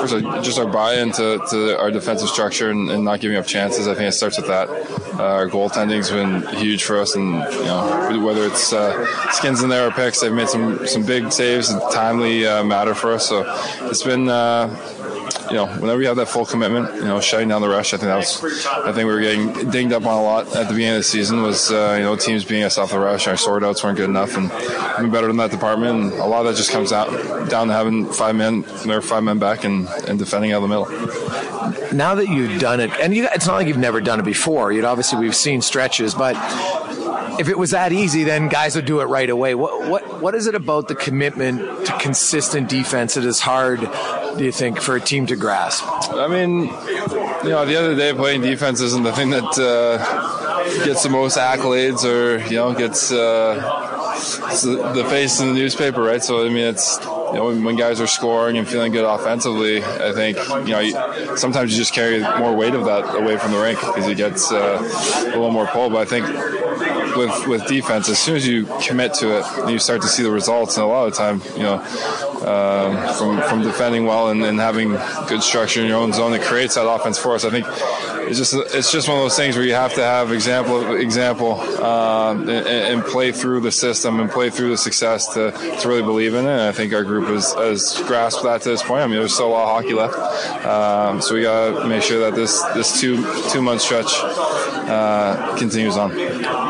first 0.00 0.44
just 0.44 0.56
our 0.56 0.66
buy-in 0.66 1.10
to, 1.12 1.44
to 1.50 1.78
our 1.80 1.90
defensive 1.90 2.28
structure 2.28 2.70
and, 2.70 2.88
and, 2.88 3.04
not 3.04 3.18
giving 3.18 3.36
up 3.36 3.46
chances. 3.46 3.88
I 3.88 3.94
think 3.94 4.08
it 4.08 4.12
starts 4.12 4.36
with 4.38 4.46
that. 4.46 4.68
Uh, 5.18 5.22
our 5.22 5.48
goaltending's 5.48 6.10
been 6.10 6.46
huge 6.58 6.84
for 6.84 7.00
us, 7.00 7.16
and 7.16 7.42
you 7.54 7.64
know 7.64 8.24
whether 8.24 8.44
it's 8.44 8.72
uh, 8.72 9.04
skins 9.32 9.62
in 9.64 9.68
there 9.68 9.88
or 9.88 9.90
picks, 9.90 10.20
they've 10.20 10.32
made 10.32 10.48
some 10.48 10.86
some 10.86 11.04
big 11.04 11.32
saves 11.32 11.70
and 11.70 11.82
timely 11.92 12.46
uh, 12.46 12.62
matter 12.62 12.94
for 12.94 13.12
us. 13.12 13.28
So 13.28 13.42
it's 13.90 14.04
been 14.04 14.28
uh, 14.28 14.68
you 15.50 15.56
know, 15.56 15.66
whenever 15.66 16.00
you 16.00 16.06
have 16.08 16.16
that 16.16 16.28
full 16.28 16.46
commitment, 16.46 16.94
you 16.94 17.04
know, 17.04 17.20
shutting 17.20 17.48
down 17.48 17.60
the 17.60 17.68
rush, 17.68 17.92
I 17.92 17.96
think 17.96 18.08
that 18.08 18.16
was, 18.16 18.66
I 18.66 18.92
think 18.92 18.98
we 18.98 19.04
were 19.04 19.20
getting 19.20 19.70
dinged 19.70 19.92
up 19.92 20.06
on 20.06 20.16
a 20.16 20.22
lot 20.22 20.46
at 20.54 20.68
the 20.68 20.74
beginning 20.74 20.90
of 20.90 20.98
the 20.98 21.02
season 21.04 21.42
was, 21.42 21.70
uh, 21.70 21.96
you 21.98 22.04
know, 22.04 22.16
teams 22.16 22.44
being 22.44 22.62
us 22.62 22.78
off 22.78 22.90
the 22.90 22.98
rush. 22.98 23.26
Our 23.26 23.36
sort 23.36 23.64
outs 23.64 23.82
weren't 23.82 23.96
good 23.96 24.08
enough 24.08 24.36
and 24.36 24.50
we 24.50 25.02
been 25.04 25.10
better 25.10 25.28
in 25.28 25.36
that 25.38 25.50
department. 25.50 26.12
And 26.12 26.20
a 26.20 26.26
lot 26.26 26.40
of 26.40 26.46
that 26.46 26.56
just 26.56 26.70
comes 26.70 26.92
out 26.92 27.10
down 27.48 27.68
to 27.68 27.72
having 27.72 28.06
five 28.12 28.36
men, 28.36 28.62
their 28.84 29.02
five 29.02 29.24
men 29.24 29.38
back 29.38 29.64
and, 29.64 29.88
and 30.06 30.18
defending 30.18 30.52
out 30.52 30.62
of 30.62 30.68
the 30.68 30.68
middle. 30.68 31.92
Now 31.92 32.14
that 32.14 32.28
you've 32.28 32.60
done 32.60 32.80
it, 32.80 32.90
and 33.00 33.14
you, 33.14 33.28
it's 33.32 33.46
not 33.46 33.54
like 33.54 33.66
you've 33.66 33.76
never 33.76 34.00
done 34.00 34.20
it 34.20 34.24
before. 34.24 34.72
You'd 34.72 34.84
obviously 34.84 35.18
we've 35.18 35.34
seen 35.34 35.60
stretches, 35.60 36.14
but 36.14 36.36
if 37.40 37.48
it 37.48 37.58
was 37.58 37.70
that 37.70 37.92
easy, 37.92 38.22
then 38.22 38.48
guys 38.48 38.76
would 38.76 38.84
do 38.84 39.00
it 39.00 39.06
right 39.06 39.28
away. 39.28 39.54
What 39.54 39.88
what 39.88 40.20
what 40.20 40.34
is 40.34 40.46
it 40.46 40.54
about 40.54 40.88
the 40.88 40.94
commitment 40.94 41.86
to 41.86 41.98
consistent 41.98 42.68
defense 42.68 43.14
that 43.14 43.24
is 43.24 43.40
hard? 43.40 43.80
Do 44.36 44.44
you 44.44 44.52
think 44.52 44.80
for 44.80 44.96
a 44.96 45.00
team 45.00 45.26
to 45.26 45.36
grasp? 45.36 45.84
I 46.12 46.28
mean, 46.28 46.66
you 47.44 47.50
know, 47.50 47.64
the 47.64 47.88
the 47.88 47.96
day, 47.96 48.12
playing 48.12 48.42
defense 48.42 48.80
isn't 48.80 49.02
the 49.02 49.12
thing 49.12 49.30
that 49.30 49.58
uh, 49.58 50.84
gets 50.84 51.02
the 51.02 51.08
most 51.08 51.36
accolades 51.36 52.04
or 52.04 52.38
you 52.48 52.56
know 52.56 52.72
gets 52.74 53.10
uh, 53.12 53.54
the 54.94 55.06
face 55.08 55.40
in 55.40 55.48
the 55.48 55.54
newspaper, 55.54 56.02
right? 56.02 56.22
So 56.22 56.44
I 56.44 56.48
mean, 56.48 56.58
it's 56.58 56.98
you 56.98 57.36
know, 57.36 57.46
when, 57.46 57.64
when, 57.64 57.76
guys 57.76 58.00
are 58.00 58.06
scoring 58.06 58.58
and 58.58 58.66
feeling 58.66 58.92
good 58.92 59.04
offensively, 59.04 59.82
I 59.82 60.12
think 60.12 60.36
you 60.66 60.72
know 60.72 60.80
you, 60.80 61.36
sometimes 61.36 61.72
you 61.72 61.78
just 61.78 61.92
carry 61.92 62.20
more 62.38 62.54
weight 62.54 62.74
of 62.74 62.84
that 62.86 63.14
away 63.14 63.36
from 63.36 63.52
the 63.52 63.58
rink 63.58 63.80
because 63.80 64.06
it 64.08 64.16
gets 64.16 64.50
uh, 64.52 64.78
a 65.22 65.26
little 65.26 65.50
more 65.50 65.66
pull. 65.66 65.90
But 65.90 65.98
I 65.98 66.04
think 66.04 66.26
with 67.26 67.46
with 67.46 67.66
defense, 67.66 68.08
as 68.08 68.18
soon 68.18 68.36
as 68.36 68.46
you 68.46 68.66
commit 68.82 69.14
to 69.14 69.38
it, 69.38 69.70
you 69.70 69.78
start 69.78 70.02
to 70.02 70.08
see 70.08 70.22
the 70.22 70.30
results. 70.30 70.76
And 70.76 70.84
a 70.84 70.86
lot 70.86 71.06
of 71.06 71.14
time, 71.14 71.42
you 71.56 71.62
know, 71.62 71.78
um, 72.40 73.14
from 73.14 73.40
from 73.48 73.62
defending 73.62 74.06
well 74.06 74.30
and, 74.30 74.42
and, 74.44 74.58
having 74.58 74.90
good 75.28 75.42
structure 75.42 75.80
in 75.82 75.88
your 75.88 75.98
own 75.98 76.12
zone, 76.12 76.32
it 76.32 76.42
creates 76.42 76.74
that 76.74 76.88
offense 76.88 77.18
for 77.18 77.34
us. 77.34 77.44
I 77.44 77.50
think 77.50 77.66
it's 78.28 78.38
just 78.38 78.54
it's 78.74 78.92
just 78.92 79.08
one 79.08 79.18
of 79.18 79.24
those 79.24 79.36
things 79.36 79.56
where 79.56 79.64
you 79.64 79.74
have 79.74 79.94
to 79.94 80.02
have 80.02 80.32
example 80.32 80.94
example 80.96 81.60
um, 81.82 82.48
and, 82.48 82.66
and, 82.66 83.04
play 83.04 83.32
through 83.32 83.60
the 83.60 83.72
system 83.72 84.20
and 84.20 84.30
play 84.30 84.50
through 84.50 84.70
the 84.70 84.78
success 84.78 85.26
to, 85.34 85.50
to 85.80 85.88
really 85.88 86.02
believe 86.02 86.34
in 86.34 86.44
it. 86.44 86.50
And 86.50 86.60
I 86.60 86.72
think 86.72 86.92
our 86.92 87.02
group 87.02 87.26
has, 87.28 87.52
has 87.54 88.00
grasped 88.06 88.44
that 88.44 88.62
to 88.62 88.68
this 88.68 88.82
point. 88.82 89.02
I 89.02 89.06
mean, 89.06 89.18
there's 89.18 89.34
still 89.34 89.48
a 89.48 89.50
lot 89.50 89.64
of 89.64 89.82
hockey 89.82 89.94
left, 89.94 90.16
um, 90.64 91.20
so 91.20 91.34
we 91.34 91.42
got 91.42 91.82
to 91.82 91.88
make 91.88 92.02
sure 92.02 92.20
that 92.20 92.34
this 92.34 92.62
this 92.74 93.00
two 93.00 93.16
two 93.50 93.62
month 93.62 93.82
stretch 93.82 94.12
uh, 94.14 95.56
continues 95.58 95.96
on. 95.96 96.10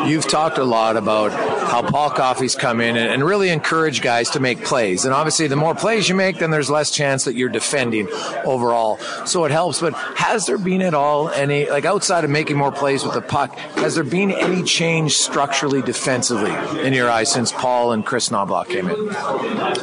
You've 0.06 0.26
talked 0.26 0.58
a 0.58 0.64
lot 0.64 0.96
about 0.96 1.32
how 1.32 1.82
Paul 1.82 2.10
Coffey's 2.10 2.54
come 2.54 2.80
in 2.80 2.96
and, 2.96 3.10
and 3.10 3.24
really 3.24 3.50
encourage 3.50 4.02
guys 4.02 4.30
to 4.30 4.40
make 4.40 4.64
plays. 4.64 5.04
And 5.04 5.14
obviously, 5.14 5.46
the 5.46 5.56
more 5.56 5.74
plays 5.74 6.08
you 6.08 6.14
make, 6.14 6.38
then 6.38 6.50
there's 6.50 6.70
less 6.70 6.90
chance 6.90 7.24
that 7.24 7.34
you're 7.34 7.48
defending 7.48 8.08
overall. 8.44 8.98
So 9.26 9.44
it 9.44 9.50
helps. 9.50 9.80
But 9.80 9.94
has 9.94 10.46
there 10.46 10.58
been 10.58 10.82
at 10.82 10.94
all 10.94 11.28
any, 11.28 11.68
like 11.70 11.84
outside 11.84 12.24
of 12.24 12.30
making 12.30 12.56
more 12.56 12.72
plays 12.72 13.04
with 13.04 13.14
the 13.14 13.20
puck, 13.20 13.56
has 13.76 13.94
there 13.94 14.04
been 14.04 14.30
any 14.30 14.62
change 14.62 15.16
structurally 15.16 15.82
defensively 15.82 16.52
in 16.84 16.92
your 16.92 17.10
eyes 17.10 17.30
since 17.30 17.52
Paul 17.52 17.92
and 17.92 18.04
Kris 18.04 18.30
Knoblauch 18.30 18.68
came 18.68 18.88
in? 18.88 19.08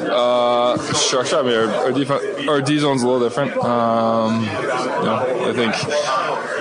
Uh, 0.10 0.78
structure, 0.94 1.38
I 1.38 1.42
mean, 1.44 1.56
our, 1.56 2.12
our, 2.12 2.50
our 2.50 2.62
D 2.62 2.80
zone's 2.80 3.04
a 3.04 3.08
little 3.08 3.28
different. 3.28 3.56
Um, 3.58 4.42
you 4.42 4.52
know, 5.06 5.50
I 5.50 5.54
think 5.54 6.57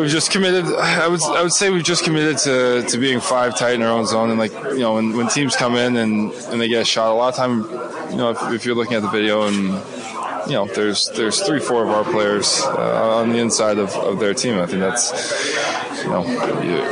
we've 0.00 0.10
just 0.10 0.30
committed. 0.30 0.64
I 0.66 1.08
would 1.08 1.22
I 1.22 1.42
would 1.42 1.52
say 1.52 1.70
we've 1.70 1.84
just 1.84 2.04
committed 2.04 2.38
to, 2.38 2.82
to 2.88 2.98
being 2.98 3.20
five 3.20 3.56
tight 3.56 3.74
in 3.74 3.82
our 3.82 3.90
own 3.90 4.06
zone, 4.06 4.30
and 4.30 4.38
like 4.38 4.52
you 4.52 4.80
know 4.80 4.94
when, 4.94 5.16
when 5.16 5.28
teams 5.28 5.56
come 5.56 5.76
in 5.76 5.96
and, 5.96 6.32
and 6.32 6.60
they 6.60 6.68
get 6.68 6.82
a 6.82 6.84
shot, 6.84 7.10
a 7.10 7.14
lot 7.14 7.28
of 7.28 7.36
time, 7.36 7.62
you 8.10 8.16
know 8.16 8.30
if, 8.30 8.52
if 8.52 8.64
you're 8.64 8.74
looking 8.74 8.96
at 8.96 9.02
the 9.02 9.10
video 9.10 9.46
and 9.46 9.56
you 10.46 10.52
know 10.52 10.66
there's 10.66 11.08
there's 11.16 11.40
three 11.42 11.60
four 11.60 11.82
of 11.82 11.90
our 11.90 12.04
players 12.04 12.62
uh, 12.64 13.16
on 13.16 13.30
the 13.30 13.38
inside 13.38 13.78
of, 13.78 13.94
of 13.96 14.18
their 14.18 14.34
team. 14.34 14.58
I 14.58 14.66
think 14.66 14.80
that's 14.80 15.12
you 16.06 16.12
know, 16.12 16.20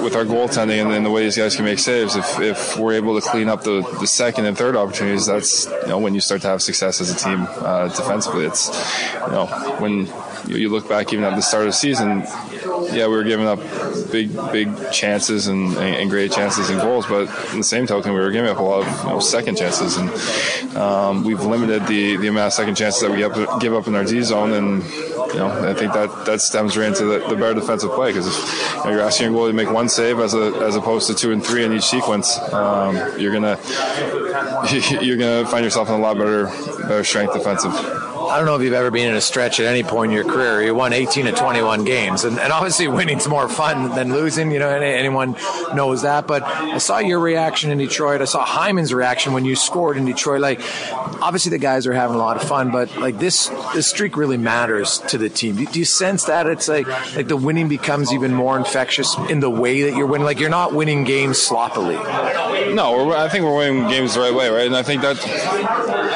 with 0.02 0.16
our 0.16 0.24
goaltending 0.24 0.82
and, 0.82 0.92
and 0.92 1.06
the 1.06 1.10
way 1.10 1.22
these 1.22 1.36
guys 1.36 1.54
can 1.54 1.64
make 1.64 1.78
saves, 1.78 2.16
if, 2.16 2.40
if 2.40 2.76
we're 2.76 2.94
able 2.94 3.20
to 3.20 3.26
clean 3.26 3.48
up 3.48 3.62
the, 3.62 3.82
the 4.00 4.06
second 4.06 4.44
and 4.46 4.58
third 4.58 4.74
opportunities, 4.74 5.26
that's 5.26 5.66
you 5.66 5.86
know 5.88 5.98
when 5.98 6.14
you 6.14 6.20
start 6.20 6.42
to 6.42 6.48
have 6.48 6.62
success 6.62 7.00
as 7.00 7.10
a 7.10 7.16
team 7.16 7.46
uh, 7.58 7.88
defensively. 7.88 8.44
It's 8.44 8.68
you 9.14 9.32
know 9.32 9.46
when 9.78 10.08
you 10.46 10.68
look 10.68 10.88
back 10.88 11.12
even 11.12 11.24
at 11.24 11.36
the 11.36 11.42
start 11.42 11.64
of 11.64 11.68
the 11.68 11.72
season, 11.72 12.24
yeah, 12.94 13.07
we 13.07 13.14
were 13.14 13.24
giving 13.24 13.46
up 13.46 13.59
big, 14.11 14.35
big 14.52 14.68
chances 14.92 15.46
and, 15.46 15.76
and, 15.76 16.11
great 16.11 16.30
chances 16.33 16.70
and 16.70 16.80
goals, 16.80 17.07
but 17.07 17.28
in 17.52 17.59
the 17.59 17.64
same 17.64 17.87
token, 17.87 18.12
we 18.12 18.20
were 18.20 18.30
giving 18.30 18.50
up 18.50 18.59
a 18.59 18.62
lot 18.62 18.87
of 18.87 19.04
you 19.04 19.11
know, 19.11 19.20
second 19.20 19.57
chances, 19.57 19.96
and 19.96 20.76
um, 20.76 21.24
we've 21.24 21.42
limited 21.42 21.87
the, 21.87 22.16
the 22.16 22.28
amount 22.28 22.48
of 22.48 22.52
second 22.52 22.76
chances 22.76 23.00
that 23.02 23.11
we 23.11 23.18
give 23.61 23.74
up 23.74 23.87
in 23.87 23.94
our 23.94 24.04
D 24.04 24.22
zone, 24.22 24.52
and 24.52 24.85
you 25.35 25.40
know, 25.40 25.68
I 25.68 25.74
think 25.74 25.92
that 25.92 26.26
that 26.26 26.40
stems 26.40 26.76
right 26.76 26.88
into 26.88 27.04
the, 27.04 27.18
the 27.28 27.35
better 27.35 27.54
defensive 27.54 27.90
play 27.90 28.11
because 28.11 28.26
if 28.26 28.85
you 28.85 28.92
you're 28.92 29.00
asking 29.00 29.33
your 29.33 29.35
goalie 29.35 29.50
to 29.50 29.52
make 29.54 29.70
one 29.70 29.88
save 29.88 30.20
as 30.20 30.35
a, 30.35 30.52
as 30.62 30.76
opposed 30.76 31.09
to 31.09 31.14
two 31.14 31.33
and 31.33 31.44
three 31.44 31.64
in 31.64 31.72
each 31.72 31.85
sequence, 31.85 32.38
um, 32.52 32.94
you're 33.18 33.33
gonna 33.33 33.59
you're 35.00 35.16
gonna 35.16 35.44
find 35.46 35.64
yourself 35.64 35.88
in 35.88 35.94
a 35.94 35.98
lot 35.98 36.16
better 36.16 36.46
better 36.83 37.04
strength 37.04 37.35
defensive. 37.35 37.72
I 38.35 38.38
don't 38.38 38.47
know 38.47 38.57
if 38.57 38.62
you've 38.62 38.73
ever 38.73 38.90
been 38.90 39.11
in 39.11 39.14
a 39.14 39.20
stretch 39.20 39.61
at 39.61 39.66
any 39.66 39.85
point 39.85 40.11
in 40.11 40.16
your 40.16 40.25
career. 40.25 40.61
You 40.61 40.75
won 40.75 40.92
18 40.92 41.27
to 41.27 41.33
21 41.33 41.85
games, 41.85 42.25
and, 42.25 42.37
and 42.40 42.53
obviously 42.53 42.88
winning's 42.99 43.29
more 43.29 43.49
fun 43.49 43.94
than 43.94 44.12
losing. 44.12 44.51
You 44.51 44.59
know, 44.59 44.70
anyone 44.70 45.37
knows 45.73 46.03
that. 46.03 46.27
But 46.27 46.42
I 46.42 46.79
saw 46.79 46.99
your 46.99 47.20
reaction 47.20 47.70
in 47.70 47.79
Detroit. 47.79 48.20
I 48.20 48.25
saw 48.25 48.44
Hyman's 48.44 48.92
reaction 48.92 49.35
when 49.35 49.44
you 49.44 49.55
scored 49.55 49.97
in 49.97 50.05
Detroit. 50.05 50.40
Like, 50.40 50.61
obviously 51.23 51.51
the 51.51 51.59
guys 51.59 51.87
are 51.87 51.92
having 51.92 52.16
a 52.16 52.18
lot 52.18 52.37
of 52.37 52.42
fun, 52.42 52.73
but 52.73 52.97
like 52.97 53.20
this, 53.20 53.53
this 53.73 53.87
streak 53.87 54.16
really 54.16 54.37
matters 54.37 54.99
to 54.99 55.16
the 55.16 55.29
team. 55.29 55.55
Do, 55.55 55.66
do 55.66 55.79
you 55.79 55.85
sense 55.85 56.25
that 56.25 56.49
it's 56.49 56.66
like 56.66 56.88
like 57.14 57.29
the 57.29 57.37
winning 57.37 57.68
becomes 57.68 58.12
even 58.12 58.35
more 58.35 58.59
infectious 58.59 59.16
in 59.31 59.38
the 59.38 59.51
way 59.51 59.83
that 59.83 59.97
you're 59.97 60.09
winning? 60.09 60.25
Like 60.25 60.40
you're 60.40 60.51
not 60.51 60.75
winning 60.75 61.05
games 61.05 61.40
sloppily. 61.40 61.94
No, 62.75 63.12
I 63.12 63.29
think 63.29 63.44
we're 63.44 63.57
winning 63.57 63.88
games 63.88 64.14
the 64.14 64.20
right 64.23 64.35
way, 64.35 64.49
right? 64.49 64.66
And 64.66 64.75
I 64.75 64.83
think 64.83 65.03
that 65.03 65.16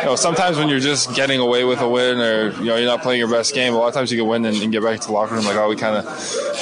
know 0.09 0.17
sometimes 0.17 0.57
when 0.57 0.69
you're 0.69 0.81
just 0.81 1.15
getting 1.15 1.39
away 1.39 1.65
with 1.65 1.81
a 1.81 1.89
win 1.89 2.19
or 2.19 2.51
you 2.61 2.65
know 2.65 2.77
you're 2.77 2.87
not 2.87 3.03
playing 3.03 3.19
your 3.19 3.31
best 3.31 3.55
game, 3.55 3.75
a 3.75 3.77
lot 3.77 3.89
of 3.89 3.95
times 3.95 4.11
you 4.11 4.19
can 4.19 4.27
win 4.27 4.45
and, 4.45 4.57
and 4.63 4.73
get 4.73 4.83
back 4.83 5.01
to 5.01 5.07
the 5.07 5.13
locker 5.13 5.35
room 5.35 5.45
like, 5.45 5.57
oh, 5.57 5.69
we 5.69 5.77
kind 5.77 5.97
of 5.97 6.05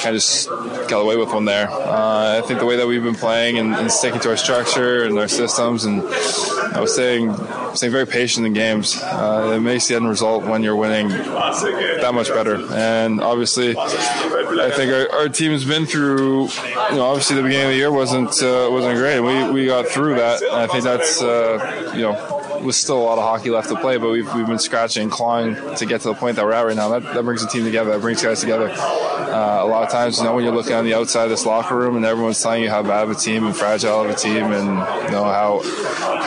kind 0.01 0.15
of 0.15 0.21
just 0.21 0.49
got 0.89 0.99
away 0.99 1.15
with 1.17 1.31
one 1.33 1.45
there. 1.45 1.69
Uh, 1.69 2.39
I 2.39 2.41
think 2.45 2.59
the 2.59 2.65
way 2.65 2.75
that 2.77 2.87
we've 2.87 3.03
been 3.03 3.15
playing 3.15 3.57
and, 3.57 3.73
and, 3.73 3.91
sticking 3.91 4.19
to 4.21 4.29
our 4.29 4.37
structure 4.37 5.03
and 5.03 5.17
our 5.17 5.27
systems, 5.27 5.85
and 5.85 6.01
I 6.01 6.79
was 6.79 6.95
saying 6.95 7.33
staying 7.73 7.91
very 7.91 8.05
patient 8.05 8.45
in 8.45 8.53
games, 8.53 9.01
uh, 9.01 9.53
it 9.55 9.61
makes 9.61 9.87
the 9.87 9.95
end 9.95 10.07
result 10.07 10.43
when 10.43 10.63
you're 10.63 10.75
winning 10.75 11.09
that 11.09 12.11
much 12.13 12.27
better. 12.29 12.55
And 12.71 13.21
obviously, 13.21 13.75
I 13.77 14.71
think 14.75 14.91
our, 14.91 15.19
our, 15.21 15.29
team's 15.29 15.65
been 15.65 15.85
through. 15.85 16.47
You 16.89 16.95
know, 16.95 17.05
obviously 17.05 17.35
the 17.35 17.43
beginning 17.43 17.67
of 17.67 17.71
the 17.71 17.77
year 17.77 17.91
wasn't 17.91 18.41
uh, 18.43 18.67
wasn't 18.71 18.97
great. 18.97 19.19
We 19.19 19.51
we 19.51 19.65
got 19.67 19.87
through 19.87 20.15
that, 20.15 20.41
and 20.41 20.51
I 20.51 20.67
think 20.67 20.83
that's 20.83 21.21
uh, 21.21 21.93
you 21.95 22.01
know 22.01 22.36
with 22.61 22.75
still 22.75 22.97
a 22.97 23.03
lot 23.03 23.17
of 23.17 23.23
hockey 23.23 23.49
left 23.49 23.69
to 23.69 23.75
play, 23.75 23.97
but 23.97 24.09
we've, 24.09 24.31
we've 24.33 24.47
been 24.47 24.59
scratching 24.59 25.03
and 25.03 25.11
clawing 25.11 25.55
to 25.75 25.85
get 25.85 26.01
to 26.01 26.09
the 26.09 26.13
point 26.13 26.35
that 26.35 26.45
we're 26.45 26.53
at 26.53 26.65
right 26.65 26.75
now. 26.75 26.99
That, 26.99 27.13
that 27.13 27.23
brings 27.23 27.41
the 27.41 27.49
team 27.49 27.63
together. 27.63 27.91
That 27.91 28.01
brings 28.01 28.21
guys 28.21 28.41
together. 28.41 28.69
Uh, 28.69 29.59
a 29.63 29.67
lot 29.67 29.83
of 29.83 29.89
times, 29.89 30.17
you 30.17 30.23
know, 30.23 30.33
when 30.33 30.43
you're 30.43 30.53
looking 30.53 30.73
on 30.73 30.85
the 30.85 30.93
outside 30.93 31.25
of 31.25 31.29
this 31.29 31.45
locker 31.45 31.75
room 31.75 31.95
and 31.95 32.05
everyone's 32.05 32.41
telling 32.41 32.63
you 32.63 32.69
how 32.69 32.81
bad 32.81 33.03
of 33.03 33.11
a 33.11 33.15
team 33.15 33.45
and 33.45 33.55
fragile 33.55 34.01
of 34.01 34.09
a 34.09 34.15
team 34.15 34.51
and, 34.51 34.67
you 35.05 35.11
know, 35.11 35.23
how 35.23 35.61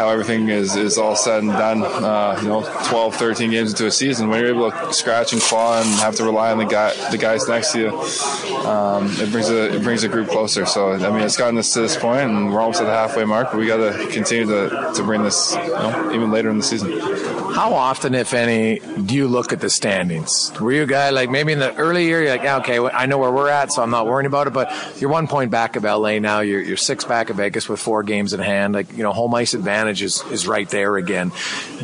how 0.01 0.09
everything 0.09 0.49
is, 0.49 0.77
is 0.77 0.97
all 0.97 1.15
said 1.15 1.43
and 1.43 1.53
done, 1.53 1.83
uh, 1.83 2.39
you 2.41 2.49
know, 2.49 2.63
12, 2.87 3.15
13 3.17 3.51
games 3.51 3.71
into 3.71 3.87
a 3.87 3.91
season, 3.91 4.29
when 4.29 4.41
you're 4.41 4.49
able 4.49 4.71
to 4.71 4.93
scratch 4.95 5.35
and 5.35 5.43
claw 5.43 5.79
and 5.79 5.87
have 6.01 6.15
to 6.15 6.25
rely 6.25 6.51
on 6.51 6.59
the 6.59 6.65
guy, 6.65 6.95
the 7.11 7.19
guys 7.19 7.47
next 7.49 7.73
to 7.73 7.79
you, 7.79 7.91
um, 8.67 9.11
it 9.19 9.31
brings 9.31 9.51
a 9.51 9.75
it 9.75 9.83
brings 9.83 10.03
a 10.03 10.09
group 10.09 10.29
closer. 10.29 10.65
So 10.65 10.93
I 10.93 11.11
mean, 11.11 11.21
it's 11.21 11.37
gotten 11.37 11.59
us 11.59 11.73
to 11.75 11.81
this 11.81 11.97
point, 11.97 12.31
and 12.31 12.51
we're 12.51 12.61
almost 12.61 12.81
at 12.81 12.85
the 12.85 12.93
halfway 12.93 13.25
mark. 13.25 13.51
But 13.51 13.59
we 13.59 13.67
got 13.67 13.77
to 13.77 14.07
continue 14.09 14.47
to, 14.47 14.93
to 14.95 15.03
bring 15.03 15.23
this, 15.23 15.55
you 15.55 15.69
know, 15.69 16.11
even 16.21 16.31
later 16.31 16.51
in 16.51 16.59
the 16.59 16.63
season. 16.63 17.30
How 17.55 17.75
often, 17.75 18.15
if 18.15 18.33
any, 18.33 18.79
do 18.79 19.15
you 19.15 19.27
look 19.27 19.53
at 19.53 19.61
the 19.61 19.71
standings? 19.71 20.53
Were 20.61 20.73
you 20.73 20.83
a 20.85 20.87
guy 20.87 21.11
like 21.11 21.31
maybe 21.31 21.53
in 21.53 21.59
the 21.59 21.75
early 21.77 22.05
year, 22.05 22.23
you're 22.23 22.31
like, 22.31 22.45
okay, 22.63 22.79
I 22.79 23.07
know 23.07 23.19
where 23.19 23.31
we're 23.31 23.49
at, 23.49 23.73
so 23.73 23.83
I'm 23.83 23.91
not 23.91 24.07
worrying 24.07 24.27
about 24.27 24.47
it. 24.47 24.53
But 24.53 24.73
you're 25.01 25.11
one 25.11 25.27
point 25.27 25.51
back 25.51 25.77
of 25.77 25.85
LA 25.85 26.19
now. 26.19 26.41
You're, 26.41 26.63
you're 26.63 26.77
six 26.77 27.05
back 27.05 27.31
of 27.31 27.37
Vegas 27.37 27.69
with 27.69 27.81
four 27.81 28.03
games 28.03 28.33
in 28.33 28.41
hand. 28.41 28.75
Like 28.75 28.93
you 28.97 29.03
know, 29.03 29.13
home 29.13 29.35
ice 29.35 29.55
advantage 29.55 30.03
is, 30.03 30.23
is 30.31 30.47
right 30.47 30.69
there 30.69 30.97
again. 30.97 31.33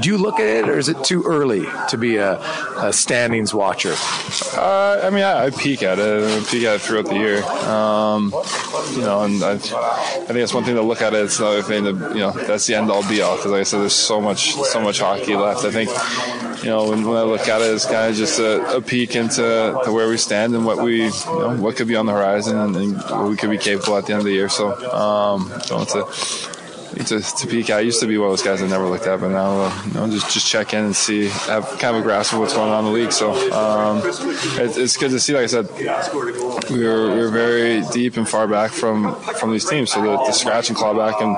Do 0.00 0.08
you 0.08 0.18
look 0.18 0.38
at 0.40 0.46
it, 0.46 0.68
or 0.68 0.78
is 0.78 0.88
it 0.88 1.02
too 1.04 1.24
early 1.26 1.66
to 1.88 1.98
be 1.98 2.16
a, 2.16 2.38
a 2.78 2.92
standings 2.92 3.52
watcher? 3.52 3.94
Uh, 4.54 5.00
I 5.02 5.10
mean, 5.10 5.24
I, 5.24 5.46
I, 5.46 5.50
peek 5.50 5.82
at 5.82 5.98
it. 5.98 6.24
I 6.24 6.44
peek 6.50 6.64
at 6.64 6.76
it 6.76 6.80
throughout 6.80 7.06
the 7.06 7.16
year. 7.16 7.42
Um, 7.42 8.32
you 8.92 9.02
know, 9.02 9.22
and 9.24 9.42
I, 9.42 9.52
I, 9.52 9.56
think 9.56 10.38
that's 10.38 10.54
one 10.54 10.64
thing 10.64 10.76
to 10.76 10.82
look 10.82 11.02
at 11.02 11.14
it. 11.14 11.24
It's 11.24 11.38
another 11.38 11.62
thing 11.62 11.84
to 11.84 11.90
you 12.14 12.20
know 12.20 12.30
that's 12.30 12.66
the 12.66 12.74
end 12.74 12.90
all 12.90 13.06
be 13.08 13.20
all 13.20 13.36
because 13.36 13.50
like 13.50 13.60
I 13.60 13.64
said, 13.64 13.80
there's 13.80 13.94
so 13.94 14.20
much 14.20 14.52
so 14.54 14.80
much 14.80 15.00
hockey 15.00 15.34
left. 15.34 15.55
I 15.64 15.70
think 15.70 15.90
you 16.62 16.70
know 16.70 16.88
when, 16.88 17.06
when 17.06 17.16
I 17.16 17.22
look 17.22 17.48
at 17.48 17.60
it, 17.60 17.74
it's 17.74 17.86
kind 17.86 18.10
of 18.10 18.16
just 18.16 18.38
a, 18.38 18.76
a 18.76 18.80
peek 18.80 19.16
into 19.16 19.42
where 19.86 20.08
we 20.08 20.16
stand 20.16 20.54
and 20.54 20.66
what 20.66 20.82
we 20.82 21.04
you 21.04 21.10
know 21.26 21.56
what 21.58 21.76
could 21.76 21.88
be 21.88 21.96
on 21.96 22.06
the 22.06 22.12
horizon 22.12 22.56
and, 22.56 22.76
and 22.76 22.96
what 22.96 23.28
we 23.28 23.36
could 23.36 23.50
be 23.50 23.58
capable 23.58 23.96
at 23.96 24.06
the 24.06 24.12
end 24.12 24.20
of 24.20 24.24
the 24.24 24.32
year. 24.32 24.48
So 24.48 24.72
um, 24.92 25.52
don't 25.66 25.88
to 26.94 27.46
peek 27.48 27.70
at. 27.70 27.78
I 27.78 27.80
used 27.80 28.00
to 28.00 28.06
be 28.06 28.18
one 28.18 28.26
of 28.26 28.32
those 28.32 28.42
guys 28.42 28.60
that 28.60 28.68
never 28.68 28.86
looked 28.86 29.06
at, 29.06 29.20
but 29.20 29.28
now 29.28 29.62
uh, 29.62 29.82
you 29.86 29.94
know, 29.94 30.10
just 30.10 30.32
just 30.32 30.46
check 30.46 30.74
in 30.74 30.84
and 30.84 30.96
see, 30.96 31.28
have 31.28 31.64
kind 31.78 31.96
of 31.96 31.96
a 31.96 32.02
grasp 32.02 32.32
of 32.32 32.40
what's 32.40 32.54
going 32.54 32.70
on 32.70 32.84
in 32.84 32.92
the 32.92 32.98
league. 32.98 33.12
So 33.12 33.32
um, 33.52 33.98
it, 34.04 34.76
it's 34.76 34.96
good 34.96 35.10
to 35.10 35.20
see. 35.20 35.34
Like 35.34 35.44
I 35.44 35.46
said, 35.46 35.68
we 36.70 36.84
were 36.84 37.14
we 37.14 37.20
were 37.20 37.30
very 37.30 37.82
deep 37.92 38.16
and 38.16 38.28
far 38.28 38.46
back 38.46 38.70
from 38.70 39.14
from 39.40 39.52
these 39.52 39.68
teams. 39.68 39.92
So 39.92 40.02
the, 40.02 40.16
the 40.16 40.32
scratch 40.32 40.68
and 40.68 40.76
claw 40.76 40.94
back 40.94 41.20
and 41.20 41.36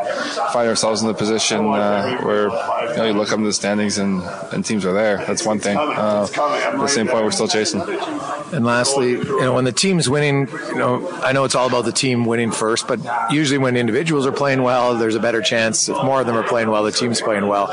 find 0.53 0.69
ourselves 0.69 1.03
in 1.03 1.09
the 1.09 1.15
position 1.15 1.67
uh, 1.67 2.19
where 2.23 2.45
you, 2.45 2.97
know, 2.97 3.05
you 3.05 3.13
look 3.13 3.33
up 3.33 3.39
in 3.39 3.45
the 3.45 3.53
standings 3.53 3.99
and, 3.99 4.23
and 4.53 4.65
teams 4.65 4.85
are 4.85 4.93
there. 4.93 5.19
That's 5.19 5.45
one 5.45 5.59
thing. 5.59 5.77
Uh, 5.77 6.27
at 6.31 6.79
the 6.79 6.87
same 6.89 7.09
point, 7.09 7.25
we're 7.25 7.31
still 7.31 7.49
chasing. 7.49 7.81
And 8.53 8.65
lastly, 8.65 9.11
you 9.11 9.41
know, 9.41 9.55
when 9.55 9.65
the 9.65 9.73
team's 9.73 10.09
winning, 10.09 10.49
you 10.69 10.77
know, 10.77 11.11
I 11.23 11.33
know 11.33 11.45
it's 11.45 11.55
all 11.55 11.67
about 11.67 11.85
the 11.85 11.93
team 11.93 12.25
winning 12.25 12.51
first, 12.51 12.89
but 12.89 12.99
usually 13.31 13.59
when 13.59 13.77
individuals 13.77 14.27
are 14.27 14.33
playing 14.33 14.63
well, 14.63 14.97
there's 14.97 15.15
a 15.15 15.21
better 15.21 15.38
chance. 15.43 15.89
If 15.89 15.97
more 16.03 16.21
of 16.21 16.27
them 16.27 16.37
are 16.37 16.43
playing 16.43 16.71
well, 16.71 16.83
the 16.83 16.93
team's 16.93 17.21
playing 17.21 17.47
well. 17.47 17.67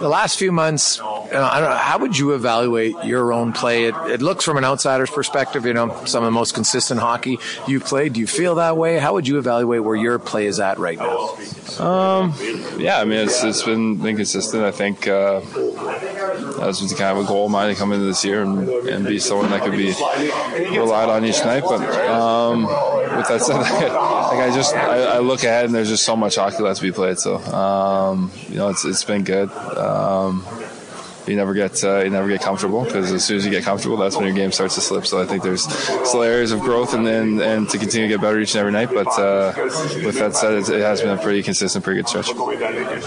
The 0.00 0.08
last 0.08 0.38
few 0.38 0.52
months, 0.52 0.98
you 0.98 1.02
know, 1.04 1.44
I 1.44 1.60
don't 1.60 1.70
know, 1.70 1.76
how 1.76 1.98
would 1.98 2.18
you 2.18 2.34
evaluate 2.34 2.94
your 3.04 3.32
own 3.32 3.52
play? 3.52 3.84
It, 3.84 3.94
it 4.08 4.22
looks 4.22 4.44
from 4.44 4.56
an 4.56 4.64
outsider's 4.64 5.10
perspective, 5.10 5.64
you 5.64 5.74
know, 5.74 6.04
some 6.04 6.22
of 6.22 6.26
the 6.26 6.32
most 6.32 6.54
consistent 6.54 7.00
hockey 7.00 7.38
you've 7.66 7.84
played. 7.84 8.14
Do 8.14 8.20
you 8.20 8.26
feel 8.26 8.56
that 8.56 8.76
way? 8.76 8.98
How 8.98 9.12
would 9.14 9.28
you 9.28 9.38
evaluate 9.38 9.84
where 9.84 9.96
your 9.96 10.18
play 10.18 10.46
is 10.46 10.58
at 10.60 10.78
right 10.78 10.98
now? 10.98 11.36
Um, 11.78 12.34
yeah, 12.78 12.98
I 12.98 13.04
mean, 13.04 13.20
it's, 13.20 13.42
it's 13.44 13.62
been, 13.62 13.96
been 13.96 14.16
consistent. 14.16 14.64
I 14.64 14.72
think, 14.72 15.06
uh, 15.06 15.40
that 15.40 16.66
was 16.66 16.94
kind 16.96 17.18
of 17.18 17.24
a 17.24 17.26
goal 17.26 17.46
of 17.46 17.52
mine 17.52 17.72
to 17.72 17.78
come 17.78 17.92
into 17.92 18.04
this 18.04 18.24
year 18.24 18.42
and, 18.42 18.68
and 18.68 19.06
be 19.06 19.18
someone 19.18 19.50
that 19.50 19.62
could 19.62 19.72
be 19.72 19.92
relied 20.78 21.08
on 21.08 21.24
each 21.24 21.44
night. 21.44 21.62
But 21.62 21.80
um, 22.08 22.64
with 23.16 23.28
that 23.28 23.40
said, 23.40 23.54
like 23.56 24.38
I 24.38 24.50
just 24.54 24.74
I, 24.74 25.16
I, 25.16 25.18
look 25.18 25.44
ahead 25.44 25.66
and 25.66 25.74
there's 25.74 25.88
just 25.88 26.04
so 26.04 26.16
much 26.16 26.36
hockey 26.36 26.62
left 26.62 26.80
to 26.80 26.82
be 26.82 26.92
played. 26.92 27.18
So 27.18 27.36
um, 27.36 28.30
you 28.48 28.56
know, 28.56 28.68
it's 28.68 28.84
it's 28.84 29.04
been 29.04 29.24
good. 29.24 29.50
Um, 29.50 30.44
you 31.26 31.36
never 31.36 31.54
get 31.54 31.82
uh, 31.84 31.98
you 31.98 32.10
never 32.10 32.28
get 32.28 32.40
comfortable 32.40 32.84
because 32.84 33.12
as 33.12 33.24
soon 33.24 33.36
as 33.36 33.44
you 33.44 33.50
get 33.50 33.64
comfortable, 33.64 33.96
that's 33.96 34.16
when 34.16 34.26
your 34.26 34.34
game 34.34 34.52
starts 34.52 34.74
to 34.74 34.80
slip. 34.80 35.06
So 35.06 35.20
I 35.20 35.26
think 35.26 35.42
there's 35.42 35.62
still 35.62 36.22
areas 36.22 36.52
of 36.52 36.60
growth 36.60 36.94
and 36.94 37.06
and, 37.06 37.40
and 37.40 37.68
to 37.70 37.78
continue 37.78 38.08
to 38.08 38.14
get 38.14 38.20
better 38.20 38.40
each 38.40 38.54
and 38.54 38.60
every 38.60 38.72
night. 38.72 38.88
But 38.92 39.06
uh, 39.18 39.52
with 40.04 40.18
that 40.18 40.34
said, 40.34 40.54
it, 40.54 40.68
it, 40.68 40.80
has 40.80 41.00
been 41.00 41.16
a 41.16 41.22
pretty 41.22 41.42
consistent, 41.42 41.84
pretty 41.84 42.00
good 42.00 42.08
stretch. 42.08 42.32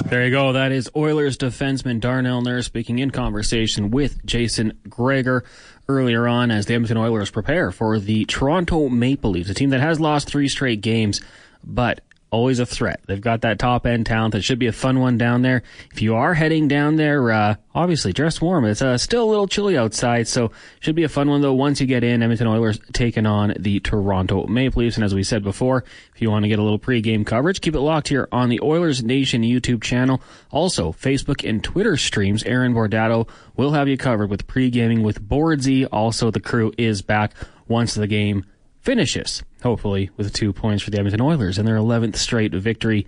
There 0.10 0.24
you 0.26 0.32
go. 0.32 0.54
That 0.54 0.72
is 0.72 0.90
Oilers 0.96 1.38
defenseman 1.38 2.00
Darnell 2.00 2.42
Nurse 2.42 2.66
speaking 2.66 3.00
in 3.00 3.12
conversation 3.12 3.92
with 3.92 4.26
Jason 4.26 4.78
Gregor 4.88 5.44
earlier 5.88 6.28
on 6.28 6.52
as 6.52 6.66
the 6.66 6.74
Edmonton 6.74 6.98
Oilers 6.98 7.30
prepare 7.30 7.72
for 7.72 8.00
the 8.00 8.26
Toronto 8.26 8.90
Maple 8.90 9.32
Leafs, 9.32 9.50
a 9.50 9.54
team 9.54 9.70
that 9.70 9.82
has 9.82 10.00
lost 10.00 10.28
three 10.28 10.48
straight 10.48 10.82
games, 10.82 11.22
but 11.64 12.02
always 12.32 12.60
a 12.60 12.66
threat. 12.66 13.02
They've 13.06 13.22
got 13.22 13.42
that 13.42 13.60
top 13.60 13.86
end 13.86 14.06
talent. 14.06 14.34
That 14.34 14.44
should 14.44 14.60
be 14.60 14.68
a 14.68 14.72
fun 14.72 15.00
one 15.00 15.18
down 15.18 15.42
there. 15.42 15.64
If 15.92 16.02
you 16.02 16.16
are 16.16 16.34
heading 16.34 16.68
down 16.68 16.96
there, 16.96 17.32
uh, 17.32 17.56
obviously 17.74 18.14
dress 18.14 18.42
warm. 18.42 18.66
It's 18.66 18.82
uh, 18.82 18.98
still 18.98 19.24
a 19.24 19.30
little 19.30 19.48
chilly 19.48 19.78
outside, 19.78 20.28
so 20.28 20.52
should 20.80 20.96
be 20.96 21.04
a 21.04 21.10
fun 21.10 21.30
one 21.30 21.42
though. 21.42 21.54
Once 21.54 21.80
you 21.80 21.88
get 21.88 22.04
in, 22.04 22.22
Edmonton 22.22 22.48
Oilers 22.48 22.80
taking 22.94 23.26
on 23.26 23.54
the 23.58 23.80
Toronto 23.80 24.48
Maple 24.48 24.82
Leafs, 24.82 24.98
and 24.98 25.04
as 25.04 25.16
we 25.16 25.24
said 25.24 25.44
before, 25.44 25.84
if 26.14 26.22
you 26.22 26.30
want 26.30 26.44
to 26.44 26.50
get 26.50 26.60
a 26.60 26.64
little 26.64 26.80
pregame 26.80 27.26
coverage, 27.26 27.62
keep 27.62 27.76
it 27.76 27.80
locked 27.80 28.10
here 28.10 28.28
on 28.32 28.50
the 28.50 28.60
Oilers 28.62 29.04
Nation 29.04 29.44
YouTube 29.44 29.82
channel. 29.82 30.22
Also, 30.52 30.92
Facebook 30.92 31.48
and 31.48 31.64
Twitter 31.64 31.96
streams. 31.96 32.44
Aaron 32.44 32.74
Bordato 32.74 33.30
will 33.56 33.72
have 33.72 33.88
you 33.88 33.98
covered 33.98 34.30
with 34.30 34.48
pre-gaming 34.48 35.04
with 35.04 35.22
Boardsy. 35.28 35.88
Also, 35.92 36.32
the 36.32 36.40
crew 36.40 36.74
is 36.78 37.02
back 37.02 37.34
once 37.68 37.94
the 37.94 38.08
game 38.08 38.46
finishes, 38.82 39.44
hopefully, 39.66 40.12
with 40.16 40.32
two 40.32 40.54
points 40.54 40.84
for 40.84 40.92
the 40.92 41.00
Edmonton 41.00 41.22
Oilers 41.22 41.58
and 41.58 41.68
their 41.68 41.78
11th 41.78 42.18
straight 42.18 42.54
victory 42.54 43.08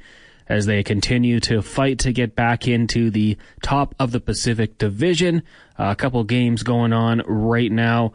as 0.50 0.66
they 0.66 0.82
continue 0.82 1.40
to 1.40 1.62
fight 1.62 2.00
to 2.00 2.12
get 2.12 2.36
back 2.36 2.68
into 2.68 3.12
the 3.12 3.38
top 3.62 3.94
of 4.00 4.12
the 4.12 4.20
Pacific 4.20 4.76
Division. 4.80 5.44
Uh, 5.78 5.90
a 5.92 5.96
couple 5.96 6.24
games 6.24 6.64
going 6.64 6.94
on 6.94 7.22
right 7.28 7.72
now 7.72 8.14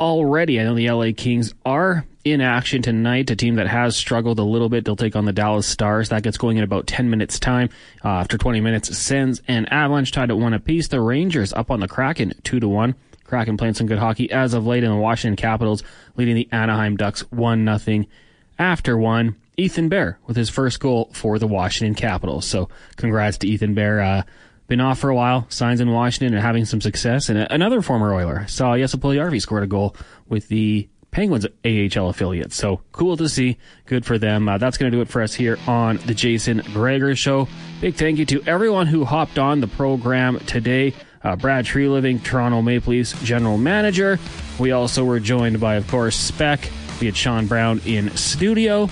already. 0.00 0.58
I 0.58 0.64
know 0.64 0.74
the 0.74 0.90
LA 0.90 1.12
Kings 1.14 1.52
are 1.66 2.06
in 2.24 2.40
action 2.40 2.80
tonight, 2.80 3.30
a 3.30 3.36
team 3.36 3.56
that 3.56 3.68
has 3.68 3.94
struggled 3.94 4.38
a 4.38 4.42
little 4.42 4.70
bit. 4.70 4.86
They'll 4.86 4.96
take 4.96 5.14
on 5.14 5.26
the 5.26 5.32
Dallas 5.34 5.66
Stars. 5.66 6.08
That 6.08 6.22
gets 6.22 6.38
going 6.38 6.56
in 6.56 6.64
about 6.64 6.86
10 6.86 7.10
minutes 7.10 7.38
time. 7.38 7.68
Uh, 8.02 8.08
after 8.08 8.38
20 8.38 8.62
minutes, 8.62 8.96
Sens 8.96 9.42
and 9.46 9.70
Avalanche 9.70 10.12
tied 10.12 10.30
at 10.30 10.38
one 10.38 10.54
apiece. 10.54 10.88
The 10.88 11.02
Rangers 11.02 11.52
up 11.52 11.70
on 11.70 11.80
the 11.80 11.88
Kraken 11.88 12.32
2 12.42 12.58
to 12.58 12.68
1. 12.68 12.94
Kraken 13.26 13.56
playing 13.56 13.74
some 13.74 13.86
good 13.86 13.98
hockey 13.98 14.30
as 14.30 14.54
of 14.54 14.66
late 14.66 14.84
in 14.84 14.90
the 14.90 14.96
Washington 14.96 15.36
Capitals, 15.36 15.82
leading 16.16 16.36
the 16.36 16.48
Anaheim 16.52 16.96
Ducks 16.96 17.20
1 17.30 17.78
0 17.78 18.04
after 18.58 18.96
one. 18.96 19.36
Ethan 19.58 19.88
Bear 19.88 20.18
with 20.26 20.36
his 20.36 20.50
first 20.50 20.80
goal 20.80 21.08
for 21.12 21.38
the 21.38 21.46
Washington 21.46 21.94
Capitals. 21.94 22.46
So 22.46 22.68
congrats 22.96 23.38
to 23.38 23.48
Ethan 23.48 23.74
Bear. 23.74 24.00
Uh, 24.00 24.22
been 24.68 24.80
off 24.80 24.98
for 24.98 25.08
a 25.08 25.14
while, 25.14 25.46
signs 25.48 25.80
in 25.80 25.90
Washington 25.90 26.34
and 26.34 26.44
having 26.44 26.64
some 26.64 26.80
success. 26.80 27.28
And 27.28 27.38
another 27.38 27.80
former 27.80 28.12
Oiler 28.12 28.46
saw 28.48 28.76
Jesse 28.76 28.98
Puljujarvi 28.98 29.40
scored 29.40 29.62
a 29.62 29.66
goal 29.66 29.96
with 30.28 30.48
the 30.48 30.88
Penguins 31.10 31.46
AHL 31.64 32.10
affiliate. 32.10 32.52
So 32.52 32.82
cool 32.92 33.16
to 33.16 33.28
see. 33.28 33.56
Good 33.86 34.04
for 34.04 34.18
them. 34.18 34.48
Uh, 34.48 34.58
that's 34.58 34.76
going 34.76 34.92
to 34.92 34.96
do 34.96 35.00
it 35.00 35.08
for 35.08 35.22
us 35.22 35.32
here 35.32 35.56
on 35.66 35.96
the 35.98 36.12
Jason 36.12 36.58
Gregor 36.74 37.16
Show. 37.16 37.48
Big 37.80 37.94
thank 37.94 38.18
you 38.18 38.26
to 38.26 38.42
everyone 38.42 38.86
who 38.86 39.04
hopped 39.06 39.38
on 39.38 39.60
the 39.60 39.66
program 39.66 40.38
today 40.40 40.92
uh, 41.26 41.34
Brad 41.34 41.64
Treliving, 41.64 42.22
Toronto 42.22 42.62
Maple 42.62 42.92
Leafs 42.92 43.20
general 43.24 43.58
manager. 43.58 44.18
We 44.60 44.70
also 44.70 45.04
were 45.04 45.18
joined 45.18 45.58
by, 45.58 45.74
of 45.74 45.88
course, 45.88 46.14
Spec. 46.14 46.70
We 47.00 47.06
had 47.06 47.16
Sean 47.16 47.46
Brown 47.46 47.80
in 47.84 48.16
studio, 48.16 48.88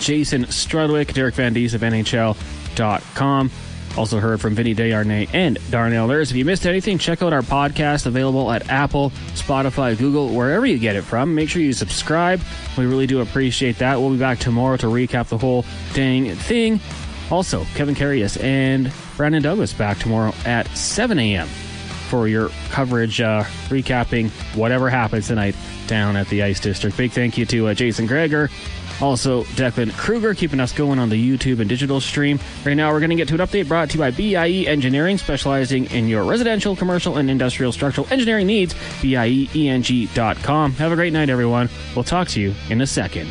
Jason 0.00 0.46
Strudwick, 0.46 1.12
Derek 1.12 1.34
Van 1.34 1.52
Diest 1.52 1.74
of 1.74 1.82
NHL.com. 1.82 3.50
Also 3.96 4.20
heard 4.20 4.40
from 4.40 4.54
Vinny 4.54 4.74
Desharnais 4.74 5.28
and 5.34 5.58
Darnell 5.70 6.06
Nurse. 6.06 6.30
If 6.30 6.36
you 6.36 6.44
missed 6.46 6.66
anything, 6.66 6.96
check 6.96 7.20
out 7.20 7.32
our 7.32 7.42
podcast 7.42 8.06
available 8.06 8.50
at 8.50 8.70
Apple, 8.70 9.10
Spotify, 9.34 9.98
Google, 9.98 10.30
wherever 10.30 10.64
you 10.64 10.78
get 10.78 10.96
it 10.96 11.02
from. 11.02 11.34
Make 11.34 11.50
sure 11.50 11.60
you 11.60 11.72
subscribe. 11.74 12.40
We 12.78 12.86
really 12.86 13.06
do 13.06 13.20
appreciate 13.20 13.78
that. 13.78 14.00
We'll 14.00 14.12
be 14.12 14.18
back 14.18 14.38
tomorrow 14.38 14.78
to 14.78 14.86
recap 14.86 15.28
the 15.28 15.38
whole 15.38 15.66
dang 15.92 16.34
thing. 16.36 16.80
Also, 17.30 17.64
Kevin 17.74 17.94
Carius 17.94 18.42
and 18.42 18.90
Brandon 19.18 19.42
Douglas 19.42 19.74
back 19.74 19.98
tomorrow 19.98 20.32
at 20.46 20.66
7 20.68 21.18
a.m. 21.18 21.48
for 22.08 22.28
your 22.28 22.48
coverage, 22.70 23.20
uh, 23.20 23.42
recapping 23.68 24.30
whatever 24.56 24.88
happens 24.88 25.26
tonight 25.26 25.54
down 25.88 26.16
at 26.16 26.28
the 26.28 26.42
Ice 26.42 26.60
District. 26.60 26.96
Big 26.96 27.10
thank 27.10 27.36
you 27.36 27.44
to 27.46 27.66
uh, 27.66 27.74
Jason 27.74 28.06
Gregor 28.06 28.48
Also, 29.00 29.44
Declan 29.44 29.92
Kruger 29.96 30.34
keeping 30.34 30.60
us 30.60 30.72
going 30.72 30.98
on 30.98 31.08
the 31.08 31.16
YouTube 31.38 31.60
and 31.60 31.68
digital 31.68 32.00
stream. 32.00 32.38
Right 32.64 32.74
now, 32.74 32.92
we're 32.92 33.00
going 33.00 33.10
to 33.10 33.16
get 33.16 33.28
to 33.28 33.34
an 33.34 33.40
update 33.40 33.68
brought 33.68 33.90
to 33.90 33.94
you 33.94 34.00
by 34.00 34.10
BIE 34.10 34.64
Engineering, 34.66 35.18
specializing 35.18 35.86
in 35.86 36.08
your 36.08 36.24
residential, 36.24 36.74
commercial, 36.74 37.16
and 37.16 37.30
industrial 37.30 37.72
structural 37.72 38.06
engineering 38.10 38.46
needs. 38.46 38.74
BIEENG.com. 39.02 40.72
Have 40.72 40.92
a 40.92 40.96
great 40.96 41.12
night, 41.12 41.28
everyone. 41.28 41.68
We'll 41.94 42.04
talk 42.04 42.28
to 42.28 42.40
you 42.40 42.54
in 42.70 42.80
a 42.80 42.86
second. 42.86 43.30